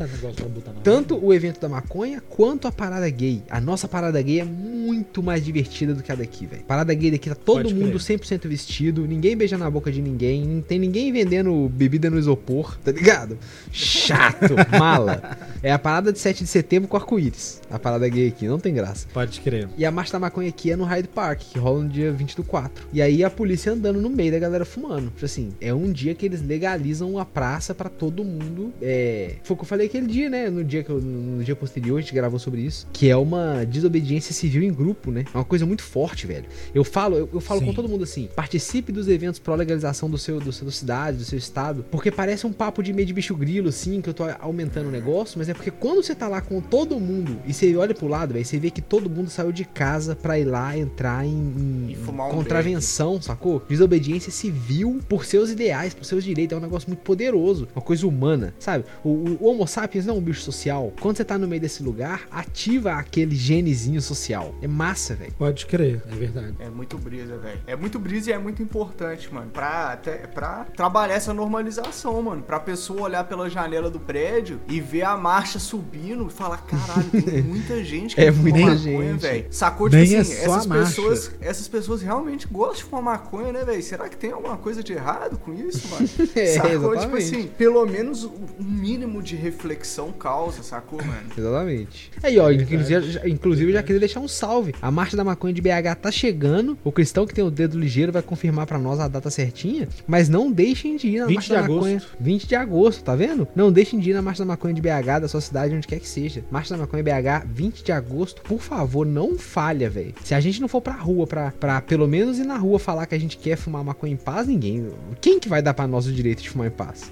Tanto 0.84 1.24
o 1.24 1.34
evento 1.34 1.60
da 1.60 1.70
maconha 1.70 2.22
quanto 2.22 2.68
a 2.68 2.72
parada 2.72 3.10
gay. 3.10 3.44
A 3.50 3.60
nossa 3.60 3.88
parada 3.88 4.22
gay 4.22 4.40
é 4.40 4.46
muito 4.46 5.22
mais 5.22 5.44
divertida 5.44 5.94
do 5.94 6.02
que 6.02 6.12
a 6.12 6.16
daqui, 6.16 6.46
velho. 6.46 6.64
Parada 6.64 6.94
gay 6.94 7.12
daqui 7.12 7.30
tá 7.30 7.36
todo 7.36 7.64
Pode 7.64 7.74
mundo 7.74 7.98
100% 7.98 8.48
vestido, 8.48 9.06
ninguém 9.06 9.36
beija 9.36 9.58
na 9.58 9.70
boca 9.70 9.92
de 9.92 10.02
ninguém, 10.02 10.46
não 10.46 10.62
tem 10.62 10.80
ninguém 10.80 11.12
vendendo 11.12 11.70
bebida 11.70 12.10
no 12.10 12.18
isopor, 12.18 12.78
tá 12.84 12.92
ligado? 12.92 13.38
Chato, 13.72 14.56
mala. 14.78 15.38
É 15.62 15.72
a 15.72 15.80
parada 15.80 16.14
de 16.14 16.20
7 16.20 16.44
de 16.44 16.50
setembro 16.50 16.88
com 16.88 16.96
arco-íris. 16.96 17.62
A 17.70 17.78
parada 17.78 18.08
gay 18.08 18.28
aqui, 18.28 18.48
não 18.48 18.60
tem 18.60 18.74
graça. 18.74 19.08
Pode 19.14 19.42
crer. 19.42 19.68
E 19.78 19.86
a 19.86 19.92
marcha 19.92 20.14
da 20.14 20.20
maconha 20.20 20.50
aqui 20.50 20.72
é 20.72 20.76
no 20.76 20.86
Hyde 20.86 21.08
Park, 21.10 21.42
que 21.52 21.60
rola 21.60 21.84
no 21.84 21.90
dia 21.90 22.12
20 22.12 22.37
do 22.38 22.43
4. 22.43 22.88
E 22.93 23.02
aí 23.02 23.23
a 23.23 23.30
polícia 23.30 23.71
andando 23.71 24.00
no 24.00 24.10
meio 24.10 24.32
da 24.32 24.39
galera 24.39 24.63
fumando. 24.65 25.08
Tipo 25.10 25.26
assim, 25.26 25.50
é 25.60 25.73
um 25.73 25.91
dia 25.91 26.13
que 26.15 26.26
eles 26.26 26.41
legalizam 26.41 27.17
a 27.17 27.26
praça 27.26 27.73
pra 27.76 27.89
todo 27.89 28.23
mundo. 28.23 28.71
É... 28.82 29.36
Foi 29.43 29.54
o 29.56 29.58
que 29.58 29.63
eu 29.63 29.67
falei 29.67 29.88
aquele 29.88 30.08
dia, 30.08 30.30
né? 30.30 30.50
No 30.50 30.63
dia, 30.63 30.84
que 30.84 30.89
eu- 30.89 31.02
no 31.02 31.43
dia 31.43 31.56
posterior 31.56 31.97
a 31.97 32.02
gente 32.02 32.13
gravou 32.13 32.39
sobre 32.39 32.62
isso. 32.62 32.88
Que 32.93 33.10
é 33.10 33.15
uma 33.17 33.65
desobediência 33.65 34.34
civil 34.34 34.63
em 34.63 34.71
grupo, 34.73 35.12
né? 35.12 35.26
É 35.34 35.38
uma 35.38 35.43
coisa 35.45 35.65
muito 35.65 35.84
forte, 35.84 36.28
velho. 36.28 36.45
Eu 36.73 36.84
falo, 36.84 37.17
eu, 37.17 37.30
eu 37.34 37.39
falo 37.41 37.60
Sim. 37.60 37.65
com 37.67 37.73
todo 37.73 37.89
mundo 37.89 38.04
assim: 38.04 38.30
participe 38.36 38.91
dos 38.91 39.08
eventos 39.08 39.39
pró 39.39 39.56
legalização 39.56 40.10
do 40.10 40.17
seu, 40.17 40.39
do 40.39 40.52
seu 40.52 40.65
da 40.65 40.71
cidade, 40.71 41.17
do 41.17 41.23
seu 41.26 41.38
estado. 41.38 41.86
Porque 41.89 42.12
parece 42.12 42.45
um 42.45 42.54
papo 42.54 42.84
de 42.84 42.93
meio 42.93 43.08
de 43.08 43.13
bicho 43.13 43.36
grilo, 43.36 43.69
assim, 43.69 44.02
que 44.02 44.10
eu 44.10 44.13
tô 44.13 44.23
aumentando 44.39 44.88
o 44.89 44.91
negócio. 44.91 45.38
Mas 45.39 45.50
é 45.50 45.54
porque 45.54 45.71
quando 45.71 46.04
você 46.04 46.13
tá 46.13 46.28
lá 46.28 46.41
com 46.41 46.62
todo 46.62 47.00
mundo 47.00 47.38
e 47.45 47.54
você 47.54 47.76
olha 47.76 47.93
pro 47.95 48.08
lado, 48.08 48.34
velho, 48.34 48.45
você 48.45 48.58
vê 48.60 48.69
que 48.69 48.82
todo 48.82 49.10
mundo 49.10 49.30
saiu 49.30 49.52
de 49.52 49.65
casa 49.65 50.15
pra 50.15 50.38
ir 50.39 50.45
lá 50.45 50.78
entrar 50.78 51.26
em, 51.26 51.30
em 51.30 51.91
E 51.91 51.95
fumar 51.95 52.27
um 52.28 52.36
contravenção, 52.36 53.22
sacou? 53.22 53.62
Desobediência 53.68 54.32
civil 54.32 55.00
por 55.08 55.26
seus 55.26 55.50
ideais, 55.50 55.94
por 55.94 56.06
seus 56.06 56.24
direitos. 56.24 56.56
É 56.56 56.60
um 56.60 56.63
negócio 56.63 56.90
muito 56.90 57.02
poderoso, 57.02 57.68
uma 57.76 57.82
coisa 57.82 58.06
humana, 58.08 58.54
sabe? 58.60 58.86
O, 59.04 59.10
o- 59.10 59.38
o 59.42 59.46
Homo 59.48 59.68
sapiens 59.68 60.06
não 60.06 60.16
é 60.16 60.18
um 60.18 60.22
bicho 60.22 60.42
social. 60.42 60.94
Quando 61.00 61.18
você 61.18 61.24
tá 61.26 61.38
no 61.38 61.48
meio 61.48 61.62
desse 61.62 61.82
lugar, 61.84 62.28
ativa 62.32 62.94
aquele 62.94 63.36
genezinho 63.36 64.02
social. 64.02 64.54
É 64.62 64.68
massa, 64.68 65.16
velho. 65.16 65.34
Pode 65.38 65.66
crer, 65.66 66.02
é 66.12 66.16
verdade. 66.16 66.56
É 66.60 66.70
muito 66.70 66.98
brisa, 66.98 67.38
velho. 67.38 67.60
É 67.68 67.76
muito 67.76 68.00
brisa 68.00 68.30
e 68.30 68.34
é 68.34 68.38
muito 68.38 68.62
importante, 68.62 69.34
mano. 69.34 69.50
Pra, 69.52 69.94
até, 69.94 70.18
pra 70.28 70.66
trabalhar 70.76 71.16
essa 71.16 71.34
normalização, 71.34 72.22
mano. 72.22 72.42
Pra 72.42 72.60
pessoa 72.60 73.02
olhar 73.04 73.24
pela 73.24 73.50
janela 73.50 73.90
do 73.90 74.00
prédio 74.00 74.60
e 74.68 74.80
ver 74.80 75.04
a 75.04 75.16
marcha 75.18 75.60
subindo 75.60 76.28
e 76.28 76.32
falar: 76.32 76.58
caralho, 76.66 77.10
tem 77.24 77.42
muita 77.44 77.84
gente 77.84 78.16
que 78.16 78.22
É 78.22 78.32
muita 78.32 78.60
maconha, 78.60 78.78
gente. 79.13 79.22
velho. 79.22 79.46
Sacou? 79.52 79.90
Tipo 79.90 80.02
Nem 80.02 80.16
é 80.16 80.20
assim, 80.20 80.34
a 80.34 80.36
essas 80.38 80.66
marcha. 80.66 80.86
pessoas, 80.86 81.32
essas 81.42 81.68
pessoas 81.68 82.02
realmente 82.02 82.17
gostam 82.52 82.76
de 82.76 82.84
fumar 82.84 83.04
maconha, 83.04 83.52
né, 83.52 83.64
velho? 83.64 83.82
Será 83.82 84.08
que 84.10 84.18
tem 84.18 84.32
alguma 84.32 84.58
coisa 84.58 84.84
de 84.84 84.94
errado 84.94 85.38
com 85.38 85.54
isso, 85.54 85.88
mano? 85.90 86.08
É, 86.36 86.46
sacou? 86.54 86.70
Tipo 86.72 86.94
exatamente. 86.96 87.24
assim, 87.36 87.48
pelo 87.58 87.86
menos 87.86 88.24
o 88.24 88.32
mínimo 88.60 89.22
de 89.22 89.36
reflexão 89.36 90.12
causa, 90.12 90.62
sacou, 90.64 91.00
mano? 91.04 91.30
Exatamente. 91.38 92.12
Aí, 92.22 92.38
ó, 92.38 92.52
inclusive, 92.52 93.12
já- 93.12 93.28
inclusive 93.28 93.70
eu 93.72 93.74
já 93.76 93.84
queria 93.84 94.00
deixar 94.00 94.20
um 94.20 94.28
salve. 94.28 94.74
A 94.82 94.92
Marcha 94.92 95.16
da 95.18 95.24
Maconha 95.24 95.54
de 95.54 95.62
BH 95.62 95.96
tá 96.02 96.12
chegando. 96.12 96.78
O 96.84 96.92
cristão 96.92 97.26
que 97.26 97.34
tem 97.34 97.44
o 97.44 97.50
dedo 97.52 97.80
ligeiro 97.80 98.12
vai 98.12 98.22
confirmar 98.22 98.66
pra 98.68 98.78
nós 98.78 99.00
a 99.00 99.08
data 99.08 99.30
certinha. 99.30 99.88
Mas 100.08 100.30
não 100.30 100.52
deixem 100.52 100.96
de 100.98 101.08
ir 101.08 101.20
na 101.20 101.26
20 101.26 101.36
Marcha 101.36 101.48
de 101.48 101.54
da 101.60 101.66
agosto. 101.66 101.80
Maconha. 101.82 102.02
20 102.20 102.48
de 102.48 102.56
agosto, 102.56 103.04
tá 103.04 103.16
vendo? 103.16 103.48
Não 103.56 103.72
deixem 103.72 104.00
de 104.00 104.10
ir 104.12 104.14
na 104.14 104.22
Marcha 104.22 104.44
da 104.44 104.48
Maconha 104.48 104.74
de 104.74 104.82
BH, 104.82 105.20
da 105.22 105.28
sua 105.28 105.42
cidade, 105.42 105.76
onde 105.76 105.88
quer 105.88 106.00
que 106.00 106.08
seja. 106.08 106.44
Marcha 106.52 106.76
da 106.76 106.82
Maconha 106.82 107.04
BH, 107.04 107.46
20 107.52 107.84
de 107.84 107.92
agosto. 107.92 108.42
Por 108.42 108.60
favor, 108.60 109.06
não 109.06 109.38
falha, 109.38 109.90
velho. 109.90 110.14
Se 110.24 110.34
a 110.36 110.40
gente 110.40 110.62
não 110.62 110.68
for 110.68 110.82
pra 110.82 110.94
rua 110.94 111.26
pra, 111.26 111.52
pra 111.52 111.82
pelo 111.82 112.07
menos 112.08 112.39
ir 112.39 112.46
na 112.46 112.58
rua 112.58 112.80
falar 112.80 113.06
que 113.06 113.15
a 113.15 113.20
gente 113.20 113.38
quer 113.38 113.56
fumar 113.56 113.84
maconha 113.84 114.13
em 114.13 114.17
paz, 114.17 114.48
ninguém. 114.48 114.88
Quem 115.22 115.39
que 115.39 115.50
vai 115.50 115.62
dar 115.62 115.74
pra 115.74 115.88
nós 115.88 116.08
o 116.08 116.12
direito 116.12 116.41
de 116.41 116.50
fumar 116.50 116.67
em 116.67 116.72
paz? 116.72 117.12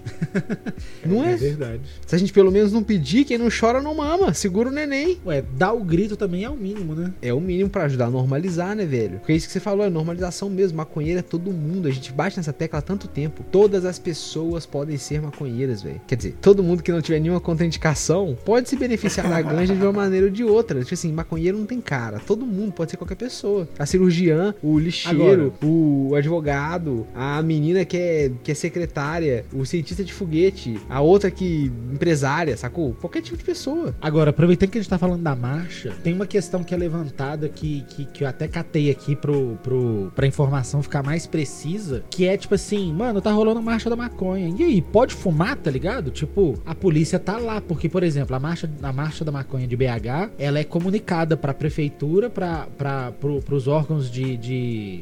não 1.06 1.24
é? 1.24 1.36
verdade. 1.36 1.82
Se 2.06 2.16
a 2.16 2.18
gente 2.18 2.34
pelo 2.34 2.52
menos 2.52 2.72
não 2.72 2.84
pedir, 2.84 3.26
quem 3.26 3.38
não 3.38 3.48
chora 3.50 3.82
não 3.82 3.96
mama. 3.96 4.34
Segura 4.34 4.70
o 4.70 4.72
neném. 4.72 5.20
Ué, 5.26 5.42
dar 5.42 5.74
o 5.74 5.84
grito 5.84 6.16
também 6.16 6.44
é 6.44 6.50
o 6.50 6.56
mínimo, 6.56 6.96
né? 6.96 7.14
É 7.22 7.34
o 7.34 7.40
mínimo 7.40 7.70
pra 7.70 7.84
ajudar 7.84 8.06
a 8.06 8.10
normalizar, 8.10 8.76
né, 8.76 8.86
velho? 8.86 9.20
Porque 9.20 9.34
é 9.34 9.36
isso 9.36 9.48
que 9.48 9.54
você 9.54 9.60
falou, 9.60 9.86
é 9.86 9.90
normalização 9.90 10.50
mesmo. 10.50 10.78
Maconheiro 10.78 11.20
é 11.20 11.24
todo 11.24 11.52
mundo. 11.52 11.88
A 11.88 11.92
gente 11.92 12.12
bate 12.12 12.38
nessa 12.38 12.54
tecla 12.54 12.80
há 12.80 12.82
tanto 12.82 13.08
tempo. 13.08 13.44
Todas 13.52 13.86
as 13.86 14.00
pessoas 14.00 14.66
podem 14.66 14.98
ser 14.98 15.22
maconheiras, 15.22 15.82
velho. 15.82 16.02
Quer 16.08 16.16
dizer, 16.16 16.36
todo 16.42 16.64
mundo 16.64 16.84
que 16.84 16.92
não 16.92 17.02
tiver 17.02 17.20
nenhuma 17.20 17.40
contraindicação 17.40 18.38
pode 18.46 18.70
se 18.70 18.76
beneficiar 18.76 19.30
da 19.30 19.42
ganja 19.42 19.76
de 19.76 19.82
uma 19.82 19.94
maneira 19.94 20.28
ou 20.28 20.32
de 20.32 20.44
outra. 20.44 20.80
Tipo 20.82 20.94
assim, 20.94 21.12
maconheiro 21.12 21.58
não 21.58 21.66
tem 21.66 21.82
cara. 21.82 22.20
Todo 22.20 22.46
mundo 22.46 22.74
pode 22.74 22.92
ser 22.92 22.98
qualquer 22.98 23.16
pessoa. 23.16 23.68
A 23.78 23.86
cirurgiã, 23.86 24.54
o 24.62 24.80
lixeiro, 24.86 25.54
o 25.64 26.14
advogado, 26.16 27.08
a 27.14 27.42
menina 27.42 27.84
que 27.84 27.98
é, 27.98 28.32
que 28.44 28.52
é 28.52 28.56
secretária, 28.56 29.46
o 29.54 29.66
cientista 29.66 30.04
de 30.04 30.14
foguete, 30.14 30.80
a 30.90 31.02
outra 31.02 31.32
que 31.32 31.72
empresária, 31.92 32.56
sacou? 32.56 32.94
Qualquer 32.94 33.22
tipo 33.22 33.38
de 33.38 33.44
pessoa. 33.44 33.96
Agora, 34.02 34.30
aproveitando 34.30 34.70
que 34.70 34.78
a 34.78 34.82
gente 34.82 34.90
tá 34.90 34.98
falando 34.98 35.24
da 35.24 35.36
marcha, 35.36 35.94
tem 36.04 36.14
uma 36.14 36.28
questão 36.28 36.64
que 36.64 36.74
é 36.74 36.78
levantada 36.78 37.50
que, 37.50 37.84
que, 37.90 38.06
que 38.06 38.24
eu 38.24 38.28
até 38.28 38.48
catei 38.48 38.90
aqui 38.90 39.16
pro, 39.16 39.58
pro, 39.64 40.12
pra 40.16 40.28
informação 40.28 40.82
ficar 40.82 41.04
mais 41.04 41.26
precisa, 41.26 42.04
que 42.10 42.28
é 42.28 42.38
tipo 42.38 42.56
assim, 42.56 42.94
mano, 42.94 43.22
tá 43.22 43.32
rolando 43.32 43.60
a 43.60 43.64
marcha 43.64 43.90
da 43.90 43.96
maconha. 43.96 44.54
E 44.58 44.64
aí, 44.64 44.82
pode 44.82 45.14
fumar, 45.14 45.56
tá 45.58 45.72
ligado? 45.72 46.12
Tipo, 46.12 46.60
a 46.66 46.76
polícia 46.76 47.20
tá 47.20 47.38
lá, 47.38 47.60
porque, 47.60 47.90
por 47.90 48.04
exemplo, 48.04 48.36
a 48.36 48.40
marcha, 48.40 48.70
a 48.82 48.94
marcha 48.94 49.26
da 49.26 49.32
maconha 49.32 49.68
de 49.68 49.76
BH, 49.76 50.32
ela 50.38 50.60
é 50.60 50.64
comunicada 50.64 51.36
pra 51.36 51.54
prefeitura, 51.54 52.30
pra, 52.30 52.68
pra, 52.78 53.12
pro, 53.12 53.42
pros 53.42 53.68
órgãos 53.68 54.10
de, 54.10 54.38
de, 54.38 54.38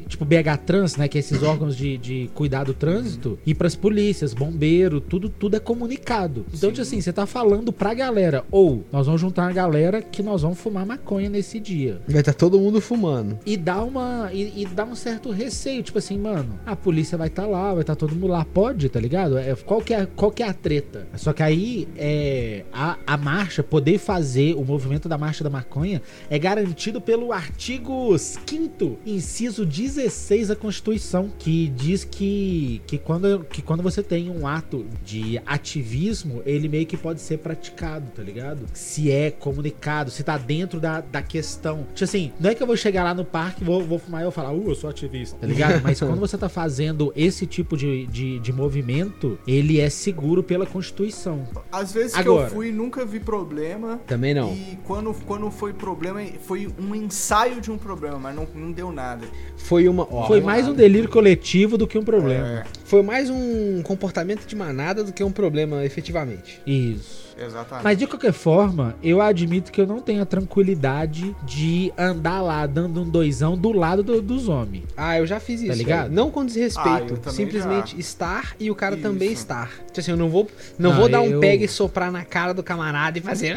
tipo, 0.08 0.24
BH 0.24 0.58
Trans, 0.64 0.96
né, 0.96 1.08
que 1.08 1.18
é 1.18 1.20
esses 1.20 1.42
órgãos 1.42 1.76
de, 1.76 1.96
de 1.98 2.30
cuidar 2.34 2.64
do 2.64 2.74
trânsito, 2.74 3.38
e 3.46 3.54
pras 3.54 3.74
polícias, 3.76 4.34
bombeiro, 4.34 5.00
tudo, 5.00 5.28
tudo 5.28 5.56
é 5.56 5.60
comunicado. 5.60 6.44
Então, 6.52 6.70
tipo 6.70 6.82
assim, 6.82 7.00
você 7.00 7.12
tá 7.12 7.26
falando 7.26 7.72
pra 7.72 7.94
galera, 7.94 8.44
ou 8.50 8.84
nós 8.92 9.06
vamos 9.06 9.20
juntar 9.20 9.42
uma 9.42 9.52
galera 9.52 10.02
que 10.02 10.22
nós 10.22 10.42
vamos 10.42 10.58
fumar 10.58 10.86
maconha 10.86 11.28
nesse 11.28 11.60
dia. 11.60 12.00
Vai 12.08 12.20
estar 12.20 12.34
todo 12.34 12.58
mundo 12.58 12.80
fumando. 12.80 13.38
E 13.44 13.56
dá 13.56 13.82
uma. 13.82 14.30
E, 14.32 14.62
e 14.62 14.66
dá 14.66 14.84
um 14.84 14.94
certo 14.94 15.30
receio, 15.30 15.82
tipo 15.82 15.98
assim, 15.98 16.18
mano, 16.18 16.58
a 16.64 16.74
polícia 16.74 17.16
vai 17.16 17.28
estar 17.28 17.46
lá, 17.46 17.72
vai 17.72 17.82
estar 17.82 17.96
todo 17.96 18.14
mundo 18.14 18.28
lá, 18.28 18.44
pode, 18.44 18.88
tá 18.88 19.00
ligado? 19.00 19.38
É, 19.38 19.54
qual, 19.54 19.80
que 19.80 19.94
é, 19.94 20.06
qual 20.06 20.30
que 20.30 20.42
é 20.42 20.48
a 20.48 20.52
treta? 20.52 21.06
Só 21.16 21.32
que 21.32 21.42
aí 21.42 21.88
é, 21.96 22.64
a, 22.72 22.96
a 23.06 23.16
marcha, 23.16 23.62
poder 23.62 23.98
fazer 23.98 24.54
o 24.54 24.64
movimento 24.64 25.08
da 25.08 25.18
marcha 25.18 25.44
da 25.44 25.50
maconha 25.50 26.02
é 26.30 26.38
garantido 26.38 27.00
pelo 27.00 27.32
artigo 27.32 28.16
5, 28.18 28.98
inciso 29.06 29.53
inciso 29.54 29.64
16 29.66 30.48
da 30.48 30.56
Constituição, 30.56 31.30
que 31.38 31.68
diz 31.68 32.04
que, 32.04 32.82
que, 32.86 32.98
quando, 32.98 33.44
que 33.44 33.62
quando 33.62 33.82
você 33.82 34.02
tem 34.02 34.30
um 34.30 34.46
ato 34.46 34.84
de 35.04 35.40
ativismo, 35.46 36.42
ele 36.44 36.68
meio 36.68 36.86
que 36.86 36.96
pode 36.96 37.20
ser 37.20 37.38
praticado, 37.38 38.10
tá 38.10 38.22
ligado? 38.22 38.66
Se 38.72 39.10
é 39.10 39.30
comunicado, 39.30 40.10
se 40.10 40.22
tá 40.22 40.36
dentro 40.36 40.80
da, 40.80 41.00
da 41.00 41.22
questão. 41.22 41.86
Tipo 41.94 42.04
assim, 42.04 42.32
não 42.40 42.50
é 42.50 42.54
que 42.54 42.62
eu 42.62 42.66
vou 42.66 42.76
chegar 42.76 43.04
lá 43.04 43.14
no 43.14 43.24
parque, 43.24 43.62
vou, 43.62 43.82
vou 43.82 43.98
fumar 43.98 44.22
e 44.22 44.24
eu 44.24 44.32
falar, 44.32 44.52
uh, 44.52 44.68
eu 44.68 44.74
sou 44.74 44.90
ativista, 44.90 45.36
tá 45.38 45.46
ligado? 45.46 45.80
Mas 45.82 46.00
quando 46.00 46.18
você 46.18 46.36
tá 46.36 46.48
fazendo 46.48 47.12
esse 47.14 47.46
tipo 47.46 47.76
de, 47.76 48.06
de, 48.06 48.38
de 48.40 48.52
movimento, 48.52 49.38
ele 49.46 49.80
é 49.80 49.88
seguro 49.88 50.42
pela 50.42 50.66
Constituição. 50.66 51.46
Às 51.70 51.92
vezes 51.92 52.14
Agora, 52.14 52.46
que 52.46 52.52
eu 52.52 52.56
fui, 52.56 52.72
nunca 52.72 53.04
vi 53.04 53.20
problema. 53.20 54.00
Também 54.06 54.34
não. 54.34 54.52
E 54.52 54.78
quando, 54.84 55.14
quando 55.26 55.50
foi 55.50 55.72
problema, 55.72 56.20
foi 56.42 56.72
um 56.78 56.94
ensaio 56.94 57.60
de 57.60 57.70
um 57.70 57.78
problema, 57.78 58.18
mas 58.18 58.34
não, 58.34 58.48
não 58.54 58.72
deu 58.72 58.90
nada. 58.90 59.26
Foi 59.56 59.88
uma. 59.88 60.04
Foi 60.26 60.40
mais 60.40 60.68
um 60.68 60.74
delírio 60.74 61.08
coletivo 61.08 61.78
do 61.78 61.86
que 61.86 61.96
um 61.96 62.04
problema. 62.04 62.46
É. 62.46 62.64
Foi 62.84 63.02
mais 63.02 63.30
um 63.30 63.82
comportamento 63.82 64.46
de 64.46 64.54
manada 64.54 65.02
do 65.02 65.12
que 65.12 65.24
um 65.24 65.32
problema, 65.32 65.84
efetivamente. 65.84 66.60
Isso. 66.66 67.23
Exatamente. 67.38 67.84
Mas 67.84 67.98
de 67.98 68.06
qualquer 68.06 68.32
forma, 68.32 68.94
eu 69.02 69.20
admito 69.20 69.72
que 69.72 69.80
eu 69.80 69.86
não 69.86 70.00
tenho 70.00 70.22
a 70.22 70.26
tranquilidade 70.26 71.34
de 71.44 71.92
andar 71.98 72.40
lá 72.40 72.66
dando 72.66 73.02
um 73.02 73.08
doisão 73.08 73.56
do 73.56 73.72
lado 73.72 74.02
do, 74.02 74.20
dos 74.22 74.48
homens. 74.48 74.84
Ah, 74.96 75.18
eu 75.18 75.26
já 75.26 75.40
fiz 75.40 75.60
tá 75.60 75.66
isso. 75.66 75.72
Tá 75.72 75.78
ligado? 75.78 76.10
Não 76.10 76.30
com 76.30 76.44
desrespeito. 76.44 77.20
Ah, 77.24 77.30
simplesmente 77.30 77.92
já. 77.92 77.98
estar 77.98 78.56
e 78.58 78.70
o 78.70 78.74
cara 78.74 78.94
isso. 78.94 79.02
também 79.02 79.32
estar. 79.32 79.70
Tipo 79.86 80.00
assim, 80.00 80.10
eu 80.10 80.16
não 80.16 80.28
vou, 80.28 80.48
não, 80.78 80.90
não 80.90 80.98
vou 80.98 81.08
dar 81.08 81.24
eu... 81.24 81.36
um 81.36 81.40
pega 81.40 81.64
e 81.64 81.68
soprar 81.68 82.10
na 82.10 82.24
cara 82.24 82.54
do 82.54 82.62
camarada 82.62 83.18
e 83.18 83.20
fazer. 83.20 83.56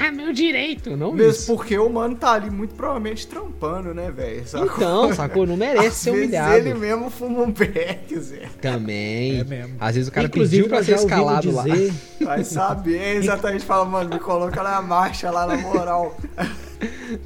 Ah, 0.00 0.10
meu 0.10 0.32
direito. 0.32 0.96
Não 0.96 1.12
Mesmo 1.12 1.30
isso. 1.30 1.46
porque 1.46 1.78
o 1.78 1.88
mano 1.88 2.16
tá 2.16 2.32
ali 2.32 2.50
muito 2.50 2.74
provavelmente 2.74 3.26
trampando, 3.26 3.94
né, 3.94 4.10
velho? 4.10 4.42
Então, 4.42 5.12
sacou? 5.14 5.46
Não 5.46 5.56
merece 5.56 5.86
Às 5.86 5.94
ser 5.94 6.10
humilhado. 6.10 6.54
ele 6.54 6.74
mesmo 6.74 7.10
fuma 7.10 7.42
um 7.42 7.52
beck, 7.52 8.18
Zé. 8.18 8.48
Também. 8.60 9.40
É 9.40 9.44
mesmo. 9.44 9.74
Às 9.78 9.94
vezes 9.94 10.08
o 10.08 10.12
cara 10.12 10.26
Inclusive, 10.26 10.62
pediu 10.62 10.68
pra 10.68 10.84
ser 10.84 10.94
escalado 10.94 11.48
dizer... 11.48 11.92
lá. 12.20 12.26
Vai 12.26 12.44
saber, 12.44 12.71
exatamente. 13.16 13.64
Fala, 13.64 13.84
mano, 13.84 14.10
me 14.10 14.18
coloca 14.18 14.62
na 14.62 14.80
marcha 14.82 15.30
lá 15.30 15.46
na 15.46 15.56
moral. 15.56 16.14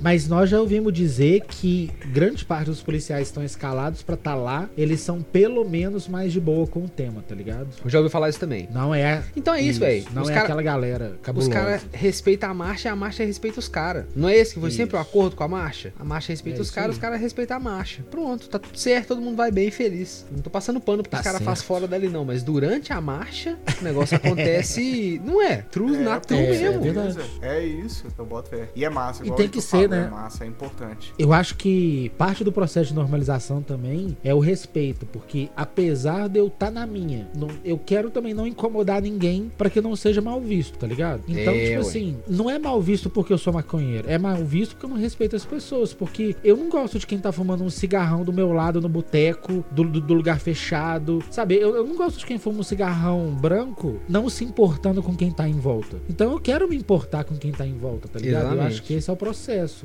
Mas 0.00 0.28
nós 0.28 0.50
já 0.50 0.61
ouvimos 0.61 0.92
dizer 0.92 1.42
que 1.48 1.90
grande 2.12 2.44
parte 2.44 2.66
dos 2.66 2.82
policiais 2.82 3.28
estão 3.28 3.44
escalados 3.44 4.02
para 4.02 4.14
estar 4.14 4.32
tá 4.32 4.36
lá, 4.36 4.68
eles 4.76 5.00
são 5.00 5.22
pelo 5.22 5.68
menos 5.68 6.09
mais 6.09 6.32
de 6.32 6.40
boa 6.40 6.66
com 6.66 6.84
o 6.84 6.88
tema, 6.88 7.22
tá 7.26 7.34
ligado? 7.34 7.68
Eu 7.84 7.90
já 7.90 7.98
ouvi 7.98 8.11
falar 8.11 8.28
isso 8.28 8.40
também. 8.40 8.68
Não 8.72 8.94
é. 8.94 9.22
Então 9.36 9.54
é 9.54 9.61
isso, 9.61 9.80
velho. 9.80 10.07
Não 10.12 10.22
os 10.22 10.28
é 10.28 10.32
cara, 10.32 10.44
aquela 10.44 10.62
galera 10.62 11.16
cabulosa. 11.22 11.48
Os 11.48 11.54
caras 11.54 11.86
respeitam 11.92 12.50
a 12.50 12.54
marcha 12.54 12.88
e 12.88 12.90
a 12.90 12.96
marcha 12.96 13.24
respeita 13.24 13.59
os 13.59 13.68
caras. 13.68 14.04
Não 14.14 14.28
é 14.28 14.36
esse 14.36 14.54
que 14.54 14.61
foi 14.61 14.68
isso. 14.68 14.76
sempre 14.76 14.96
o 14.96 14.98
acordo 14.98 15.36
com 15.36 15.44
a 15.44 15.48
marcha? 15.48 15.92
A 15.98 16.04
marcha 16.04 16.32
respeita 16.32 16.59
é 16.61 16.62
os 16.62 16.70
caras, 16.70 16.96
os 16.96 17.00
caras 17.00 17.20
respeitam 17.20 17.57
a 17.57 17.61
marcha. 17.61 18.02
Pronto, 18.11 18.48
tá 18.48 18.59
tudo 18.59 18.78
certo, 18.78 19.09
todo 19.09 19.20
mundo 19.20 19.36
vai 19.36 19.50
bem 19.50 19.70
feliz. 19.70 20.26
Não 20.30 20.40
tô 20.40 20.50
passando 20.50 20.80
pano 20.80 21.02
porque 21.02 21.16
tá 21.16 21.20
os 21.20 21.24
caras 21.24 21.42
fazem 21.42 21.64
fora 21.64 21.86
dali, 21.86 22.09
não. 22.09 22.24
Mas 22.24 22.42
durante 22.42 22.92
a 22.92 23.00
marcha, 23.00 23.59
o 23.80 23.84
negócio 23.84 24.16
acontece. 24.16 25.20
não 25.24 25.42
é? 25.42 25.57
True 25.70 25.96
é, 25.96 25.98
na 25.98 26.20
true 26.20 26.38
é, 26.38 26.50
mesmo. 26.50 26.66
É, 26.66 26.92
verdade. 26.92 27.18
é 27.42 27.64
isso, 27.64 28.07
eu 28.18 28.24
boto 28.24 28.50
fé. 28.50 28.68
E 28.74 28.84
é 28.84 28.90
massa, 28.90 29.24
igual 29.24 29.38
e 29.38 29.42
tem 29.42 29.45
que 29.49 29.61
ser, 29.61 29.88
né? 29.88 30.07
É 30.07 30.11
massa, 30.11 30.44
é 30.44 30.47
importante. 30.47 31.12
Eu 31.18 31.32
acho 31.32 31.57
que 31.57 32.11
parte 32.18 32.44
do 32.44 32.53
processo 32.53 32.88
de 32.88 32.94
normalização 32.94 33.62
também 33.62 34.16
é 34.22 34.34
o 34.34 34.38
respeito, 34.38 35.07
porque 35.07 35.49
apesar 35.57 36.28
de 36.28 36.38
eu 36.38 36.47
estar 36.47 36.66
tá 36.66 36.72
na 36.72 36.86
minha, 36.86 37.28
não, 37.36 37.49
eu 37.64 37.78
quero 37.78 38.11
também 38.11 38.34
não 38.34 38.47
incomodar 38.47 39.01
ninguém 39.03 39.51
para 39.57 39.70
que 39.70 39.80
não 39.80 39.94
seja 39.97 40.20
mal 40.20 40.40
visto, 40.40 40.78
tá 40.78 40.86
ligado? 40.86 41.22
Então, 41.28 41.53
é, 41.53 41.64
tipo 41.64 41.74
ué. 41.74 41.76
assim, 41.76 42.16
não 42.28 42.51
é 42.51 42.59
mal 42.59 42.80
visto 42.80 43.11
porque 43.11 43.32
eu 43.32 43.38
sou 43.38 43.53
maconheiro, 43.53 44.09
é 44.09 44.18
mal 44.18 44.36
visto 44.36 44.72
porque 44.72 44.86
eu 44.86 44.90
não 44.90 44.97
respeito 44.97 45.36
as 45.36 45.44
pessoas, 45.44 45.92
porque 45.92 46.36
eu 46.42 46.57
não 46.57 46.68
gosto 46.68 46.99
de 46.99 47.07
quem 47.07 47.18
tá 47.18 47.32
fumando 47.32 47.64
um 47.64 47.70
cigarrão 47.70 48.24
do 48.24 48.32
meu 48.32 48.53
lado 48.53 48.80
no 48.80 48.88
boteco, 48.88 49.64
do, 49.70 49.84
do, 49.84 50.01
do, 50.01 50.14
lugar 50.14 50.40
fechado, 50.40 51.22
sabe? 51.30 51.57
Eu, 51.57 51.74
eu 51.76 51.86
não 51.86 51.97
gosto 51.97 52.18
de 52.18 52.26
quem 52.26 52.38
fuma 52.38 52.61
um 52.61 52.62
cigarrão 52.62 53.34
branco 53.34 54.01
não 54.09 54.28
se 54.28 54.44
importando 54.44 55.03
com 55.03 55.14
quem 55.14 55.30
tá 55.30 55.49
em 55.49 55.59
volta. 55.59 55.99
Então 56.09 56.32
eu 56.32 56.40
quero 56.40 56.68
me 56.68 56.76
importar 56.76 57.24
com 57.24 57.36
quem 57.36 57.53
tá 57.53 57.66
em 57.66 57.76
volta, 57.76 58.09
tá 58.09 58.18
ligado? 58.18 58.42
Exatamente. 58.42 58.62
Eu 58.62 58.66
acho 58.68 58.82
que 58.82 58.94
esse 58.94 59.11
é 59.11 59.12
o 59.12 59.16
processo. 59.16 59.36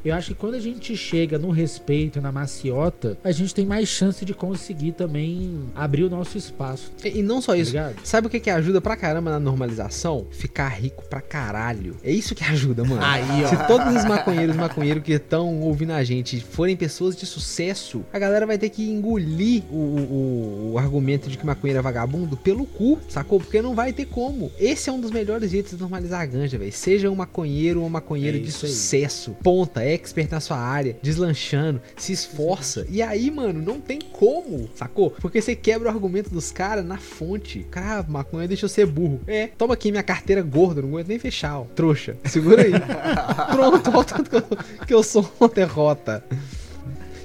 Eu 0.04 0.16
acho 0.16 0.30
que 0.30 0.36
quando 0.36 0.56
a 0.56 0.60
gente 0.60 0.95
chega 0.95 1.38
no 1.38 1.49
respeito, 1.49 2.22
na 2.22 2.32
maciota, 2.32 3.18
a 3.24 3.32
gente 3.32 3.54
tem 3.54 3.66
mais 3.66 3.88
chance 3.88 4.24
de 4.24 4.34
conseguir 4.34 4.93
também 4.93 5.60
abrir 5.76 6.04
o 6.04 6.10
nosso 6.10 6.38
espaço. 6.38 6.91
E, 7.04 7.20
e 7.20 7.24
não 7.24 7.41
só 7.41 7.52
tá 7.54 7.58
isso. 7.58 7.72
Ligado? 7.72 7.95
Sabe 8.04 8.28
o 8.28 8.30
que, 8.30 8.39
que 8.39 8.49
ajuda 8.49 8.82
pra 8.82 8.95
caramba 8.95 9.32
na 9.32 9.39
normalização? 9.39 10.26
Ficar 10.32 10.70
rico 10.70 11.04
pra 11.06 11.22
caralho. 11.22 11.95
É 12.04 12.12
isso 12.12 12.36
que 12.36 12.43
ajuda, 12.43 12.84
mano. 12.84 13.02
Aí, 13.04 13.43
ó. 13.43 13.47
Se 13.47 13.68
todos 13.68 13.95
os 13.95 14.06
maconheiros 14.06 14.56
maconheiros 14.56 15.04
que 15.04 15.14
estão 15.14 15.60
ouvindo 15.62 15.91
a 15.91 16.04
gente 16.04 16.39
forem 16.39 16.76
pessoas 16.76 17.16
de 17.16 17.26
sucesso, 17.26 18.04
a 18.12 18.20
galera 18.20 18.45
vai 18.45 18.58
ter 18.58 18.70
que 18.70 18.89
engolir 18.89 19.64
o, 19.70 19.76
o, 19.76 20.72
o 20.74 20.78
argumento 20.78 21.30
de 21.30 21.38
que 21.38 21.45
maconheiro 21.45 21.80
é 21.80 21.82
vagabundo 21.82 22.38
pelo 22.38 22.66
cu, 22.66 22.99
sacou? 23.08 23.39
Porque 23.39 23.62
não 23.62 23.76
vai 23.76 23.93
ter 23.93 24.06
como. 24.06 24.52
Esse 24.60 24.89
é 24.89 24.93
um 24.93 24.99
dos 24.99 25.12
melhores 25.12 25.52
jeitos 25.52 25.72
de 25.72 25.78
normalizar 25.78 26.22
a 26.22 26.26
ganja, 26.26 26.58
velho. 26.58 26.72
Seja 26.72 27.10
um 27.10 27.16
maconheiro 27.16 27.80
ou 27.80 27.86
uma 27.86 28.02
maconheira 28.02 28.38
é 28.38 28.41
de 28.41 28.52
sucesso. 28.52 29.31
Aí. 29.31 29.31
Ponta, 29.44 29.84
expert 29.84 30.32
na 30.32 30.40
sua 30.40 30.58
área, 30.58 30.98
deslanchando, 31.02 31.82
se 31.96 32.14
esforça. 32.14 32.86
E 32.90 33.02
aí, 33.02 33.30
mano, 33.30 33.62
não 33.62 33.80
tem 33.80 34.00
como, 34.00 34.70
sacou? 34.76 35.12
Porque 35.12 35.42
você 35.42 35.56
quebra 35.56 35.90
o 35.90 35.92
argumento 35.92 36.30
dos 36.30 36.52
caras 36.52 36.86
na 36.86 36.98
fonte. 36.98 37.66
Cara, 37.72 38.06
maconha 38.08 38.48
deixa 38.48 38.66
eu 38.66 38.70
ser 38.70 38.86
burro. 38.86 39.22
É, 39.28 39.48
toma 39.48 39.74
aqui 39.74 39.92
minha 39.92 40.04
carteira 40.04 40.42
gorda, 40.42 40.82
não 40.82 40.90
aguento 40.90 41.08
nem 41.08 41.20
fechar, 41.20 41.60
ó. 41.60 41.66
Trouxa. 41.76 42.18
Segura 42.26 42.64
aí. 42.64 42.72
Pronto, 43.52 43.90
olha 43.90 44.00
o 44.00 44.04
tanto 44.04 44.30
que 44.30 44.36
eu, 44.36 44.44
que 44.88 44.94
eu 44.94 45.04
sou 45.04 45.30
uma 45.40 45.50
derrota. 45.50 46.24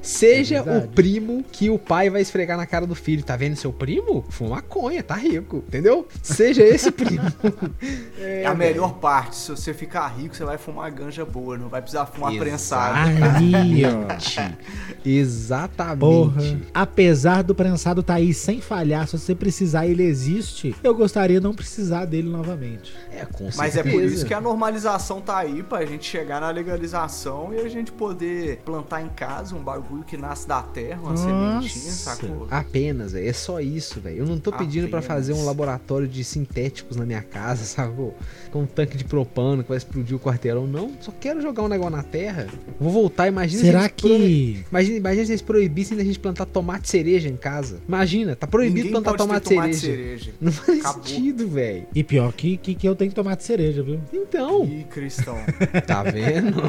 Seja 0.07 0.57
é 0.57 0.79
o 0.79 0.89
primo 0.89 1.45
que 1.51 1.69
o 1.69 1.79
pai 1.79 2.09
vai 2.09 2.23
esfregar 2.23 2.57
na 2.57 2.67
cara 2.67 2.87
do 2.87 2.95
filho. 2.95 3.23
Tá 3.23 3.37
vendo 3.37 3.57
seu 3.57 3.73
primo? 3.73 4.25
Fuma 4.31 4.57
maconha, 4.57 5.03
tá 5.03 5.15
rico. 5.15 5.65
Entendeu? 5.67 6.07
Seja 6.23 6.63
esse 6.63 6.91
primo. 6.93 7.23
É, 8.19 8.43
é 8.43 8.47
a 8.47 8.55
melhor 8.55 8.95
parte. 8.95 9.37
Se 9.37 9.51
você 9.51 9.75
ficar 9.75 10.07
rico, 10.09 10.35
você 10.37 10.45
vai 10.45 10.59
fumar 10.59 10.91
ganja 10.91 11.25
boa. 11.25 11.59
Não 11.59 11.69
vai 11.69 11.83
precisar 11.83 12.07
fumar 12.07 12.33
prensado. 12.35 13.11
Exatamente. 13.11 14.57
Exatamente. 15.05 15.99
Porra. 16.01 16.61
Apesar 16.73 17.43
do 17.43 17.55
prensado 17.55 18.03
tá 18.03 18.15
aí 18.15 18.33
sem 18.33 18.61
falhar, 18.61 19.07
se 19.07 19.19
você 19.19 19.35
precisar, 19.35 19.87
ele 19.87 20.03
existe. 20.03 20.75
Eu 20.83 20.95
gostaria 20.95 21.39
de 21.41 21.45
não 21.45 21.55
precisar 21.55 22.05
dele 22.05 22.29
novamente. 22.29 22.95
É, 23.11 23.25
com 23.25 23.45
Mas 23.57 23.73
certeza. 23.75 23.81
é 23.81 23.93
por 23.93 24.03
isso 24.03 24.27
que 24.27 24.35
a 24.35 24.41
normalização 24.41 25.21
tá 25.21 25.39
aí, 25.39 25.63
pra 25.63 25.85
gente 25.85 26.05
chegar 26.05 26.41
na 26.41 26.51
legalização 26.51 27.53
e 27.53 27.61
a 27.61 27.69
gente 27.69 27.93
poder 27.93 28.59
plantar 28.65 29.03
em 29.03 29.09
casa 29.09 29.55
um 29.55 29.63
bagulho 29.63 29.96
bagulho 29.97 30.05
que 30.05 30.17
nasce 30.17 30.47
da 30.47 30.63
terra, 30.63 31.01
uma 31.01 31.17
sementinha, 31.17 31.93
sacou? 31.93 32.47
Apenas, 32.51 33.15
é 33.15 33.33
só 33.33 33.61
isso, 33.61 34.01
velho. 34.01 34.19
Eu 34.19 34.27
não 34.27 34.39
tô 34.39 34.53
pedindo 34.53 34.89
para 34.89 35.01
fazer 35.01 35.33
um 35.33 35.45
laboratório 35.45 36.07
de 36.07 36.23
sintéticos 36.23 36.97
na 36.97 37.07
minha 37.07 37.23
casa, 37.23 37.65
sacou? 37.77 38.15
Com 38.51 38.63
um 38.63 38.67
tanque 38.67 38.97
de 38.97 39.05
propano 39.05 39.63
que 39.63 39.69
vai 39.69 39.79
explodir 39.79 40.17
o 40.17 40.21
quarteirão. 40.21 40.67
Não, 40.67 40.93
só 41.01 41.13
quero 41.19 41.41
jogar 41.41 41.63
um 41.63 41.69
negócio 41.69 41.97
na 41.97 42.03
terra. 42.03 42.47
Vou 42.79 42.93
voltar, 42.93 43.29
imagina 43.29 43.63
Será 43.63 43.83
se 43.85 43.91
que. 43.91 44.65
Imagina, 44.71 44.99
imagina 44.99 45.27
se 45.27 45.33
eles 45.33 45.43
proibissem 45.43 45.99
a 45.99 46.05
gente 46.05 46.19
plantar 46.19 46.47
tomate 46.47 46.89
cereja 46.89 47.29
em 47.29 47.37
casa. 47.37 47.81
Imagina, 47.87 48.37
tá 48.37 48.47
proibido 48.47 48.87
Ninguém 48.87 48.93
plantar 48.93 49.17
tomate, 49.17 49.49
tomate 49.49 49.77
cereja. 49.77 49.97
cereja. 49.97 50.35
Não 50.41 50.53
faz 50.53 50.81
Acabou. 50.81 51.05
sentido, 51.05 51.49
velho. 51.49 51.87
E 51.95 52.05
pior 52.05 52.33
que, 52.33 52.57
que, 52.57 52.75
que 52.75 52.89
eu 52.89 52.95
tenho 52.95 53.13
tomate 53.13 53.45
cereja, 53.45 53.83
viu? 53.83 54.01
Então. 54.13 54.65
Ih, 54.65 54.85
cristão. 54.85 55.37
Tá 55.87 56.03
vendo? 56.03 56.63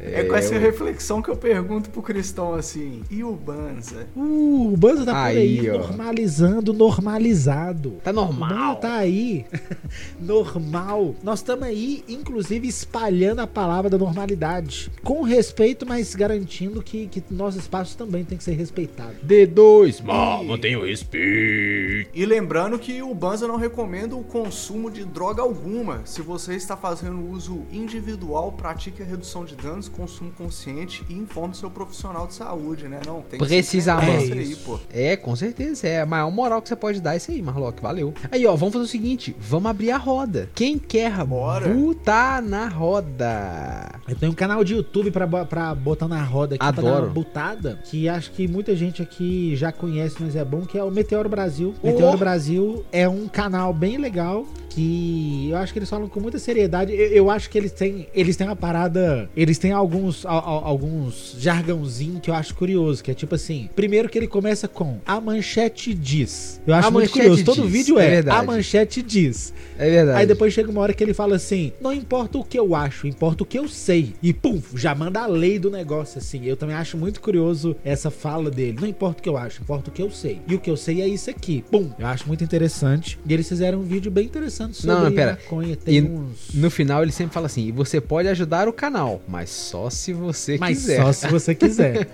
é, 0.00 0.20
é 0.20 0.24
com 0.24 0.36
essa 0.36 0.58
reflexão 0.68 1.22
que 1.22 1.30
eu 1.30 1.36
pergunto 1.36 1.88
pro 1.90 2.02
cristão 2.02 2.54
assim: 2.54 3.02
e 3.10 3.24
o 3.24 3.32
Banza? 3.32 4.06
Uh, 4.14 4.72
o 4.72 4.76
Banza 4.76 5.04
tá 5.04 5.24
aí, 5.24 5.56
por 5.56 5.70
aí, 5.70 5.78
normalizando, 5.78 6.72
normalizado. 6.72 7.92
Tá 8.04 8.12
normal. 8.12 8.76
tá 8.76 8.96
aí. 8.96 9.46
normal. 10.20 11.14
Nós 11.22 11.40
estamos 11.40 11.64
aí, 11.64 12.04
inclusive, 12.08 12.68
espalhando 12.68 13.40
a 13.40 13.46
palavra 13.46 13.88
da 13.88 13.96
normalidade. 13.96 14.90
Com 15.02 15.22
respeito, 15.22 15.86
mas 15.86 16.14
garantindo 16.14 16.82
que, 16.82 17.06
que 17.06 17.22
nosso 17.30 17.58
espaço 17.58 17.96
também 17.96 18.24
tem 18.24 18.36
que 18.36 18.44
ser 18.44 18.52
respeitado. 18.52 19.14
D2, 19.26 20.02
mal, 20.02 20.44
mantenha 20.44 20.78
o 20.78 20.84
respeito. 20.84 22.10
E 22.14 22.26
lembrando 22.26 22.78
que 22.78 23.02
o 23.02 23.14
Banza 23.14 23.48
não 23.48 23.56
recomenda 23.56 24.14
o 24.14 24.24
consumo 24.24 24.90
de 24.90 25.04
droga 25.04 25.42
alguma. 25.42 26.02
Se 26.04 26.20
você 26.20 26.54
está 26.54 26.76
fazendo 26.76 27.30
uso 27.30 27.62
individual, 27.72 28.52
pratique 28.52 29.02
a 29.02 29.06
redução 29.06 29.44
de 29.44 29.56
danos, 29.56 29.88
consumo 29.88 30.30
consciente 30.32 30.57
e 30.66 31.14
informe 31.14 31.54
seu 31.54 31.70
profissional 31.70 32.26
de 32.26 32.34
saúde, 32.34 32.88
né? 32.88 33.00
Não, 33.06 33.22
tem 33.22 33.38
Precisamente. 33.38 34.32
É, 34.32 34.38
aí, 34.38 34.56
pô. 34.56 34.80
é, 34.92 35.16
com 35.16 35.34
certeza. 35.36 35.86
É 35.86 36.00
a 36.00 36.06
maior 36.06 36.30
moral 36.30 36.60
que 36.60 36.68
você 36.68 36.76
pode 36.76 37.00
dar 37.00 37.14
é 37.14 37.16
isso 37.16 37.30
aí, 37.30 37.40
Marlock. 37.40 37.80
Valeu. 37.80 38.12
Aí, 38.30 38.46
ó, 38.46 38.54
vamos 38.56 38.72
fazer 38.72 38.84
o 38.84 38.88
seguinte: 38.88 39.36
vamos 39.38 39.70
abrir 39.70 39.90
a 39.90 39.96
roda. 39.96 40.48
Quem 40.54 40.78
quer 40.78 41.24
Bora. 41.24 41.68
botar 41.72 42.42
na 42.42 42.68
roda? 42.68 44.00
Eu 44.08 44.16
tenho 44.16 44.32
um 44.32 44.34
canal 44.34 44.64
de 44.64 44.74
YouTube 44.74 45.10
pra, 45.10 45.26
pra 45.44 45.74
botar 45.74 46.08
na 46.08 46.22
roda 46.22 46.54
aqui, 46.56 46.64
Adoro. 46.64 46.86
pra 46.86 46.94
dar 46.96 47.02
uma 47.04 47.12
botada, 47.12 47.78
que 47.84 48.08
acho 48.08 48.32
que 48.32 48.48
muita 48.48 48.74
gente 48.74 49.02
aqui 49.02 49.54
já 49.56 49.70
conhece, 49.70 50.16
mas 50.20 50.34
é 50.34 50.44
bom, 50.44 50.62
que 50.62 50.78
é 50.78 50.82
o 50.82 50.90
Meteoro 50.90 51.28
Brasil. 51.28 51.74
Meteoro 51.82 52.18
Brasil 52.18 52.84
é 52.90 53.08
um 53.08 53.28
canal 53.28 53.72
bem 53.72 53.98
legal 53.98 54.46
que 54.70 55.48
eu 55.50 55.56
acho 55.56 55.72
que 55.72 55.78
eles 55.80 55.90
falam 55.90 56.08
com 56.08 56.20
muita 56.20 56.38
seriedade. 56.38 56.92
Eu, 56.92 57.08
eu 57.08 57.30
acho 57.30 57.50
que 57.50 57.58
eles 57.58 57.72
têm, 57.72 58.06
eles 58.14 58.36
têm 58.36 58.46
uma 58.46 58.54
parada, 58.56 59.28
eles 59.36 59.58
têm 59.58 59.72
alguns 59.72 60.24
alguns 60.38 61.36
jargãozinho 61.38 62.20
que 62.20 62.30
eu 62.30 62.34
acho 62.34 62.54
curioso, 62.54 63.02
que 63.02 63.10
é 63.10 63.14
tipo 63.14 63.34
assim, 63.34 63.68
primeiro 63.74 64.08
que 64.08 64.18
ele 64.18 64.26
começa 64.26 64.66
com 64.68 64.98
a 65.06 65.20
manchete 65.20 65.94
diz. 65.94 66.60
Eu 66.66 66.74
acho 66.74 66.88
A 66.88 66.90
muito 66.90 67.10
curioso. 67.10 67.44
Todo 67.44 67.62
diz, 67.62 67.70
vídeo 67.72 67.98
é 67.98 68.16
é, 68.16 68.30
a 68.30 68.42
manchete 68.42 69.02
diz. 69.02 69.52
É 69.78 69.88
verdade. 69.90 70.18
Aí 70.20 70.26
depois 70.26 70.52
chega 70.52 70.70
uma 70.70 70.80
hora 70.80 70.92
que 70.92 71.02
ele 71.02 71.14
fala 71.14 71.36
assim: 71.36 71.72
não 71.80 71.92
importa 71.92 72.38
o 72.38 72.44
que 72.44 72.58
eu 72.58 72.74
acho, 72.74 73.06
importa 73.06 73.42
o 73.42 73.46
que 73.46 73.58
eu 73.58 73.68
sei. 73.68 74.14
E 74.22 74.32
pum, 74.32 74.60
já 74.74 74.94
manda 74.94 75.20
a 75.20 75.26
lei 75.26 75.58
do 75.58 75.70
negócio 75.70 76.18
assim. 76.18 76.44
Eu 76.44 76.56
também 76.56 76.74
acho 76.74 76.96
muito 76.96 77.20
curioso 77.20 77.76
essa 77.84 78.10
fala 78.10 78.50
dele. 78.50 78.78
Não 78.80 78.88
importa 78.88 79.20
o 79.20 79.22
que 79.22 79.28
eu 79.28 79.36
acho, 79.36 79.62
importa 79.62 79.90
o 79.90 79.92
que 79.92 80.02
eu 80.02 80.10
sei. 80.10 80.40
E 80.46 80.54
o 80.54 80.58
que 80.58 80.70
eu 80.70 80.76
sei 80.76 81.00
é 81.02 81.08
isso 81.08 81.30
aqui. 81.30 81.64
Pum, 81.70 81.90
eu 81.98 82.06
acho 82.06 82.26
muito 82.26 82.42
interessante. 82.42 83.18
E 83.26 83.32
eles 83.32 83.48
fizeram 83.48 83.80
um 83.80 83.82
vídeo 83.82 84.10
bem 84.10 84.24
interessante 84.24 84.76
sobre 84.76 84.94
Não, 84.94 85.04
não, 85.04 85.12
pera. 85.12 85.32
maconha. 85.32 85.76
Tem 85.76 85.94
E 85.94 86.02
uns. 86.02 86.54
No 86.54 86.70
final 86.70 87.02
ele 87.02 87.12
sempre 87.12 87.34
fala 87.34 87.46
assim: 87.46 87.66
e 87.66 87.72
você 87.72 88.00
pode 88.00 88.28
ajudar 88.28 88.68
o 88.68 88.72
canal, 88.72 89.20
mas 89.28 89.50
só 89.50 89.88
se 89.90 90.12
você 90.12 90.27
Mas 90.58 90.78
quiser. 90.78 91.02
só 91.02 91.12
se 91.12 91.28
você 91.28 91.54
quiser. 91.54 92.08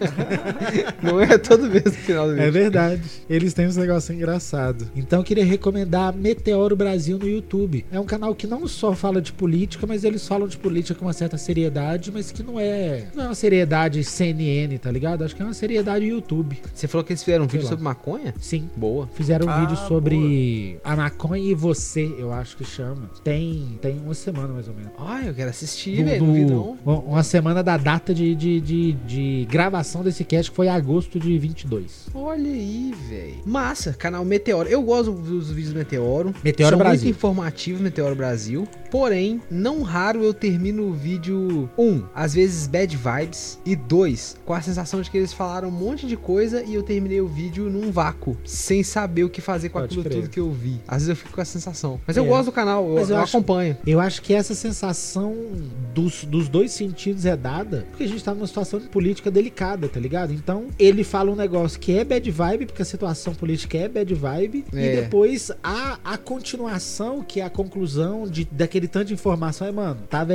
Não 1.02 1.20
é 1.20 1.38
todo 1.38 1.68
mês 1.68 1.84
no 1.84 1.92
final 1.92 2.26
do 2.26 2.32
vídeo. 2.34 2.46
É 2.46 2.50
verdade. 2.50 3.02
Eles 3.28 3.52
têm 3.54 3.66
uns 3.66 3.76
negócios 3.76 4.14
engraçados. 4.14 4.86
Então 4.94 5.20
eu 5.20 5.24
queria 5.24 5.44
recomendar 5.44 6.14
Meteoro 6.14 6.76
Brasil 6.76 7.18
no 7.18 7.28
YouTube. 7.28 7.84
É 7.90 7.98
um 7.98 8.04
canal 8.04 8.34
que 8.34 8.46
não 8.46 8.66
só 8.66 8.94
fala 8.94 9.20
de 9.20 9.32
política, 9.32 9.86
mas 9.86 10.04
eles 10.04 10.26
falam 10.26 10.46
de 10.48 10.56
política 10.56 10.98
com 10.98 11.06
uma 11.06 11.12
certa 11.12 11.36
seriedade, 11.38 12.10
mas 12.12 12.30
que 12.30 12.42
não 12.42 12.58
é, 12.58 13.06
não 13.14 13.24
é 13.24 13.28
uma 13.28 13.34
seriedade 13.34 14.02
CNN, 14.04 14.78
tá 14.78 14.90
ligado? 14.90 15.24
Acho 15.24 15.34
que 15.34 15.42
é 15.42 15.44
uma 15.44 15.54
seriedade 15.54 16.04
YouTube. 16.04 16.58
Você 16.74 16.86
falou 16.86 17.04
que 17.04 17.12
eles 17.12 17.22
fizeram 17.22 17.44
um 17.44 17.48
vídeo 17.48 17.64
lá. 17.64 17.70
sobre 17.70 17.84
maconha? 17.84 18.34
Sim. 18.40 18.68
Boa. 18.76 19.08
Fizeram 19.14 19.46
um 19.46 19.50
Ah, 19.50 19.60
vídeo 19.60 19.76
sobre 19.88 20.78
a 20.82 20.96
maconha 20.96 21.50
e 21.50 21.54
você, 21.54 22.12
eu 22.18 22.32
acho 22.32 22.56
que 22.56 22.64
chama. 22.64 23.10
Tem, 23.22 23.78
tem 23.80 23.98
uma 23.98 24.14
semana 24.14 24.48
mais 24.54 24.68
ou 24.68 24.74
menos. 24.74 24.92
Ai, 24.98 25.28
eu 25.28 25.34
quero 25.34 25.50
assistir, 25.50 25.96
Do- 25.96 26.04
velho. 26.04 26.76
Uma 26.84 27.22
semana 27.22 27.62
da 27.62 27.76
data 27.76 28.03
de, 28.12 28.34
de, 28.34 28.60
de, 28.60 28.92
de 28.92 29.46
gravação 29.50 30.02
desse 30.02 30.24
cast, 30.24 30.50
que 30.50 30.56
foi 30.56 30.68
agosto 30.68 31.18
de 31.18 31.38
22. 31.38 32.08
Olha 32.14 32.50
aí, 32.50 32.92
velho. 33.08 33.34
Massa, 33.46 33.92
canal 33.92 34.24
Meteoro. 34.24 34.68
Eu 34.68 34.82
gosto 34.82 35.12
dos 35.12 35.50
vídeos 35.50 35.72
do 35.72 35.78
Meteoro. 35.78 36.34
Meteoro 36.42 36.70
São 36.70 36.78
Brasil. 36.78 37.04
muito 37.04 37.16
informativo, 37.16 37.82
Meteoro 37.82 38.14
Brasil. 38.16 38.66
Porém, 38.90 39.40
não 39.50 39.82
raro 39.82 40.22
eu 40.22 40.32
termino 40.32 40.84
o 40.88 40.92
vídeo, 40.92 41.68
um, 41.76 42.02
às 42.14 42.34
vezes 42.34 42.66
bad 42.66 42.96
vibes, 42.96 43.58
e 43.66 43.74
dois, 43.74 44.36
com 44.44 44.52
a 44.52 44.60
sensação 44.60 45.00
de 45.00 45.10
que 45.10 45.16
eles 45.18 45.32
falaram 45.32 45.68
um 45.68 45.72
monte 45.72 46.06
de 46.06 46.16
coisa 46.16 46.62
e 46.62 46.74
eu 46.74 46.82
terminei 46.82 47.20
o 47.20 47.26
vídeo 47.26 47.68
num 47.68 47.90
vácuo, 47.90 48.36
sem 48.44 48.82
saber 48.84 49.24
o 49.24 49.28
que 49.28 49.40
fazer 49.40 49.68
com 49.70 49.80
Pode 49.80 49.86
aquilo 49.86 50.04
crer. 50.04 50.14
tudo 50.22 50.30
que 50.30 50.38
eu 50.40 50.50
vi. 50.52 50.80
Às 50.86 50.98
vezes 50.98 51.08
eu 51.08 51.16
fico 51.16 51.32
com 51.32 51.40
essa 51.40 51.52
sensação. 51.52 52.00
Mas 52.06 52.16
eu 52.16 52.24
É. 52.24 52.28
gosto 52.28 52.46
do 52.46 52.52
canal, 52.52 52.88
eu, 52.88 52.94
Mas 52.94 53.10
eu 53.10 53.16
eu 53.16 53.22
acho- 53.22 53.36
acompanho. 53.36 53.76
Eu 53.84 53.98
acho 53.98 54.22
que 54.22 54.32
essa 54.32 54.54
sensação 54.54 55.34
dos, 55.92 56.24
dos 56.24 56.48
dois 56.48 56.70
sentidos 56.72 57.26
é 57.26 57.36
dada 57.36 57.86
porque 57.94 58.04
a 58.04 58.08
gente 58.08 58.22
tá 58.24 58.34
numa 58.34 58.46
situação 58.46 58.78
de 58.80 58.88
política 58.88 59.30
delicada, 59.30 59.88
tá 59.88 59.98
ligado? 60.00 60.32
Então, 60.32 60.66
ele 60.78 61.04
fala 61.04 61.30
um 61.30 61.36
negócio 61.36 61.78
que 61.78 61.96
é 61.96 62.04
bad 62.04 62.28
vibe, 62.30 62.66
porque 62.66 62.82
a 62.82 62.84
situação 62.84 63.34
política 63.34 63.78
é 63.78 63.88
bad 63.88 64.12
vibe, 64.14 64.64
É. 64.74 64.76
e 64.76 64.96
depois 65.02 65.50
a, 65.62 65.98
a 66.04 66.16
continuação, 66.18 67.22
que 67.22 67.40
é 67.40 67.44
a 67.44 67.50
conclusão 67.50 68.26
de, 68.26 68.44
daquele 68.50 68.88
tanto 68.88 69.06
de 69.08 69.14
informação, 69.14 69.66
é, 69.66 69.72
mano, 69.72 69.98
tá 70.08 70.26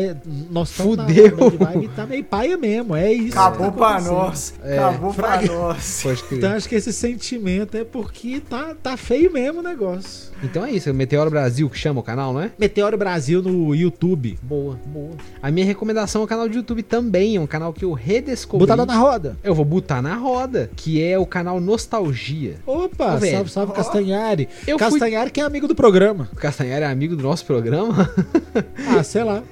nós 0.51 0.69
estamos 0.71 0.97
na 0.97 1.05
Fudeu. 1.07 1.35
bad 1.35 1.57
vibe 1.57 1.87
tá 1.95 2.05
meio 2.05 2.23
paia 2.23 2.57
mesmo, 2.57 2.95
é 2.95 3.11
isso. 3.11 3.37
Acabou 3.37 3.71
tá 3.71 3.77
pra 3.77 4.01
nós. 4.01 4.53
É. 4.63 4.77
Acabou 4.77 5.13
pra 5.13 5.27
Fraga. 5.39 5.53
nós. 5.53 5.99
Pode 6.03 6.23
crer. 6.23 6.37
Então, 6.37 6.51
acho 6.53 6.69
que 6.69 6.75
esse 6.75 6.93
sentimento 6.93 7.75
é 7.75 7.83
porque 7.83 8.39
tá, 8.39 8.75
tá 8.81 8.95
feio 8.97 9.31
mesmo 9.33 9.59
o 9.59 9.63
negócio. 9.63 10.29
Então 10.41 10.65
é 10.65 10.71
isso, 10.71 10.93
Meteoro 10.93 11.29
Brasil 11.29 11.69
que 11.69 11.77
chama 11.77 11.99
o 11.99 12.03
canal, 12.03 12.31
não 12.33 12.41
é? 12.41 12.51
Meteoro 12.57 12.97
Brasil 12.97 13.41
no 13.41 13.75
YouTube. 13.75 14.39
Boa, 14.41 14.79
boa. 14.85 15.11
A 15.41 15.51
minha 15.51 15.65
recomendação 15.65 16.21
é 16.21 16.23
o 16.23 16.27
canal 16.27 16.47
de 16.47 16.55
YouTube 16.57 16.81
também, 16.83 17.35
é 17.35 17.41
um 17.41 17.47
canal 17.49 17.73
que 17.73 17.83
eu 17.83 17.91
redescobri. 17.93 18.65
Botada 18.65 18.85
na 18.85 18.97
roda. 18.97 19.37
Eu 19.43 19.53
vou 19.53 19.65
botar 19.65 20.01
na 20.01 20.15
roda, 20.15 20.69
que 20.75 21.03
é 21.03 21.17
o 21.19 21.25
canal 21.25 21.59
Nostalgia. 21.59 22.55
Opa, 22.65 23.15
Ô, 23.15 23.19
salve, 23.19 23.49
salve 23.51 23.71
Ó. 23.71 23.75
Castanhari. 23.75 24.47
Eu 24.65 24.77
fui- 24.79 24.89
Castanhari 24.91 25.31
que 25.31 25.41
é 25.41 25.43
amigo 25.43 25.67
do 25.67 25.75
programa. 25.75 26.29
O 26.31 26.35
Castanhari 26.35 26.83
é 26.83 26.87
amigo 26.87 27.15
do 27.15 27.23
nosso 27.23 27.45
programa? 27.45 28.09
Ah, 28.97 29.03
sei 29.03 29.23
lá. 29.23 29.43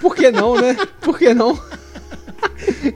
Por 0.00 0.14
que 0.14 0.30
não, 0.30 0.60
né? 0.60 0.76
Por 1.00 1.18
que 1.18 1.32
não? 1.34 1.58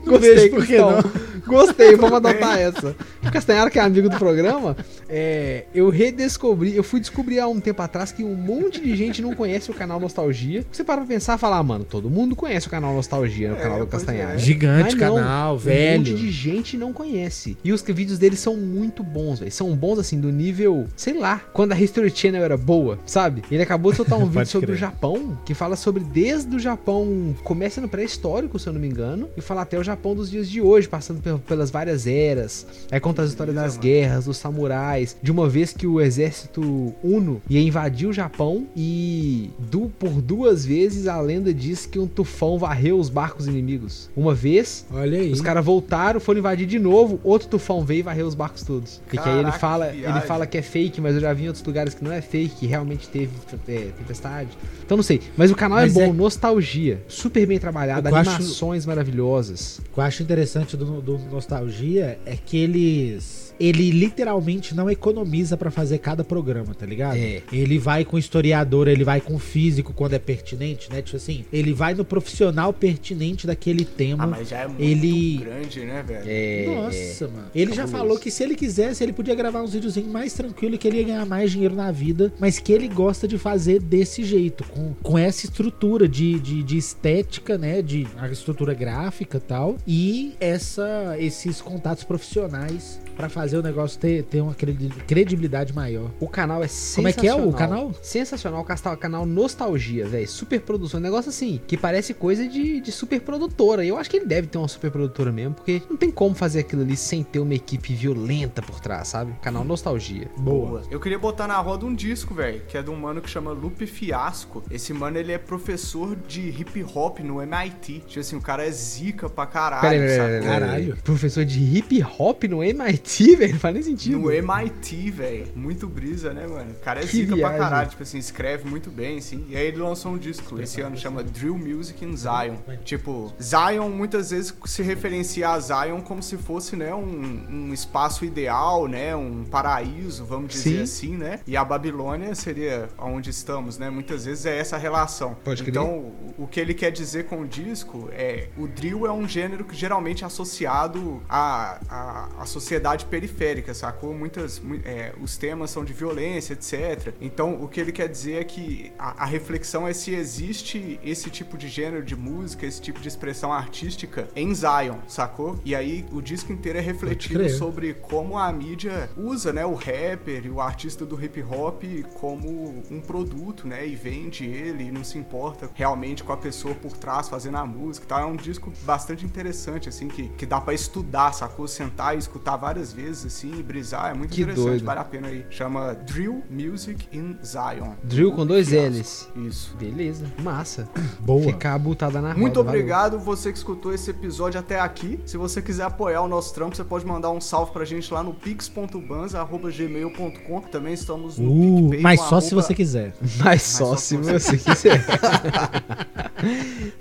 Não 0.05 0.19
vejo 0.19 0.49
por 0.51 0.65
que 0.65 0.77
Cristão. 0.77 1.03
Gostei, 1.49 1.95
vamos 1.95 2.13
adotar 2.17 2.57
essa. 2.59 2.95
O 3.25 3.31
Castanhari, 3.31 3.71
que 3.71 3.79
é 3.79 3.81
amigo 3.81 4.07
do 4.09 4.17
programa, 4.17 4.77
é, 5.09 5.65
eu 5.73 5.89
redescobri, 5.89 6.75
eu 6.75 6.83
fui 6.83 6.99
descobrir 6.99 7.39
há 7.39 7.47
um 7.47 7.59
tempo 7.59 7.81
atrás 7.81 8.11
que 8.11 8.23
um 8.23 8.35
monte 8.35 8.79
de 8.81 8.95
gente 8.95 9.21
não 9.21 9.33
conhece 9.35 9.71
o 9.71 9.73
canal 9.73 9.99
Nostalgia. 9.99 10.65
Você 10.71 10.83
para 10.83 10.97
pra 10.97 11.05
pensar 11.05 11.35
e 11.35 11.39
falar, 11.39 11.57
ah, 11.57 11.63
mano, 11.63 11.83
todo 11.83 12.09
mundo 12.09 12.35
conhece 12.35 12.67
o 12.67 12.69
canal 12.69 12.93
Nostalgia, 12.93 13.51
o 13.53 13.55
É, 13.57 13.61
canal 13.61 13.79
do 13.79 13.87
pois 13.87 14.03
Castanhari. 14.03 14.35
é. 14.35 14.37
Gigante 14.39 14.95
Mas 14.95 15.07
não, 15.09 15.15
canal, 15.15 15.55
Um 15.55 15.57
velho. 15.57 15.99
monte 15.99 16.13
de 16.13 16.31
gente 16.31 16.77
não 16.77 16.93
conhece. 16.93 17.57
E 17.63 17.73
os 17.73 17.81
vídeos 17.81 18.19
deles 18.19 18.39
são 18.39 18.55
muito 18.55 19.03
bons, 19.03 19.39
velho. 19.39 19.51
São 19.51 19.75
bons, 19.75 19.97
assim, 19.99 20.19
do 20.19 20.31
nível, 20.31 20.85
sei 20.95 21.13
lá, 21.17 21.41
quando 21.53 21.71
a 21.71 21.79
History 21.79 22.09
Channel 22.13 22.43
era 22.43 22.55
boa, 22.57 22.99
sabe? 23.05 23.41
Ele 23.49 23.63
acabou 23.63 23.91
de 23.91 23.97
soltar 23.97 24.19
um 24.19 24.25
vídeo 24.29 24.45
sobre 24.45 24.67
crer. 24.67 24.75
o 24.75 24.79
Japão, 24.79 25.37
que 25.45 25.53
fala 25.53 25.75
sobre 25.75 26.03
desde 26.03 26.55
o 26.55 26.59
Japão, 26.59 27.35
começa 27.43 27.81
no 27.81 27.87
pré-histórico, 27.89 28.59
se 28.59 28.67
eu 28.67 28.73
não 28.73 28.79
me 28.79 28.87
engano, 28.87 29.29
e 29.35 29.41
fala 29.41 29.61
até 29.61 29.77
o 29.79 29.83
Japão 29.83 30.15
dos 30.15 30.29
dias 30.29 30.47
de 30.49 30.61
hoje, 30.61 30.87
passando 30.87 31.21
pe- 31.21 31.38
pelas 31.39 31.69
várias 31.71 32.05
eras. 32.07 32.65
Aí 32.91 32.99
conta 32.99 33.21
as 33.21 33.29
histórias 33.29 33.55
das 33.55 33.77
guerras, 33.77 34.25
dos 34.25 34.37
samurais, 34.37 35.15
de 35.21 35.31
uma 35.31 35.47
vez 35.49 35.73
que 35.73 35.85
o 35.87 35.99
exército 36.01 36.93
Uno 37.03 37.41
ia 37.49 37.61
invadir 37.61 38.07
o 38.07 38.13
Japão 38.13 38.67
e 38.75 39.49
du- 39.57 39.91
por 39.99 40.21
duas 40.21 40.65
vezes 40.65 41.07
a 41.07 41.19
lenda 41.19 41.53
diz 41.53 41.85
que 41.85 41.99
um 41.99 42.07
tufão 42.07 42.57
varreu 42.57 42.99
os 42.99 43.09
barcos 43.09 43.47
inimigos. 43.47 44.09
Uma 44.15 44.33
vez, 44.33 44.85
Olha 44.91 45.19
aí. 45.19 45.31
os 45.31 45.41
caras 45.41 45.63
voltaram, 45.63 46.19
foram 46.19 46.39
invadir 46.39 46.65
de 46.67 46.79
novo, 46.79 47.19
outro 47.23 47.47
tufão 47.47 47.83
veio 47.83 47.99
e 47.99 48.03
varreu 48.03 48.27
os 48.27 48.35
barcos 48.35 48.63
todos. 48.63 49.01
e 49.07 49.11
que 49.11 49.19
aí 49.19 49.35
ele 49.35 49.43
Caraca, 49.43 49.59
fala, 49.59 49.87
que 49.91 49.97
ele 50.05 50.21
fala 50.21 50.45
que 50.45 50.57
é 50.57 50.61
fake, 50.61 51.01
mas 51.01 51.15
eu 51.15 51.21
já 51.21 51.33
vi 51.33 51.43
em 51.43 51.47
outros 51.47 51.65
lugares 51.65 51.93
que 51.93 52.03
não 52.03 52.11
é 52.11 52.21
fake, 52.21 52.55
que 52.55 52.67
realmente 52.67 53.07
teve 53.07 53.29
é, 53.67 53.89
tempestade. 53.97 54.49
Então 54.85 54.97
não 54.97 55.03
sei, 55.03 55.21
mas 55.37 55.51
o 55.51 55.55
canal 55.55 55.79
Mas 55.79 55.95
é 55.95 56.05
bom, 56.05 56.09
é- 56.11 56.13
nostalgia, 56.13 57.01
super 57.07 57.45
bem 57.45 57.59
trabalhado, 57.59 58.07
Eu 58.09 58.15
acho- 58.15 58.29
animações 58.31 58.85
maravilhosas. 58.85 59.79
O 59.79 59.93
que 59.93 59.99
eu 59.99 60.03
acho 60.03 60.23
interessante 60.23 60.75
do, 60.77 61.01
do 61.01 61.17
Nostalgia 61.29 62.19
é 62.25 62.35
que 62.35 62.57
eles. 62.57 63.49
Ele 63.59 63.91
literalmente 63.91 64.73
não 64.73 64.89
economiza 64.89 65.57
pra 65.57 65.69
fazer 65.69 65.97
cada 65.97 66.23
programa, 66.23 66.73
tá 66.73 66.85
ligado? 66.85 67.17
É. 67.17 67.41
Ele 67.51 67.77
vai 67.77 68.05
com 68.05 68.17
historiador, 68.17 68.87
ele 68.87 69.03
vai 69.03 69.19
com 69.19 69.37
físico 69.37 69.91
quando 69.91 70.13
é 70.13 70.19
pertinente, 70.19 70.89
né? 70.89 71.01
Tipo 71.01 71.17
assim, 71.17 71.43
ele 71.51 71.73
vai 71.73 71.93
no 71.93 72.05
profissional 72.05 72.71
pertinente 72.71 73.45
daquele 73.45 73.83
tema. 73.83 74.23
Ah, 74.23 74.27
mas 74.27 74.47
já 74.47 74.59
é 74.59 74.67
muito 74.67 74.81
Ele- 74.81 75.37
grande, 75.39 75.81
né, 75.81 76.01
velho? 76.07 76.23
É, 76.25 76.65
Nossa, 76.73 77.27
mano. 77.27 77.47
Ele 77.53 77.71
já 77.71 77.81
cabuloso. 77.83 77.97
falou 77.97 78.17
que 78.17 78.31
se 78.31 78.43
ele 78.43 78.55
quisesse, 78.55 79.03
ele 79.03 79.11
podia 79.11 79.35
gravar 79.35 79.61
uns 79.61 79.73
videozinhos 79.73 80.09
mais 80.09 80.31
tranquilo 80.31 80.75
e 80.75 80.77
que 80.77 80.87
ele 80.87 80.99
ia 80.99 81.03
ganhar 81.03 81.25
mais 81.25 81.51
dinheiro 81.51 81.75
na 81.75 81.91
vida, 81.91 82.31
mas 82.39 82.59
que 82.59 82.71
ele 82.71 82.87
gosta 82.87 83.27
de 83.27 83.37
fazer 83.37 83.81
desse 83.81 84.23
jeito, 84.23 84.63
com, 84.69 84.93
com 85.03 85.17
essa 85.17 85.45
estrutura 85.45 86.07
de, 86.07 86.39
de, 86.39 86.63
de 86.63 86.77
estética, 86.77 87.57
né? 87.57 87.81
De 87.81 88.07
a 88.17 88.29
estrutura 88.29 88.73
gráfica 88.73 89.35
e 89.35 89.41
tal. 89.41 89.75
E 89.85 90.33
essa, 90.39 91.17
esses 91.19 91.61
contatos 91.61 92.03
profissionais 92.03 92.99
pra 93.15 93.27
fazer 93.27 93.57
o 93.57 93.61
negócio 93.61 93.99
ter, 93.99 94.23
ter 94.23 94.39
uma 94.41 94.53
credi- 94.53 94.89
credibilidade 95.05 95.73
maior. 95.73 96.09
O 96.19 96.27
canal 96.27 96.63
é 96.63 96.67
Como 96.95 97.07
é 97.07 97.13
que 97.13 97.27
é 97.27 97.33
o 97.33 97.37
sensacional. 97.37 97.53
canal? 97.53 97.93
Sensacional, 98.01 98.63
casta- 98.63 98.95
canal 98.95 99.25
Nostalgia, 99.25 100.07
velho. 100.07 100.27
Super 100.27 100.61
produção. 100.61 100.99
Um 100.99 101.03
negócio 101.03 101.29
assim, 101.29 101.59
que 101.67 101.75
parece 101.75 102.13
coisa 102.13 102.47
de, 102.47 102.79
de 102.79 102.91
super 102.91 103.19
produtora. 103.21 103.83
E 103.83 103.89
eu 103.89 103.97
acho 103.97 104.09
que 104.09 104.17
ele 104.17 104.25
deve 104.25 104.47
ter 104.47 104.57
uma 104.57 104.67
super 104.67 104.89
produtora 104.89 105.31
mesmo, 105.31 105.55
porque 105.55 105.81
não 105.89 105.97
tem 105.97 106.09
como 106.09 106.33
fazer 106.33 106.59
aquilo 106.59 106.81
ali 106.81 106.95
sem 106.95 107.23
ter 107.23 107.39
uma 107.39 107.53
equipe 107.53 107.93
violenta 107.93 108.61
por 108.61 108.79
trás, 108.79 109.09
sabe? 109.09 109.33
Canal 109.41 109.63
Nostalgia. 109.65 110.29
Boa. 110.37 110.83
Eu 110.89 110.99
queria 110.99 111.19
botar 111.19 111.47
na 111.47 111.57
roda 111.59 111.85
um 111.85 111.93
disco, 111.93 112.33
velho, 112.33 112.61
que 112.67 112.77
é 112.77 112.81
de 112.81 112.89
um 112.89 112.95
mano 112.95 113.21
que 113.21 113.29
chama 113.29 113.51
Lupe 113.51 113.85
Fiasco. 113.85 114.63
Esse 114.71 114.93
mano, 114.93 115.17
ele 115.17 115.31
é 115.33 115.37
professor 115.37 116.15
de 116.15 116.41
hip 116.49 116.83
hop 116.95 117.19
no 117.19 117.41
MIT. 117.41 118.03
Tipo 118.07 118.19
assim, 118.21 118.35
o 118.37 118.41
cara 118.41 118.65
é 118.65 118.71
zica 118.71 119.29
pra 119.29 119.45
caralho, 119.45 119.81
peraí, 119.81 119.99
peraí. 120.07 120.43
Caralho. 120.43 120.97
Professor 121.03 121.45
de 121.45 121.59
hip 121.59 122.03
hop 122.17 122.43
no 122.43 122.63
MIT? 122.63 123.35
Velho? 123.37 123.53
Não 123.53 123.59
faz 123.59 123.73
nem 123.73 123.83
sentido. 123.83 124.19
No 124.19 124.31
MIT, 124.31 125.11
velho. 125.11 125.47
Muito 125.55 125.87
brisa, 125.87 126.33
né, 126.33 126.45
mano? 126.47 126.71
O 126.71 126.83
cara 126.83 127.01
é 127.01 127.05
zica 127.05 127.35
pra 127.35 127.57
caralho, 127.57 127.89
tipo 127.89 128.03
assim, 128.03 128.17
escreve 128.17 128.69
muito 128.69 128.89
bem, 128.89 129.17
assim. 129.17 129.45
E 129.49 129.55
aí 129.55 129.67
ele 129.67 129.77
lançou 129.77 130.13
um 130.13 130.17
disco 130.17 130.59
esse 130.61 130.81
ano, 130.81 130.97
chama 130.97 131.23
Drill 131.23 131.57
Music 131.57 132.03
in 132.03 132.15
Zion. 132.15 132.55
Tipo, 132.83 133.33
Zion 133.41 133.89
muitas 133.89 134.31
vezes 134.31 134.53
se 134.65 134.81
referencia 134.81 135.49
a 135.49 135.59
Zion 135.59 136.01
como 136.01 136.21
se 136.21 136.37
fosse, 136.37 136.75
né, 136.75 136.93
um, 136.93 137.47
um 137.49 137.73
espaço 137.73 138.25
ideal, 138.25 138.87
né, 138.87 139.15
um 139.15 139.43
paraíso, 139.43 140.25
vamos 140.25 140.53
dizer 140.53 140.77
Sim. 140.77 140.81
assim, 140.81 141.17
né? 141.17 141.39
E 141.45 141.55
a 141.55 141.63
Babilônia 141.63 142.33
seria 142.35 142.89
onde 142.97 143.29
estamos, 143.29 143.77
né? 143.77 143.89
Muitas 143.89 144.25
vezes 144.25 144.45
é 144.45 144.57
essa 144.57 144.77
relação. 144.77 145.35
Pode 145.43 145.67
então, 145.67 146.11
o 146.37 146.47
que 146.47 146.59
ele 146.59 146.73
quer 146.73 146.91
dizer 146.91 147.25
com 147.25 147.41
o 147.41 147.47
disco 147.47 148.09
é 148.11 148.47
o 148.57 148.67
drill 148.67 149.05
é 149.05 149.11
um 149.11 149.27
gênero 149.27 149.63
que 149.63 149.75
geralmente 149.75 150.23
é 150.23 150.27
associado 150.27 150.88
à, 151.27 151.79
à, 151.89 152.41
à 152.41 152.45
sociedade 152.45 153.05
periférica, 153.05 153.73
sacou? 153.73 154.13
Muitas, 154.13 154.61
é, 154.83 155.13
os 155.21 155.37
temas 155.37 155.71
são 155.71 155.83
de 155.83 155.93
violência, 155.93 156.53
etc. 156.53 157.13
Então, 157.19 157.61
o 157.61 157.67
que 157.67 157.79
ele 157.79 157.91
quer 157.91 158.07
dizer 158.07 158.41
é 158.41 158.43
que 158.43 158.91
a, 158.97 159.23
a 159.23 159.25
reflexão 159.25 159.87
é 159.87 159.93
se 159.93 160.13
existe 160.13 160.99
esse 161.03 161.29
tipo 161.29 161.57
de 161.57 161.67
gênero 161.67 162.03
de 162.03 162.15
música, 162.15 162.65
esse 162.65 162.81
tipo 162.81 162.99
de 162.99 163.07
expressão 163.07 163.51
artística 163.51 164.27
em 164.35 164.53
Zion, 164.53 164.97
sacou? 165.07 165.59
E 165.63 165.75
aí 165.75 166.05
o 166.11 166.21
disco 166.21 166.51
inteiro 166.51 166.79
é 166.79 166.81
refletido 166.81 167.49
sobre 167.49 167.93
como 167.93 168.37
a 168.37 168.51
mídia 168.51 169.09
usa, 169.17 169.51
né, 169.53 169.65
o 169.65 169.73
rapper 169.73 170.45
e 170.45 170.49
o 170.49 170.61
artista 170.61 171.05
do 171.05 171.21
hip 171.23 171.41
hop 171.43 171.83
como 172.15 172.83
um 172.89 173.01
produto, 173.01 173.67
né, 173.67 173.87
e 173.87 173.95
vende 173.95 174.45
ele 174.45 174.85
e 174.85 174.91
não 174.91 175.03
se 175.03 175.17
importa 175.17 175.69
realmente 175.73 176.23
com 176.23 176.33
a 176.33 176.37
pessoa 176.37 176.73
por 176.75 176.97
trás 176.97 177.29
fazendo 177.29 177.57
a 177.57 177.65
música, 177.65 178.05
tá? 178.05 178.21
É 178.21 178.25
um 178.25 178.35
disco 178.35 178.71
bastante 178.83 179.25
interessante 179.25 179.89
assim 179.89 180.07
que, 180.07 180.29
que 180.29 180.45
dá 180.45 180.59
para 180.59 180.73
estudar, 180.79 181.33
sacou? 181.33 181.67
Sentar 181.67 182.15
e 182.15 182.19
escutar 182.19 182.55
várias 182.57 182.93
vezes 182.93 183.25
assim, 183.25 183.59
e 183.59 183.63
brisar, 183.63 184.11
é 184.11 184.13
muito 184.13 184.31
que 184.31 184.41
interessante, 184.41 184.67
doido. 184.67 184.85
vale 184.85 184.99
a 184.99 185.03
pena 185.03 185.27
aí. 185.27 185.45
Chama 185.49 185.93
Drill 185.93 186.43
Music 186.49 187.07
in 187.11 187.37
Zion. 187.43 187.93
Drill 188.03 188.31
com 188.31 188.45
dois 188.45 188.71
L's. 188.71 189.27
Isso. 189.35 189.75
Beleza. 189.77 190.25
Massa. 190.41 190.87
Boa. 191.19 191.43
Ficar 191.43 191.77
botada 191.77 192.21
na 192.21 192.29
roda. 192.29 192.39
Muito 192.39 192.59
obrigado 192.59 193.11
valeu. 193.11 193.25
você 193.25 193.51
que 193.51 193.57
escutou 193.57 193.93
esse 193.93 194.09
episódio 194.09 194.59
até 194.59 194.79
aqui. 194.79 195.19
Se 195.25 195.37
você 195.37 195.61
quiser 195.61 195.83
apoiar 195.83 196.21
o 196.21 196.27
nosso 196.27 196.53
trampo, 196.53 196.75
você 196.75 196.83
pode 196.83 197.05
mandar 197.05 197.29
um 197.31 197.41
salve 197.41 197.71
pra 197.71 197.85
gente 197.85 198.11
lá 198.13 198.23
no 198.23 198.33
pix.banza.gmail.com. 198.33 200.61
Também 200.61 200.93
estamos 200.93 201.37
no 201.37 201.51
uh, 201.51 201.89
PicPay. 201.89 202.01
Mas 202.01 202.19
só 202.19 202.25
arroba... 202.25 202.41
se 202.41 202.55
você 202.55 202.75
quiser. 202.75 203.13
Mas 203.43 203.61
só, 203.63 203.95
se 203.95 204.17
você 204.17 204.57
quiser. 204.57 205.05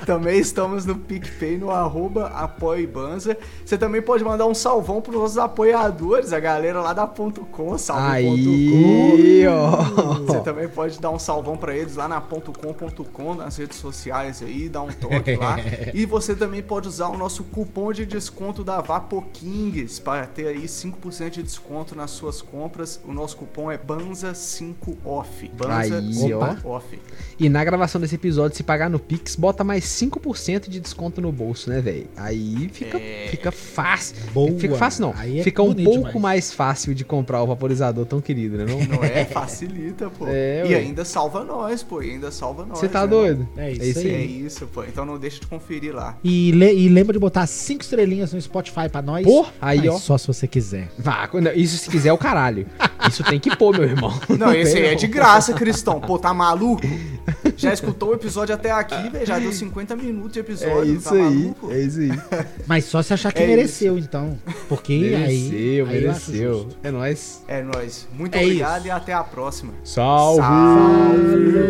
também 0.04 0.38
estamos 0.38 0.84
no 0.84 0.96
PicPay 0.96 1.58
no 1.58 1.70
arroba 1.70 2.28
apoibanza. 2.28 3.36
Você 3.68 3.76
também 3.76 4.00
pode 4.00 4.24
mandar 4.24 4.46
um 4.46 4.54
salvão 4.54 5.02
pros 5.02 5.14
nossos 5.14 5.36
apoiadores, 5.36 6.32
a 6.32 6.40
galera 6.40 6.80
lá 6.80 6.94
da 6.94 7.06
ponto 7.06 7.42
.com, 7.42 7.76
salve.com. 7.76 9.46
ó. 9.46 10.14
Você 10.20 10.40
também 10.40 10.66
pode 10.66 10.98
dar 10.98 11.10
um 11.10 11.18
salvão 11.18 11.54
para 11.54 11.76
eles 11.76 11.94
lá 11.94 12.08
na 12.08 12.18
.com.com, 12.18 13.34
nas 13.34 13.58
redes 13.58 13.76
sociais 13.76 14.42
aí, 14.42 14.70
dar 14.70 14.80
um 14.80 14.88
toque 14.88 15.36
lá. 15.36 15.58
E 15.92 16.06
você 16.06 16.34
também 16.34 16.62
pode 16.62 16.88
usar 16.88 17.08
o 17.08 17.18
nosso 17.18 17.44
cupom 17.44 17.92
de 17.92 18.06
desconto 18.06 18.64
da 18.64 18.80
Vapokings 18.80 20.00
para 20.00 20.26
ter 20.26 20.46
aí 20.46 20.64
5% 20.64 21.28
de 21.28 21.42
desconto 21.42 21.94
nas 21.94 22.10
suas 22.10 22.40
compras. 22.40 22.98
O 23.06 23.12
nosso 23.12 23.36
cupom 23.36 23.70
é 23.70 23.76
BANZA5OFF. 23.76 25.50
BANZA5OFF. 25.58 26.98
E 27.38 27.50
na 27.50 27.62
gravação 27.64 28.00
desse 28.00 28.14
episódio, 28.14 28.56
se 28.56 28.62
pagar 28.62 28.88
no 28.88 28.98
Pix, 28.98 29.36
bota 29.36 29.62
mais 29.62 29.84
5% 29.84 30.70
de 30.70 30.80
desconto 30.80 31.20
no 31.20 31.30
bolso, 31.30 31.68
né, 31.68 31.82
velho? 31.82 32.08
Aí 32.16 32.70
fica, 32.72 32.98
é... 32.98 33.28
fica 33.30 33.57
fácil. 33.58 34.16
Boa. 34.32 34.58
Fica 34.58 34.74
fácil 34.76 35.02
não. 35.02 35.14
Aí 35.16 35.40
é 35.40 35.42
fica 35.42 35.62
um 35.62 35.74
pouco 35.74 36.06
demais. 36.06 36.20
mais 36.20 36.52
fácil 36.52 36.94
de 36.94 37.04
comprar 37.04 37.42
o 37.42 37.46
vaporizador 37.46 38.06
tão 38.06 38.20
querido, 38.20 38.56
né? 38.58 38.64
Não, 38.66 38.96
não 38.96 39.04
é? 39.04 39.24
Facilita, 39.24 40.10
pô. 40.10 40.26
É, 40.28 40.66
e 40.66 40.74
ainda 40.74 41.04
salva 41.04 41.44
nós, 41.44 41.82
pô. 41.82 42.02
E 42.02 42.10
ainda 42.10 42.30
salva 42.30 42.64
nós. 42.64 42.78
Você 42.78 42.88
tá 42.88 43.02
né? 43.02 43.06
doido? 43.06 43.48
É 43.56 43.70
isso, 43.70 43.82
é 43.82 43.86
isso 43.86 43.98
aí. 43.98 44.14
É 44.14 44.24
isso, 44.24 44.66
pô. 44.66 44.84
Então 44.84 45.04
não 45.04 45.18
deixa 45.18 45.40
de 45.40 45.46
conferir 45.46 45.94
lá. 45.94 46.16
E, 46.22 46.52
le 46.52 46.72
e 46.72 46.88
lembra 46.88 47.12
de 47.12 47.18
botar 47.18 47.46
cinco 47.46 47.82
estrelinhas 47.82 48.32
no 48.32 48.40
Spotify 48.40 48.88
pra 48.90 49.02
nós. 49.02 49.24
Pô, 49.24 49.46
aí, 49.60 49.78
Mas 49.78 49.88
ó. 49.88 49.98
Só 49.98 50.18
se 50.18 50.26
você 50.26 50.46
quiser. 50.46 50.90
Vá, 50.98 51.28
isso 51.54 51.78
se 51.78 51.90
quiser 51.90 52.08
é 52.10 52.12
o 52.12 52.18
caralho. 52.18 52.66
Isso 53.08 53.22
tem 53.24 53.38
que 53.38 53.56
pôr, 53.56 53.78
meu 53.78 53.88
irmão. 53.88 54.12
Não, 54.38 54.52
esse 54.52 54.76
aí 54.76 54.86
é 54.86 54.94
de 54.94 55.06
graça, 55.06 55.54
Cristão. 55.54 56.00
Pô, 56.00 56.18
tá 56.18 56.34
maluco? 56.34 56.82
Já 57.58 57.72
escutou 57.72 58.10
o 58.10 58.14
episódio 58.14 58.54
até 58.54 58.70
aqui? 58.70 58.94
Já 59.24 59.38
deu 59.38 59.52
50 59.52 59.96
minutos 59.96 60.32
de 60.32 60.40
episódio. 60.40 60.92
É 60.92 60.96
isso 60.96 61.08
tá 61.08 61.14
aí. 61.14 61.20
Maluco? 61.20 61.72
É 61.72 61.80
isso 61.80 61.98
aí. 62.00 62.10
Mas 62.66 62.84
só 62.84 63.02
se 63.02 63.12
achar 63.12 63.32
que 63.32 63.42
é 63.42 63.46
mereceu, 63.46 63.98
isso. 63.98 64.06
então. 64.08 64.38
Porque 64.68 64.96
mereceu, 64.96 65.26
aí. 65.26 65.50
Mereceu, 65.50 65.86
mereceu. 65.86 66.68
É 66.82 66.90
nóis. 66.90 67.42
É 67.48 67.62
nóis. 67.62 68.08
Muito 68.12 68.34
é 68.36 68.42
obrigado 68.42 68.78
isso. 68.78 68.88
e 68.88 68.90
até 68.90 69.12
a 69.12 69.24
próxima. 69.24 69.72
Salve! 69.82 70.40
Salve. 70.42 71.68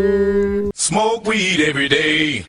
Smoke 0.75 1.29
weed 1.29 1.61
every 1.61 1.89
day. 1.89 2.45